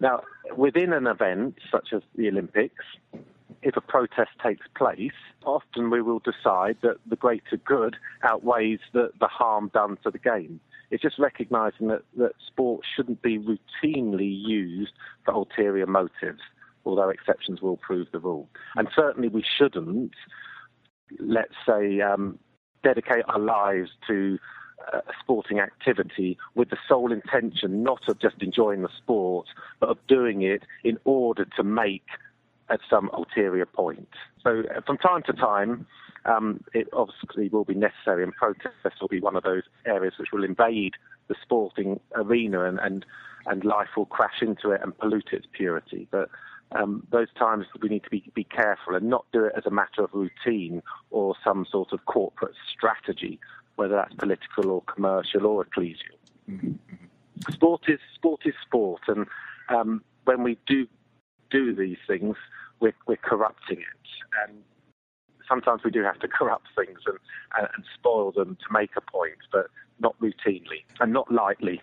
Now, 0.00 0.22
within 0.56 0.92
an 0.92 1.06
event 1.06 1.56
such 1.70 1.88
as 1.92 2.02
the 2.14 2.28
Olympics, 2.28 2.84
if 3.62 3.76
a 3.76 3.80
protest 3.80 4.30
takes 4.42 4.66
place, 4.76 5.10
often 5.44 5.90
we 5.90 6.02
will 6.02 6.20
decide 6.20 6.76
that 6.82 6.98
the 7.06 7.16
greater 7.16 7.56
good 7.56 7.96
outweighs 8.22 8.78
the, 8.92 9.10
the 9.18 9.26
harm 9.26 9.70
done 9.74 9.98
to 10.04 10.10
the 10.10 10.18
game. 10.18 10.60
It's 10.90 11.02
just 11.02 11.18
recognizing 11.18 11.88
that, 11.88 12.02
that 12.16 12.32
sport 12.46 12.82
shouldn't 12.94 13.22
be 13.22 13.38
routinely 13.38 14.30
used 14.30 14.92
for 15.24 15.34
ulterior 15.34 15.86
motives, 15.86 16.40
although 16.86 17.08
exceptions 17.10 17.60
will 17.60 17.76
prove 17.76 18.06
the 18.12 18.20
rule. 18.20 18.48
And 18.76 18.88
certainly 18.94 19.28
we 19.28 19.44
shouldn't 19.58 20.12
let's 21.18 21.54
say, 21.66 22.00
um, 22.00 22.38
dedicate 22.82 23.24
our 23.28 23.38
lives 23.38 23.90
to 24.06 24.38
uh, 24.92 25.00
sporting 25.20 25.58
activity 25.58 26.38
with 26.54 26.70
the 26.70 26.76
sole 26.88 27.12
intention 27.12 27.82
not 27.82 28.08
of 28.08 28.18
just 28.20 28.36
enjoying 28.40 28.82
the 28.82 28.88
sport, 28.96 29.46
but 29.80 29.88
of 29.88 29.98
doing 30.06 30.42
it 30.42 30.62
in 30.84 30.98
order 31.04 31.44
to 31.56 31.64
make 31.64 32.06
at 32.70 32.80
some 32.88 33.10
ulterior 33.12 33.66
point. 33.66 34.08
So 34.42 34.62
uh, 34.74 34.80
from 34.86 34.98
time 34.98 35.22
to 35.24 35.32
time, 35.32 35.86
um, 36.24 36.62
it 36.74 36.88
obviously 36.92 37.48
will 37.48 37.64
be 37.64 37.74
necessary, 37.74 38.22
and 38.22 38.32
protest 38.34 39.00
will 39.00 39.08
be 39.08 39.20
one 39.20 39.36
of 39.36 39.42
those 39.42 39.62
areas 39.86 40.14
which 40.18 40.28
will 40.32 40.44
invade 40.44 40.94
the 41.28 41.34
sporting 41.42 42.00
arena, 42.14 42.64
and, 42.64 42.78
and, 42.80 43.04
and 43.46 43.64
life 43.64 43.88
will 43.96 44.06
crash 44.06 44.42
into 44.42 44.70
it 44.70 44.80
and 44.82 44.96
pollute 44.98 45.28
its 45.32 45.46
purity. 45.52 46.06
But 46.10 46.28
um, 46.72 47.06
those 47.10 47.28
times 47.38 47.66
we 47.80 47.88
need 47.88 48.04
to 48.04 48.10
be, 48.10 48.30
be 48.34 48.44
careful 48.44 48.94
and 48.94 49.08
not 49.08 49.24
do 49.32 49.44
it 49.44 49.52
as 49.56 49.64
a 49.66 49.70
matter 49.70 50.02
of 50.02 50.10
routine 50.12 50.82
or 51.10 51.34
some 51.42 51.66
sort 51.70 51.92
of 51.92 52.04
corporate 52.06 52.54
strategy, 52.70 53.40
whether 53.76 53.94
that's 53.94 54.14
political 54.14 54.70
or 54.70 54.82
commercial 54.82 55.46
or 55.46 55.64
ecclesial. 55.64 56.16
Mm-hmm. 56.50 56.72
Sport 57.50 57.82
is 57.88 58.00
sport 58.14 58.40
is 58.44 58.54
sport, 58.66 59.02
and 59.06 59.26
um, 59.68 60.02
when 60.24 60.42
we 60.42 60.58
do 60.66 60.86
do 61.50 61.74
these 61.74 61.98
things, 62.06 62.36
we're, 62.80 62.94
we're 63.06 63.16
corrupting 63.16 63.78
it. 63.78 64.46
And 64.46 64.58
sometimes 65.48 65.82
we 65.84 65.90
do 65.90 66.02
have 66.02 66.18
to 66.20 66.28
corrupt 66.28 66.66
things 66.76 66.98
and, 67.06 67.18
and, 67.56 67.68
and 67.74 67.84
spoil 67.94 68.32
them 68.32 68.56
to 68.56 68.72
make 68.72 68.90
a 68.96 69.00
point, 69.00 69.38
but 69.52 69.68
not 70.00 70.14
routinely 70.20 70.84
and 71.00 71.12
not 71.12 71.32
lightly. 71.32 71.80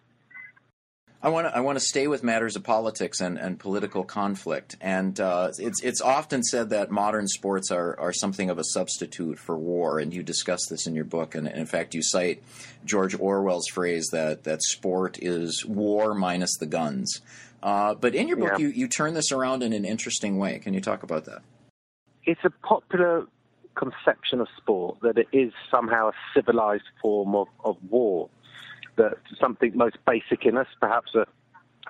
I 1.26 1.30
want 1.30 1.48
to 1.48 1.58
I 1.58 1.62
want 1.62 1.76
to 1.76 1.84
stay 1.84 2.08
with 2.08 2.24
matters 2.24 2.56
of 2.56 2.62
politics 2.62 3.20
and, 3.20 3.40
and 3.40 3.58
political 3.58 4.04
conflict, 4.04 4.78
and 4.80 5.20
uh, 5.20 5.50
it's 5.58 5.82
it's 5.82 6.00
often 6.00 6.44
said 6.44 6.70
that 6.70 6.92
modern 6.92 7.28
sports 7.28 7.72
are, 7.72 8.00
are 8.00 8.14
something 8.14 8.52
of 8.52 8.60
a 8.60 8.64
substitute 8.64 9.40
for 9.40 9.58
war, 9.58 9.98
and 9.98 10.14
you 10.14 10.22
discuss 10.22 10.68
this 10.68 10.86
in 10.86 10.94
your 10.94 11.04
book, 11.04 11.34
and, 11.34 11.48
and 11.48 11.58
in 11.58 11.66
fact 11.66 11.96
you 11.96 12.04
cite 12.04 12.44
George 12.86 13.20
Orwell's 13.20 13.68
phrase 13.68 14.10
that 14.12 14.44
that 14.44 14.62
sport 14.62 15.18
is 15.20 15.66
war 15.66 16.14
minus 16.14 16.56
the 16.60 16.68
guns. 16.68 17.22
Uh, 17.64 17.96
but 17.96 18.14
in 18.14 18.28
your 18.28 18.38
book, 18.38 18.52
yeah. 18.52 18.58
you 18.60 18.68
you 18.68 18.88
turn 18.88 19.16
this 19.16 19.32
around 19.32 19.64
in 19.64 19.74
an 19.74 19.84
interesting 19.84 20.38
way. 20.38 20.60
Can 20.60 20.76
you 20.76 20.82
talk 20.82 21.02
about 21.02 21.26
that? 21.26 21.42
It's 22.26 22.42
a 22.44 22.52
popular 22.52 23.26
conception 23.74 24.42
of 24.42 24.48
sport 24.58 25.00
that 25.02 25.18
it 25.18 25.28
is 25.34 25.52
somehow 25.72 26.10
a 26.10 26.14
civilized 26.36 26.84
form 27.02 27.34
of, 27.34 27.48
of 27.64 27.78
war 27.90 28.30
that 28.98 29.18
something 29.40 29.76
most 29.76 29.98
basic 30.06 30.46
in 30.46 30.58
us, 30.58 30.68
perhaps 30.80 31.16
a 31.16 31.26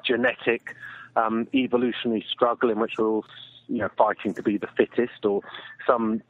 genetic 0.04 0.76
um, 1.16 1.48
evolutionary 1.54 2.26
struggle 2.30 2.70
in 2.70 2.80
which 2.80 2.94
we're 2.98 3.08
all 3.08 3.26
you 3.68 3.80
know, 3.80 3.90
fighting 3.98 4.34
to 4.34 4.44
be 4.44 4.58
the 4.58 4.68
fittest, 4.78 5.26
or 5.26 5.42
some 5.88 6.22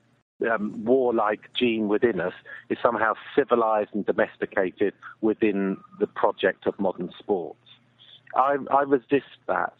um, 0.49 0.84
warlike 0.84 1.49
gene 1.53 1.88
within 1.88 2.19
us 2.19 2.34
is 2.69 2.78
somehow 2.82 3.13
civilized 3.36 3.89
and 3.93 4.05
domesticated 4.05 4.93
within 5.21 5.78
the 5.99 6.07
project 6.07 6.67
of 6.67 6.80
modern 6.80 7.11
sports. 7.17 7.59
I, 8.36 8.57
I 8.71 8.82
resist 8.82 9.39
that, 9.47 9.73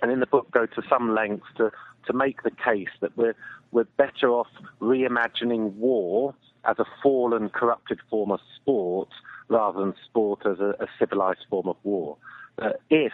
and 0.00 0.10
in 0.10 0.20
the 0.20 0.26
book 0.26 0.50
go 0.50 0.66
to 0.66 0.82
some 0.88 1.14
lengths 1.14 1.46
to, 1.56 1.70
to 2.06 2.12
make 2.12 2.42
the 2.42 2.50
case 2.50 2.88
that 3.00 3.16
we're, 3.16 3.36
we're 3.70 3.84
better 3.96 4.30
off 4.30 4.48
reimagining 4.80 5.74
war 5.74 6.34
as 6.64 6.78
a 6.78 6.84
fallen, 7.02 7.48
corrupted 7.48 7.98
form 8.08 8.30
of 8.30 8.40
sport 8.56 9.08
rather 9.52 9.80
than 9.80 9.94
sport 10.04 10.40
as 10.46 10.58
a, 10.58 10.74
a 10.80 10.86
civilized 10.98 11.44
form 11.48 11.68
of 11.68 11.76
war. 11.82 12.16
Uh, 12.60 12.70
if 12.90 13.12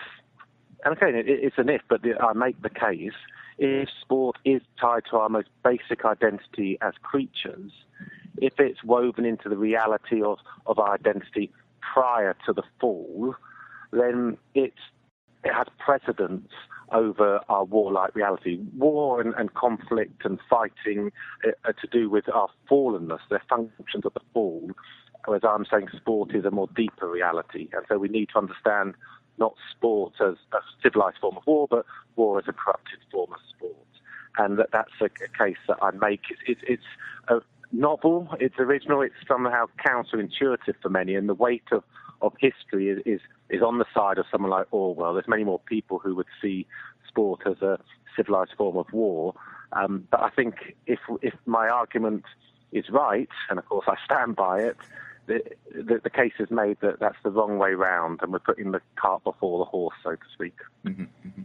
and 0.84 0.97
again, 0.97 1.14
it, 1.14 1.28
it's 1.28 1.59
an 1.59 1.68
if, 1.68 1.82
but 1.89 2.03
the, 2.03 2.14
I 2.20 2.32
make 2.32 2.61
the 2.62 2.70
case 2.70 3.18
if 3.59 3.89
sport 4.01 4.36
is 4.45 4.62
tied 4.80 5.03
to 5.11 5.16
our 5.16 5.28
most 5.28 5.49
basic 5.64 6.05
identity 6.05 6.78
as 6.80 6.95
creatures, 7.03 7.72
if 8.41 8.55
it's 8.59 8.84
woven 8.84 9.24
into 9.24 9.49
the 9.49 9.57
reality 9.57 10.22
of, 10.22 10.39
of 10.66 10.78
our 10.78 10.95
identity 10.95 11.51
prior 11.93 12.36
to 12.47 12.53
the 12.53 12.62
fall, 12.80 13.34
then 13.93 14.39
it 14.55 14.74
has 15.45 15.66
precedence 15.84 16.49
over 16.93 17.41
our 17.49 17.64
warlike 17.64 18.14
reality. 18.14 18.61
War 18.76 19.20
and, 19.20 19.34
and 19.34 19.53
conflict 19.55 20.24
and 20.24 20.39
fighting 20.49 21.11
uh, 21.45 21.51
are 21.64 21.72
to 21.74 21.86
do 21.89 22.09
with 22.09 22.28
our 22.32 22.49
fallenness, 22.70 23.20
they're 23.28 23.43
functions 23.49 24.07
of 24.07 24.14
the 24.14 24.20
fall. 24.32 24.70
Whereas 25.29 25.45
I'm 25.47 25.66
saying 25.70 25.89
sport 25.95 26.35
is 26.35 26.47
a 26.47 26.51
more 26.51 26.68
deeper 26.74 27.07
reality. 27.07 27.68
And 27.74 27.85
so 27.87 27.99
we 27.99 28.09
need 28.09 28.31
to 28.31 28.39
understand 28.39 28.95
not 29.37 29.55
sport 29.70 30.14
as 30.20 30.37
a 30.53 30.59
civilized 30.83 31.18
form 31.20 31.37
of 31.37 31.47
war, 31.47 31.66
but 31.68 31.85
war 32.16 32.39
as 32.39 32.47
a 32.49 32.53
corrupted 32.55 33.01
form 33.12 33.35
of 33.35 33.39
sport. 33.55 33.74
And 34.39 34.59
that, 34.59 34.70
that's 34.72 34.93
a, 35.03 35.05
a 35.05 35.29
case 35.37 35.59
that 35.68 35.76
I 35.83 35.91
make. 35.91 36.22
It's, 36.47 36.62
it's 36.66 36.83
a 37.29 37.41
novel, 37.72 38.35
it's 38.41 38.59
original, 38.59 39.03
it's 39.03 39.14
somehow 39.29 39.66
counterintuitive 39.87 40.76
for 40.81 40.89
many, 40.89 41.14
and 41.14 41.29
the 41.29 41.35
weight 41.35 41.64
of, 41.72 41.85
of 42.22 42.33
history 42.41 42.89
is, 42.89 43.01
is, 43.05 43.20
is 43.51 43.61
on 43.61 43.76
the 43.76 43.87
side 43.95 44.16
of 44.16 44.24
someone 44.33 44.51
like 44.51 44.66
Orwell. 44.70 45.12
There's 45.12 45.29
many 45.29 45.45
more 45.45 45.61
people 45.61 45.99
who 45.99 46.14
would 46.16 46.26
see 46.41 46.66
sport 47.07 47.43
as 47.45 47.61
a 47.61 47.79
civilized 48.16 48.53
form 48.57 48.79
of 48.79 48.87
war. 48.95 49.35
Um, 49.74 50.09
but 50.11 50.20
I 50.20 50.31
think 50.31 50.74
if, 50.87 51.01
if 51.20 51.35
my 51.45 51.68
argument 51.68 52.24
is 52.72 52.89
right, 52.89 53.29
and 53.51 53.59
of 53.59 53.66
course 53.66 53.87
I 53.87 53.97
stand 54.07 54.35
by 54.35 54.61
it, 54.61 54.79
the, 55.29 55.43
the, 55.72 56.01
the, 56.03 56.11
case 56.11 56.33
is 56.41 56.51
made 56.51 56.79
that 56.81 56.99
that's 56.99 57.16
the 57.22 57.31
wrong 57.31 57.59
way 57.59 57.74
round, 57.74 58.20
and 58.22 58.33
we're 58.33 58.39
putting 58.39 58.72
the 58.72 58.81
cart 58.97 59.22
before 59.22 59.59
the 59.59 59.64
horse, 59.66 59.95
so 60.03 60.12
to 60.12 60.16
speak. 60.35 60.57
Mm-hmm, 60.85 61.03
mm-hmm. 61.03 61.43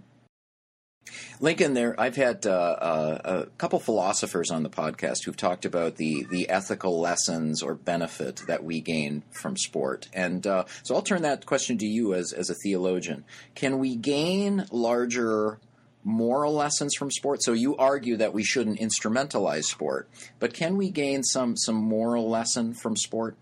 Lincoln, 1.39 1.73
there 1.73 1.99
I've 1.99 2.15
had 2.15 2.45
uh, 2.45 2.51
uh, 2.51 3.21
a 3.23 3.45
couple 3.57 3.79
philosophers 3.79 4.49
on 4.49 4.63
the 4.63 4.69
podcast 4.69 5.25
who've 5.25 5.37
talked 5.37 5.65
about 5.65 5.97
the 5.97 6.25
the 6.29 6.49
ethical 6.49 6.99
lessons 6.99 7.61
or 7.61 7.75
benefit 7.75 8.43
that 8.47 8.63
we 8.63 8.81
gain 8.81 9.23
from 9.31 9.57
sport, 9.57 10.07
and 10.13 10.47
uh, 10.47 10.63
so 10.83 10.95
I'll 10.95 11.01
turn 11.01 11.23
that 11.23 11.45
question 11.45 11.77
to 11.79 11.85
you 11.85 12.13
as 12.13 12.31
as 12.31 12.49
a 12.49 12.55
theologian. 12.55 13.25
Can 13.55 13.79
we 13.79 13.95
gain 13.95 14.65
larger 14.71 15.59
moral 16.05 16.53
lessons 16.53 16.95
from 16.95 17.11
sport? 17.11 17.43
So 17.43 17.53
you 17.53 17.75
argue 17.77 18.17
that 18.17 18.33
we 18.33 18.43
shouldn't 18.43 18.79
instrumentalize 18.79 19.65
sport, 19.65 20.09
but 20.39 20.53
can 20.53 20.77
we 20.77 20.89
gain 20.89 21.23
some 21.23 21.57
some 21.57 21.75
moral 21.75 22.29
lesson 22.29 22.73
from 22.73 22.95
sport? 22.95 23.35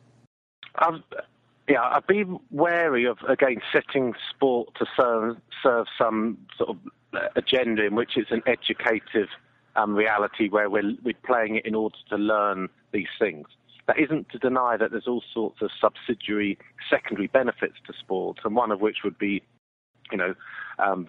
I've, 0.75 1.01
yeah, 1.67 1.81
I'd 1.81 2.07
be 2.07 2.25
wary 2.49 3.05
of 3.05 3.17
again 3.27 3.61
setting 3.71 4.13
sport 4.29 4.69
to 4.75 4.85
serve 4.99 5.37
serve 5.63 5.87
some 5.97 6.37
sort 6.57 6.69
of 6.69 6.77
agenda 7.35 7.85
in 7.85 7.95
which 7.95 8.11
it's 8.15 8.31
an 8.31 8.41
educative 8.45 9.27
um, 9.75 9.95
reality 9.95 10.49
where 10.49 10.69
we're, 10.69 10.95
we're 11.03 11.13
playing 11.25 11.55
it 11.55 11.65
in 11.65 11.75
order 11.75 11.95
to 12.09 12.17
learn 12.17 12.69
these 12.91 13.07
things. 13.19 13.47
That 13.87 13.99
isn't 13.99 14.29
to 14.29 14.37
deny 14.37 14.77
that 14.77 14.91
there's 14.91 15.07
all 15.07 15.23
sorts 15.33 15.61
of 15.61 15.69
subsidiary 15.79 16.57
secondary 16.89 17.27
benefits 17.27 17.75
to 17.87 17.93
sport, 17.99 18.39
and 18.43 18.55
one 18.55 18.71
of 18.71 18.79
which 18.79 18.97
would 19.03 19.17
be, 19.17 19.41
you 20.11 20.17
know, 20.17 20.35
um, 20.79 21.07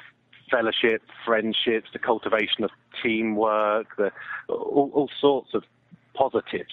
fellowship, 0.51 1.03
friendships, 1.25 1.89
the 1.93 1.99
cultivation 1.99 2.65
of 2.65 2.71
teamwork, 3.03 3.89
the, 3.97 4.11
all, 4.49 4.91
all 4.95 5.11
sorts 5.21 5.51
of 5.55 5.65
positives 6.15 6.73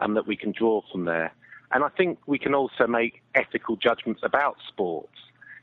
um, 0.00 0.14
that 0.14 0.26
we 0.26 0.36
can 0.36 0.52
draw 0.52 0.82
from 0.92 1.04
there. 1.04 1.32
And 1.72 1.84
I 1.84 1.88
think 1.88 2.18
we 2.26 2.38
can 2.38 2.54
also 2.54 2.86
make 2.86 3.22
ethical 3.34 3.76
judgments 3.76 4.22
about 4.24 4.56
sports. 4.66 5.18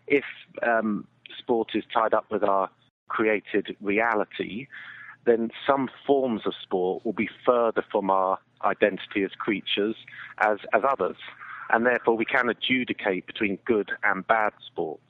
If 0.07 0.23
um, 0.61 1.07
sport 1.39 1.69
is 1.73 1.83
tied 1.93 2.13
up 2.13 2.25
with 2.29 2.43
our 2.43 2.69
created 3.07 3.75
reality, 3.81 4.67
then 5.25 5.49
some 5.67 5.89
forms 6.05 6.41
of 6.45 6.53
sport 6.61 7.03
will 7.05 7.13
be 7.13 7.29
further 7.45 7.83
from 7.91 8.09
our 8.09 8.37
identity 8.63 9.23
as 9.23 9.31
creatures 9.37 9.95
as, 10.39 10.59
as 10.73 10.83
others. 10.87 11.17
And 11.71 11.85
therefore, 11.85 12.15
we 12.15 12.25
can 12.25 12.49
adjudicate 12.49 13.25
between 13.25 13.57
good 13.65 13.91
and 14.03 14.25
bad 14.27 14.53
sports. 14.65 15.01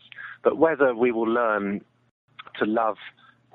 But 0.43 0.57
whether 0.57 0.95
we 0.95 1.11
will 1.11 1.27
learn 1.27 1.83
to 2.59 2.65
love 2.65 2.97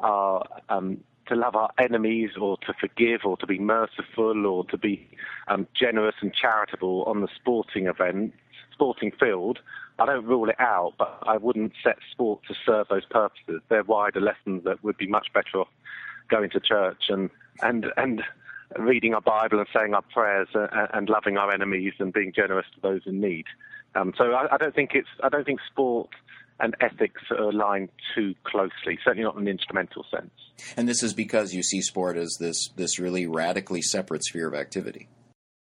our 0.01 0.45
um, 0.68 1.03
to 1.31 1.37
love 1.37 1.57
our 1.57 1.70
enemies 1.78 2.31
or 2.41 2.59
to 2.59 2.74
forgive 2.78 3.20
or 3.24 3.37
to 3.39 3.47
be 3.47 3.59
merciful 3.59 4.47
or 4.47 4.64
to 4.66 4.76
be 4.76 5.09
um, 5.49 5.66
generous 5.74 6.16
and 6.20 6.35
charitable 6.35 7.05
on 7.05 7.20
the 7.20 7.28
sporting 7.35 7.87
event, 7.87 8.35
sporting 8.72 9.12
field, 9.18 9.61
I 9.99 10.07
don't 10.07 10.24
rule 10.24 10.49
it 10.49 10.59
out, 10.59 10.95
but 10.99 11.18
I 11.22 11.37
wouldn't 11.37 11.72
set 11.83 11.99
sport 12.11 12.41
to 12.49 12.55
serve 12.66 12.89
those 12.89 13.05
purposes. 13.05 13.61
They're 13.68 13.85
wider 13.85 14.20
lessons 14.20 14.64
that 14.64 14.83
would 14.83 14.97
be 14.97 15.07
much 15.07 15.28
better 15.33 15.61
off 15.61 15.68
going 16.28 16.51
to 16.51 16.61
church 16.61 17.05
and 17.09 17.31
and 17.62 17.87
and 17.97 18.22
reading 18.78 19.14
our 19.14 19.20
Bible 19.20 19.59
and 19.59 19.68
saying 19.74 19.95
our 19.95 20.03
prayers 20.03 20.49
and, 20.55 20.89
and 20.95 21.09
loving 21.09 21.37
our 21.37 21.53
enemies 21.53 21.95
and 21.99 22.12
being 22.12 22.33
generous 22.33 22.66
to 22.74 22.81
those 22.81 23.03
in 23.05 23.20
need. 23.20 23.47
Um, 23.95 24.14
so 24.16 24.33
I, 24.33 24.55
I, 24.55 24.57
don't 24.57 24.74
think 24.74 24.95
it's 24.95 25.09
I 25.22 25.28
don't 25.28 25.45
think 25.45 25.61
sport 25.68 26.11
and 26.61 26.77
ethics 26.81 27.23
are 27.31 27.49
aligned 27.51 27.91
too 28.15 28.35
closely, 28.45 28.99
certainly 29.05 29.25
not 29.25 29.35
in 29.37 29.43
an 29.43 29.49
instrumental 29.49 30.05
sense. 30.11 30.31
And 30.77 30.89
this 30.89 31.03
is 31.03 31.15
because 31.15 31.55
you 31.55 31.63
see 31.63 31.81
sport 31.81 32.17
as 32.17 32.37
this 32.39 32.69
this 32.77 32.99
really 32.99 33.27
radically 33.27 33.83
separate 33.83 34.25
sphere 34.25 34.49
of 34.49 34.55
activity. 34.55 35.09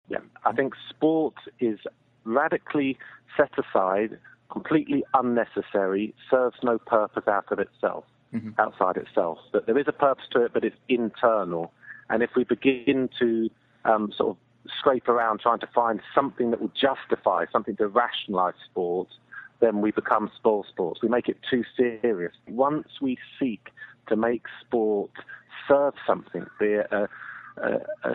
Yeah, 0.08 0.20
I 0.46 0.54
think 0.54 0.74
sport 0.90 1.36
is 1.60 1.80
radically 2.24 2.98
set 3.36 3.52
aside, 3.58 4.20
completely 4.52 5.04
unnecessary, 5.14 6.14
serves 6.30 6.58
no 6.64 6.78
purpose 6.78 7.28
out 7.28 7.52
of 7.52 7.60
itself, 7.60 8.06
mm-hmm. 8.34 8.52
outside 8.60 8.98
itself. 8.98 9.40
That 9.54 9.66
there 9.66 9.78
is 9.78 9.88
a 9.88 9.94
purpose 9.94 10.26
to 10.32 10.46
it, 10.46 10.54
but 10.54 10.64
it's 10.64 10.76
internal. 10.88 11.74
And 12.10 12.22
if 12.22 12.32
we 12.36 12.44
begin 12.44 13.10
to 13.20 13.50
um, 13.84 14.12
sort 14.16 14.32
of 14.32 14.38
scrape 14.80 15.08
around 15.08 15.40
trying 15.40 15.60
to 15.60 15.68
find 15.74 16.00
something 16.14 16.52
that 16.52 16.62
will 16.62 16.72
justify, 16.80 17.46
something 17.52 17.76
to 17.78 17.88
rationalize 17.88 18.54
sport, 18.70 19.08
then 19.60 19.82
we 19.82 19.92
become 19.92 20.32
spoil 20.36 20.66
sports. 20.68 21.02
We 21.02 21.10
make 21.10 21.30
it 21.30 21.38
too 21.50 21.64
serious. 21.76 22.34
Once 22.48 22.88
we 23.02 23.18
seek 23.40 23.70
to 24.08 24.16
make 24.16 24.44
sport 24.62 25.12
serve 25.68 25.94
something, 26.06 26.46
be 26.60 26.66
it 26.66 26.88
a, 26.92 27.08
a, 27.58 28.10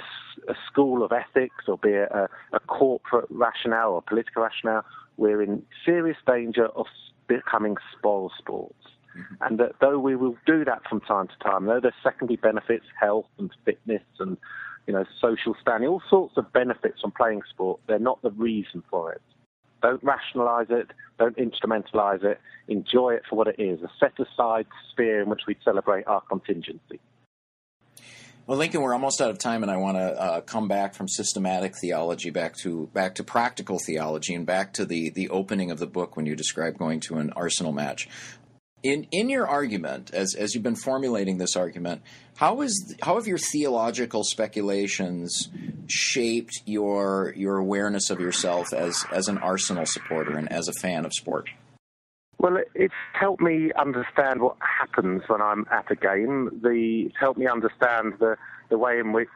a, 0.49 0.55
school 0.67 1.03
of 1.03 1.13
ethics 1.13 1.65
or 1.67 1.79
be 1.79 1.91
it 1.91 2.11
a, 2.11 2.29
a 2.53 2.61
corporate 2.61 3.27
rationale 3.31 3.93
or 3.93 4.03
political 4.03 4.43
rationale, 4.43 4.85
we're 5.17 5.43
in 5.43 5.63
serious 5.85 6.17
danger 6.27 6.67
of 6.69 6.87
becoming 7.27 7.77
spoil 7.97 8.31
sports. 8.39 8.75
Mm-hmm. 9.17 9.35
And 9.41 9.61
that 9.61 9.73
though 9.81 9.99
we 9.99 10.17
will 10.17 10.37
do 10.47 10.65
that 10.65 10.83
from 10.89 11.01
time 11.01 11.29
to 11.29 11.39
time, 11.43 11.67
though 11.67 11.81
there's 11.81 11.95
secondary 12.03 12.37
benefits, 12.37 12.85
health 12.99 13.27
and 13.39 13.51
fitness 13.65 14.03
and 14.19 14.37
you 14.87 14.95
know 14.95 15.05
social 15.21 15.57
standing, 15.61 15.89
all 15.89 16.03
sorts 16.09 16.37
of 16.37 16.53
benefits 16.53 17.01
from 17.01 17.11
playing 17.13 17.43
sport, 17.51 17.81
they're 17.87 17.99
not 17.99 18.23
the 18.23 18.31
reason 18.31 18.83
for 18.89 19.13
it. 19.13 19.23
Don't 19.83 20.03
rationalize 20.03 20.67
it. 20.71 20.91
Don't 21.19 21.37
instrumentalize 21.37 22.25
it. 22.25 22.41
Enjoy 22.69 23.15
it 23.15 23.23
for 23.29 23.37
what 23.37 23.49
it 23.49 23.57
is 23.59 23.81
a 23.83 23.91
set 23.99 24.13
aside 24.19 24.67
sphere 24.91 25.23
in 25.23 25.29
which 25.29 25.43
we 25.47 25.57
celebrate 25.65 26.07
our 26.07 26.21
contingency. 26.23 27.01
Well, 28.47 28.59
Lincoln, 28.59 28.81
we're 28.81 28.95
almost 28.95 29.21
out 29.21 29.31
of 29.31 29.39
time, 29.39 29.63
and 29.63 29.71
I 29.71 29.77
want 29.77 29.97
to 29.97 30.21
uh, 30.21 30.41
come 30.41 30.67
back 30.67 30.95
from 30.95 31.07
systematic 31.07 31.77
theology 31.77 32.31
back 32.31 32.57
to 32.63 32.89
back 32.93 33.15
to 33.17 33.23
practical 33.23 33.79
theology 33.79 34.35
and 34.35 34.45
back 34.45 34.73
to 34.73 34.85
the 34.85 35.11
the 35.11 35.29
opening 35.29 35.71
of 35.71 35.79
the 35.79 35.87
book 35.87 36.17
when 36.17 36.27
you 36.27 36.35
describe 36.35 36.77
going 36.77 36.99
to 37.01 37.19
an 37.19 37.31
Arsenal 37.37 37.71
match. 37.71 38.09
In 38.83 39.07
in 39.11 39.29
your 39.29 39.47
argument, 39.47 40.11
as 40.15 40.35
as 40.35 40.55
you've 40.55 40.63
been 40.63 40.75
formulating 40.75 41.39
this 41.39 41.57
argument, 41.57 42.03
how 42.37 42.63
is 42.63 42.95
how 43.03 43.17
have 43.17 43.27
your 43.27 43.39
theological 43.39 44.25
speculations 44.25 45.49
shaped 45.87 46.63
your 46.65 47.35
your 47.37 47.59
awareness 47.59 48.09
of 48.09 48.21
yourself 48.21 48.73
as 48.73 49.05
as 49.13 49.29
an 49.29 49.39
Arsenal 49.39 49.85
supporter 49.85 50.39
and 50.39 50.51
as 50.51 50.69
a 50.69 50.73
fan 50.73 51.05
of 51.05 51.13
sport? 51.13 51.51
Well, 52.41 52.57
it's 52.75 52.95
helped 53.13 53.43
me 53.43 53.71
understand 53.79 54.41
what 54.41 54.57
happens 54.81 55.25
when 55.27 55.43
I'm 55.43 55.67
at 55.71 55.91
a 55.91 55.95
game. 55.95 56.61
The, 56.63 57.03
it's 57.07 57.17
helped 57.21 57.39
me 57.39 57.47
understand 57.47 58.15
the, 58.19 58.37
the 58.71 58.79
way 58.79 58.99
in 58.99 59.13
which 59.13 59.29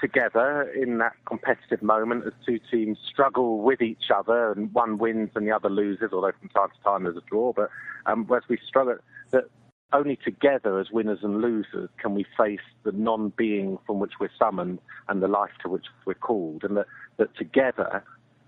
together 0.00 0.62
in 0.62 0.98
that 0.98 1.12
competitive 1.26 1.82
moment 1.82 2.24
as 2.26 2.32
two 2.44 2.58
teams 2.70 2.98
struggle 3.06 3.60
with 3.60 3.82
each 3.82 4.10
other 4.14 4.52
and 4.52 4.72
one 4.72 4.98
wins 4.98 5.30
and 5.34 5.46
the 5.46 5.52
other 5.52 5.68
loses, 5.68 6.10
although 6.12 6.32
from 6.38 6.48
time 6.48 6.68
to 6.68 6.82
time 6.82 7.04
there's 7.04 7.16
a 7.16 7.22
draw. 7.28 7.52
But 7.52 7.70
um, 8.06 8.28
as 8.34 8.42
we 8.48 8.58
struggle, 8.66 8.96
that 9.30 9.44
only 9.92 10.16
together 10.16 10.78
as 10.78 10.90
winners 10.90 11.20
and 11.22 11.40
losers 11.40 11.90
can 11.98 12.14
we 12.14 12.24
face 12.36 12.60
the 12.84 12.92
non-being 12.92 13.78
from 13.86 13.98
which 13.98 14.12
we're 14.20 14.30
summoned 14.38 14.78
and 15.08 15.22
the 15.22 15.28
life 15.28 15.50
to 15.62 15.68
which 15.68 15.86
we're 16.04 16.14
called, 16.14 16.64
and 16.64 16.76
that, 16.76 16.86
that 17.18 17.36
together 17.36 18.04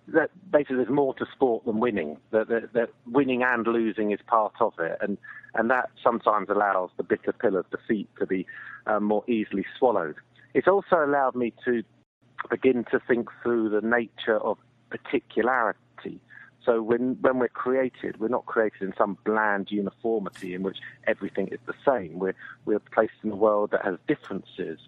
that 0.08 0.30
basically 0.50 0.76
there's 0.76 0.88
more 0.88 1.14
to 1.14 1.26
sport 1.32 1.64
than 1.64 1.78
winning. 1.78 2.16
That, 2.32 2.48
that, 2.48 2.72
that, 2.72 2.90
winning 3.06 3.42
and 3.42 3.66
losing 3.66 4.10
is 4.10 4.18
part 4.26 4.54
of 4.60 4.74
it, 4.78 4.98
and 5.00 5.18
and 5.54 5.70
that 5.70 5.90
sometimes 6.02 6.48
allows 6.48 6.90
the 6.96 7.02
bitter 7.02 7.32
pill 7.32 7.56
of 7.56 7.70
defeat 7.70 8.08
to 8.18 8.26
be 8.26 8.46
um, 8.86 9.04
more 9.04 9.22
easily 9.28 9.64
swallowed. 9.78 10.16
It's 10.54 10.68
also 10.68 11.04
allowed 11.04 11.34
me 11.34 11.52
to 11.64 11.82
begin 12.50 12.84
to 12.90 13.00
think 13.00 13.28
through 13.42 13.70
the 13.70 13.80
nature 13.80 14.38
of 14.38 14.58
particularity. 14.90 16.20
So 16.64 16.82
when, 16.82 17.16
when 17.20 17.38
we're 17.38 17.48
created, 17.48 18.20
we're 18.20 18.28
not 18.28 18.46
created 18.46 18.82
in 18.82 18.94
some 18.96 19.18
bland 19.24 19.70
uniformity 19.70 20.54
in 20.54 20.62
which 20.62 20.78
everything 21.06 21.48
is 21.48 21.58
the 21.66 21.74
same. 21.86 22.18
We're, 22.18 22.34
we're 22.64 22.78
placed 22.78 23.14
in 23.24 23.32
a 23.32 23.36
world 23.36 23.70
that 23.72 23.84
has 23.84 23.96
differences. 24.06 24.78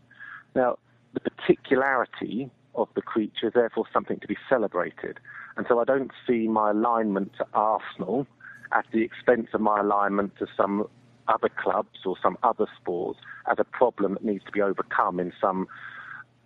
Now, 0.55 0.79
the 1.15 1.21
particularity 1.21 2.51
of 2.75 2.89
the 2.95 3.03
creature 3.03 3.49
is 3.49 3.55
therefore 3.55 3.87
something 3.93 4.21
to 4.21 4.27
be 4.29 4.37
celebrated. 4.49 5.19
And 5.57 5.67
so 5.69 5.81
I 5.81 5.85
don't 5.85 6.13
see 6.27 6.49
my 6.49 6.71
alignment 6.71 7.33
to 7.39 7.47
Arsenal 7.55 8.27
at 8.73 8.85
the 8.93 9.03
expense 9.03 9.49
of 9.53 9.61
my 9.61 9.81
alignment 9.81 10.37
to 10.39 10.47
some 10.57 10.89
other 11.29 11.49
clubs 11.49 12.01
or 12.05 12.17
some 12.23 12.37
other 12.43 12.67
sports 12.81 13.21
as 13.51 13.57
a 13.59 13.65
problem 13.65 14.15
that 14.15 14.25
needs 14.25 14.45
to 14.45 14.53
be 14.53 14.61
overcome 14.61 15.21
in 15.21 15.33
some 15.41 15.67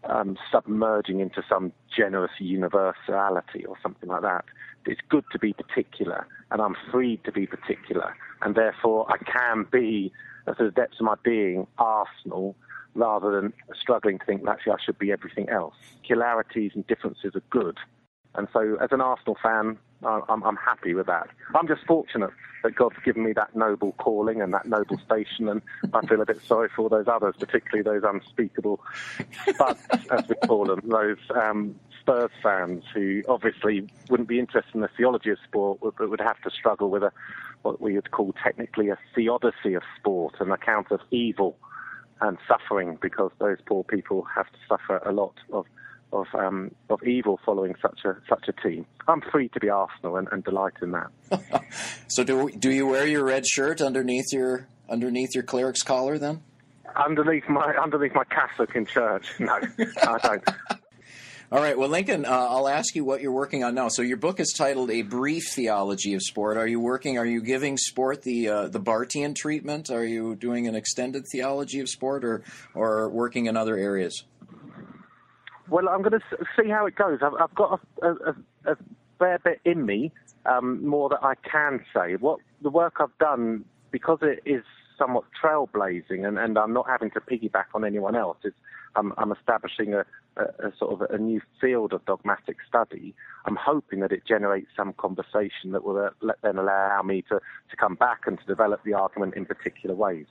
um, 0.04 0.38
submerging 0.52 1.20
into 1.20 1.42
some 1.48 1.72
generous 1.94 2.30
universality 2.38 3.64
or 3.64 3.76
something 3.82 4.08
like 4.08 4.22
that. 4.22 4.44
It's 4.86 5.00
good 5.08 5.24
to 5.32 5.38
be 5.38 5.52
particular, 5.52 6.26
and 6.50 6.62
I'm 6.62 6.76
free 6.90 7.20
to 7.24 7.32
be 7.32 7.46
particular, 7.46 8.16
and 8.42 8.54
therefore 8.54 9.06
I 9.10 9.18
can 9.18 9.66
be, 9.70 10.12
at 10.46 10.56
the 10.56 10.70
depths 10.70 11.00
of 11.00 11.04
my 11.06 11.16
being, 11.22 11.66
Arsenal 11.78 12.56
rather 12.94 13.40
than 13.40 13.52
struggling 13.80 14.18
to 14.18 14.24
think 14.24 14.44
that 14.44 14.50
actually 14.50 14.72
I 14.72 14.76
should 14.84 14.98
be 14.98 15.12
everything 15.12 15.48
else. 15.50 15.74
Peculiarities 16.02 16.72
and 16.74 16.86
differences 16.86 17.34
are 17.34 17.42
good. 17.50 17.78
And 18.34 18.48
so, 18.52 18.76
as 18.80 18.90
an 18.92 19.00
Arsenal 19.00 19.36
fan, 19.42 19.78
I'm, 20.04 20.42
I'm 20.42 20.56
happy 20.56 20.94
with 20.94 21.06
that. 21.06 21.28
I'm 21.54 21.66
just 21.66 21.84
fortunate 21.84 22.30
that 22.62 22.74
God's 22.74 22.96
given 23.04 23.24
me 23.24 23.32
that 23.34 23.54
noble 23.54 23.92
calling 23.92 24.40
and 24.40 24.52
that 24.54 24.66
noble 24.66 24.98
station, 24.98 25.48
and 25.48 25.62
I 25.92 26.06
feel 26.06 26.20
a 26.20 26.26
bit 26.26 26.40
sorry 26.46 26.68
for 26.74 26.88
those 26.88 27.08
others, 27.08 27.34
particularly 27.38 27.82
those 27.82 28.08
unspeakable 28.08 28.80
spuds, 29.48 29.80
as 30.10 30.28
we 30.28 30.34
call 30.46 30.66
them, 30.66 30.82
those 30.84 31.18
um, 31.34 31.74
Spurs 32.00 32.30
fans 32.42 32.84
who 32.94 33.22
obviously 33.28 33.88
wouldn't 34.08 34.28
be 34.28 34.38
interested 34.38 34.74
in 34.74 34.80
the 34.80 34.90
theology 34.96 35.30
of 35.30 35.38
sport, 35.46 35.78
but 35.80 36.08
would 36.08 36.20
have 36.20 36.40
to 36.42 36.50
struggle 36.50 36.90
with 36.90 37.02
a 37.02 37.12
what 37.62 37.80
we 37.80 37.94
would 37.94 38.10
call 38.12 38.32
technically 38.42 38.88
a 38.88 38.98
theodicy 39.14 39.74
of 39.74 39.82
sport, 39.98 40.34
an 40.38 40.52
account 40.52 40.92
of 40.92 41.00
evil 41.10 41.56
and 42.20 42.38
suffering, 42.46 42.98
because 43.00 43.30
those 43.38 43.58
poor 43.66 43.84
people 43.84 44.24
have 44.34 44.46
to 44.46 44.58
suffer 44.68 44.98
a 45.04 45.12
lot 45.12 45.34
of 45.52 45.66
of 46.12 46.26
um, 46.34 46.74
of 46.88 47.02
evil 47.02 47.38
following 47.44 47.74
such 47.80 48.00
a 48.04 48.16
such 48.28 48.48
a 48.48 48.52
team. 48.52 48.86
I'm 49.06 49.20
free 49.20 49.48
to 49.50 49.60
be 49.60 49.68
Arsenal 49.68 50.16
and, 50.16 50.28
and 50.32 50.44
delight 50.44 50.74
in 50.82 50.92
that. 50.92 51.10
so 52.08 52.24
do 52.24 52.50
do 52.50 52.70
you 52.70 52.86
wear 52.86 53.06
your 53.06 53.24
red 53.24 53.46
shirt 53.46 53.80
underneath 53.80 54.32
your 54.32 54.66
underneath 54.88 55.30
your 55.34 55.44
cleric's 55.44 55.82
collar 55.82 56.18
then? 56.18 56.42
Underneath 56.96 57.48
my 57.48 57.74
underneath 57.74 58.14
my 58.14 58.24
cassock 58.24 58.74
in 58.74 58.86
church. 58.86 59.34
No, 59.40 59.58
I 60.02 60.18
don't. 60.18 60.48
All 61.50 61.62
right. 61.62 61.78
Well, 61.78 61.88
Lincoln, 61.88 62.26
uh, 62.26 62.28
I'll 62.28 62.68
ask 62.68 62.94
you 62.94 63.06
what 63.06 63.22
you're 63.22 63.32
working 63.32 63.64
on 63.64 63.74
now. 63.74 63.88
So 63.88 64.02
your 64.02 64.18
book 64.18 64.38
is 64.38 64.52
titled 64.54 64.90
"A 64.90 65.00
Brief 65.00 65.44
Theology 65.54 66.12
of 66.12 66.20
Sport." 66.22 66.58
Are 66.58 66.66
you 66.66 66.78
working? 66.78 67.16
Are 67.16 67.24
you 67.24 67.40
giving 67.40 67.78
sport 67.78 68.22
the 68.22 68.48
uh, 68.48 68.68
the 68.68 68.80
Barthian 68.80 69.34
treatment? 69.34 69.90
Are 69.90 70.04
you 70.04 70.36
doing 70.36 70.68
an 70.68 70.74
extended 70.74 71.24
theology 71.32 71.80
of 71.80 71.88
sport, 71.88 72.22
or 72.22 72.42
or 72.74 73.08
working 73.08 73.46
in 73.46 73.56
other 73.56 73.76
areas? 73.76 74.24
Well, 75.70 75.88
I'm 75.88 76.02
going 76.02 76.20
to 76.20 76.46
see 76.56 76.68
how 76.70 76.86
it 76.86 76.94
goes. 76.94 77.18
I've, 77.22 77.34
I've 77.34 77.54
got 77.54 77.80
a, 78.02 78.06
a, 78.06 78.72
a, 78.72 78.76
fair 79.18 79.38
bit 79.40 79.60
in 79.64 79.84
me, 79.84 80.12
um, 80.46 80.86
more 80.86 81.08
that 81.08 81.22
I 81.22 81.34
can 81.34 81.84
say. 81.94 82.14
What 82.16 82.38
the 82.62 82.70
work 82.70 82.94
I've 83.00 83.16
done, 83.18 83.64
because 83.90 84.18
it 84.22 84.40
is 84.48 84.62
somewhat 84.96 85.24
trailblazing, 85.42 86.26
and, 86.26 86.38
and 86.38 86.58
I'm 86.58 86.72
not 86.72 86.86
having 86.88 87.10
to 87.12 87.20
piggyback 87.20 87.66
on 87.74 87.84
anyone 87.84 88.16
else. 88.16 88.38
It's, 88.44 88.56
I'm, 88.96 89.12
I'm 89.18 89.32
establishing 89.32 89.94
a, 89.94 90.04
a, 90.36 90.68
a, 90.68 90.72
sort 90.78 90.92
of 91.02 91.10
a 91.10 91.18
new 91.18 91.40
field 91.60 91.92
of 91.92 92.04
dogmatic 92.04 92.56
study. 92.66 93.14
I'm 93.44 93.56
hoping 93.56 94.00
that 94.00 94.12
it 94.12 94.22
generates 94.26 94.68
some 94.76 94.92
conversation 94.94 95.72
that 95.72 95.84
will 95.84 95.98
uh, 95.98 96.10
let, 96.22 96.36
then 96.42 96.58
allow 96.58 97.02
me 97.02 97.22
to, 97.28 97.40
to 97.70 97.76
come 97.76 97.94
back 97.94 98.22
and 98.26 98.38
to 98.38 98.44
develop 98.46 98.82
the 98.84 98.94
argument 98.94 99.34
in 99.34 99.44
particular 99.46 99.94
ways. 99.94 100.26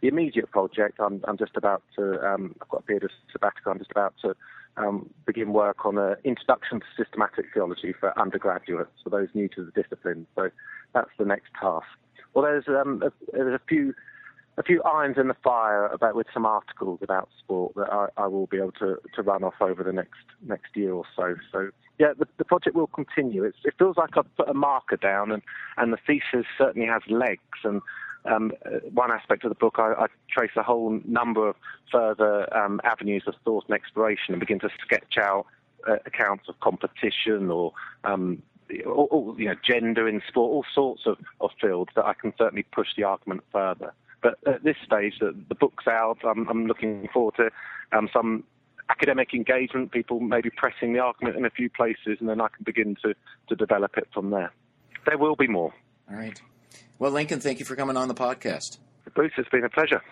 The 0.00 0.08
immediate 0.08 0.50
project, 0.50 0.98
I'm, 0.98 1.20
I'm 1.28 1.36
just 1.36 1.56
about 1.56 1.82
to, 1.96 2.20
um, 2.26 2.54
I've 2.62 2.68
got 2.68 2.80
a 2.80 2.84
period 2.84 3.04
of 3.04 3.10
sabbatical, 3.30 3.72
I'm 3.72 3.78
just 3.78 3.90
about 3.90 4.14
to 4.22 4.34
um, 4.76 5.10
begin 5.26 5.52
work 5.52 5.84
on 5.84 5.98
an 5.98 6.16
introduction 6.24 6.80
to 6.80 6.86
systematic 6.96 7.46
theology 7.52 7.94
for 7.98 8.18
undergraduates, 8.18 8.90
for 9.02 9.10
those 9.10 9.28
new 9.34 9.48
to 9.48 9.64
the 9.64 9.82
discipline. 9.82 10.26
So 10.34 10.50
that's 10.94 11.10
the 11.18 11.24
next 11.24 11.50
task. 11.60 11.86
Well, 12.34 12.44
there's, 12.44 12.68
um, 12.68 13.02
a, 13.04 13.12
there's 13.32 13.54
a 13.54 13.64
few 13.68 13.94
a 14.58 14.62
few 14.62 14.82
irons 14.82 15.16
in 15.18 15.28
the 15.28 15.36
fire 15.42 15.86
about 15.86 16.14
with 16.14 16.26
some 16.34 16.44
articles 16.44 16.98
about 17.02 17.28
sport 17.38 17.72
that 17.76 17.90
I, 17.90 18.08
I, 18.18 18.26
will 18.26 18.46
be 18.46 18.58
able 18.58 18.72
to, 18.72 18.98
to 19.14 19.22
run 19.22 19.42
off 19.42 19.54
over 19.60 19.82
the 19.82 19.92
next 19.92 20.18
next 20.46 20.76
year 20.76 20.92
or 20.92 21.04
so. 21.16 21.36
So 21.50 21.70
yeah, 21.98 22.12
the, 22.18 22.26
the 22.36 22.44
project 22.44 22.76
will 22.76 22.88
continue. 22.88 23.44
It's, 23.44 23.58
it 23.64 23.74
feels 23.78 23.96
like 23.96 24.16
I've 24.16 24.36
put 24.36 24.48
a 24.48 24.54
marker 24.54 24.96
down, 24.96 25.32
and, 25.32 25.42
and 25.76 25.92
the 25.92 25.98
thesis 26.06 26.46
certainly 26.58 26.88
has 26.88 27.02
legs. 27.08 27.40
And 27.64 27.80
um, 28.24 28.52
one 28.92 29.10
aspect 29.10 29.44
of 29.44 29.50
the 29.50 29.54
book, 29.54 29.76
I, 29.78 29.92
I, 29.92 30.06
trace 30.30 30.50
a 30.56 30.62
whole 30.62 31.00
number 31.04 31.48
of 31.48 31.56
further 31.90 32.54
um, 32.56 32.80
avenues 32.84 33.24
of 33.26 33.34
thought 33.44 33.64
and 33.68 33.74
exploration 33.74 34.34
and 34.34 34.40
begin 34.40 34.60
to 34.60 34.68
sketch 34.84 35.16
out 35.18 35.46
uh, 35.88 35.96
accounts 36.06 36.48
of 36.48 36.58
competition 36.60 37.50
or, 37.50 37.72
um, 38.04 38.42
or, 38.84 39.34
you 39.38 39.46
know, 39.46 39.54
gender 39.66 40.06
in 40.06 40.22
sport, 40.28 40.50
all 40.50 40.64
sorts 40.74 41.02
of, 41.06 41.18
of 41.40 41.50
fields 41.60 41.90
that 41.96 42.04
I 42.04 42.14
can 42.14 42.32
certainly 42.36 42.64
push 42.64 42.88
the 42.96 43.04
argument 43.04 43.42
further. 43.50 43.92
But 44.22 44.38
at 44.46 44.62
this 44.64 44.76
stage, 44.84 45.14
the, 45.18 45.34
the 45.48 45.54
book's 45.54 45.86
out. 45.86 46.18
I'm, 46.24 46.46
I'm 46.48 46.66
looking 46.66 47.08
forward 47.12 47.36
to 47.36 47.50
um, 47.96 48.08
some 48.12 48.44
academic 48.90 49.32
engagement, 49.32 49.92
people 49.92 50.20
maybe 50.20 50.50
pressing 50.50 50.92
the 50.92 50.98
argument 50.98 51.36
in 51.36 51.46
a 51.46 51.50
few 51.50 51.70
places, 51.70 52.18
and 52.20 52.28
then 52.28 52.40
I 52.40 52.48
can 52.48 52.64
begin 52.64 52.96
to, 53.02 53.14
to 53.48 53.56
develop 53.56 53.96
it 53.96 54.08
from 54.12 54.30
there. 54.30 54.52
There 55.06 55.16
will 55.16 55.36
be 55.36 55.46
more. 55.46 55.72
All 56.10 56.16
right. 56.16 56.40
Well, 57.00 57.12
Lincoln, 57.12 57.40
thank 57.40 57.58
you 57.58 57.64
for 57.64 57.76
coming 57.76 57.96
on 57.96 58.08
the 58.08 58.14
podcast. 58.14 58.76
Bruce, 59.14 59.32
it's 59.38 59.48
been 59.48 59.64
a 59.64 59.70
pleasure. 59.70 60.02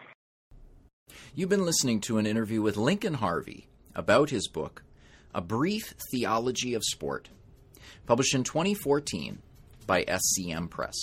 You've 1.35 1.51
been 1.51 1.67
listening 1.67 2.01
to 2.01 2.17
an 2.17 2.25
interview 2.25 2.63
with 2.63 2.79
Lincoln 2.79 3.13
Harvey 3.13 3.69
about 3.95 4.31
his 4.31 4.49
book, 4.49 4.83
A 5.35 5.43
Brief 5.43 5.93
Theology 6.11 6.73
of 6.73 6.83
Sport, 6.83 7.29
published 8.07 8.35
in 8.35 8.43
2014 8.43 9.39
by 9.87 10.03
SCM 10.05 10.71
Press. 10.71 10.95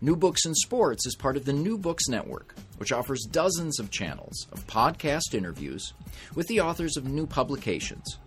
New 0.00 0.14
Books 0.14 0.46
in 0.46 0.54
Sports 0.54 1.08
is 1.08 1.16
part 1.16 1.36
of 1.36 1.44
the 1.44 1.52
New 1.52 1.76
Books 1.76 2.06
Network, 2.08 2.54
which 2.76 2.92
offers 2.92 3.26
dozens 3.28 3.80
of 3.80 3.90
channels 3.90 4.46
of 4.52 4.64
podcast 4.68 5.34
interviews 5.34 5.92
with 6.36 6.46
the 6.46 6.60
authors 6.60 6.96
of 6.96 7.04
new 7.04 7.26
publications 7.26 8.18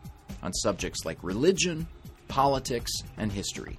on 0.43 0.51
subjects 0.51 1.05
like 1.05 1.23
religion, 1.23 1.88
politics, 2.27 2.91
and 3.15 3.31
history. 3.31 3.77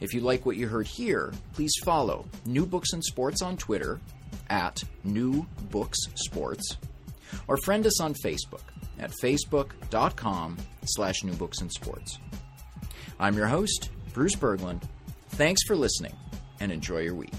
If 0.00 0.14
you 0.14 0.20
like 0.20 0.46
what 0.46 0.56
you 0.56 0.66
heard 0.66 0.86
here, 0.86 1.32
please 1.52 1.72
follow 1.84 2.26
New 2.46 2.66
Books 2.66 2.92
in 2.92 3.02
Sports 3.02 3.42
on 3.42 3.56
Twitter 3.56 4.00
at 4.48 4.82
New 5.04 5.46
Books 5.70 5.98
Sports, 6.14 6.78
or 7.46 7.58
friend 7.58 7.86
us 7.86 8.00
on 8.00 8.14
Facebook 8.14 8.62
at 8.98 9.12
facebook.com 9.22 10.56
slash 10.84 11.22
New 11.22 11.34
Books 11.34 11.60
in 11.60 11.70
Sports. 11.70 12.18
I'm 13.18 13.36
your 13.36 13.46
host, 13.46 13.90
Bruce 14.14 14.34
Berglund. 14.34 14.82
Thanks 15.30 15.62
for 15.66 15.76
listening, 15.76 16.16
and 16.60 16.72
enjoy 16.72 17.00
your 17.00 17.14
week. 17.14 17.34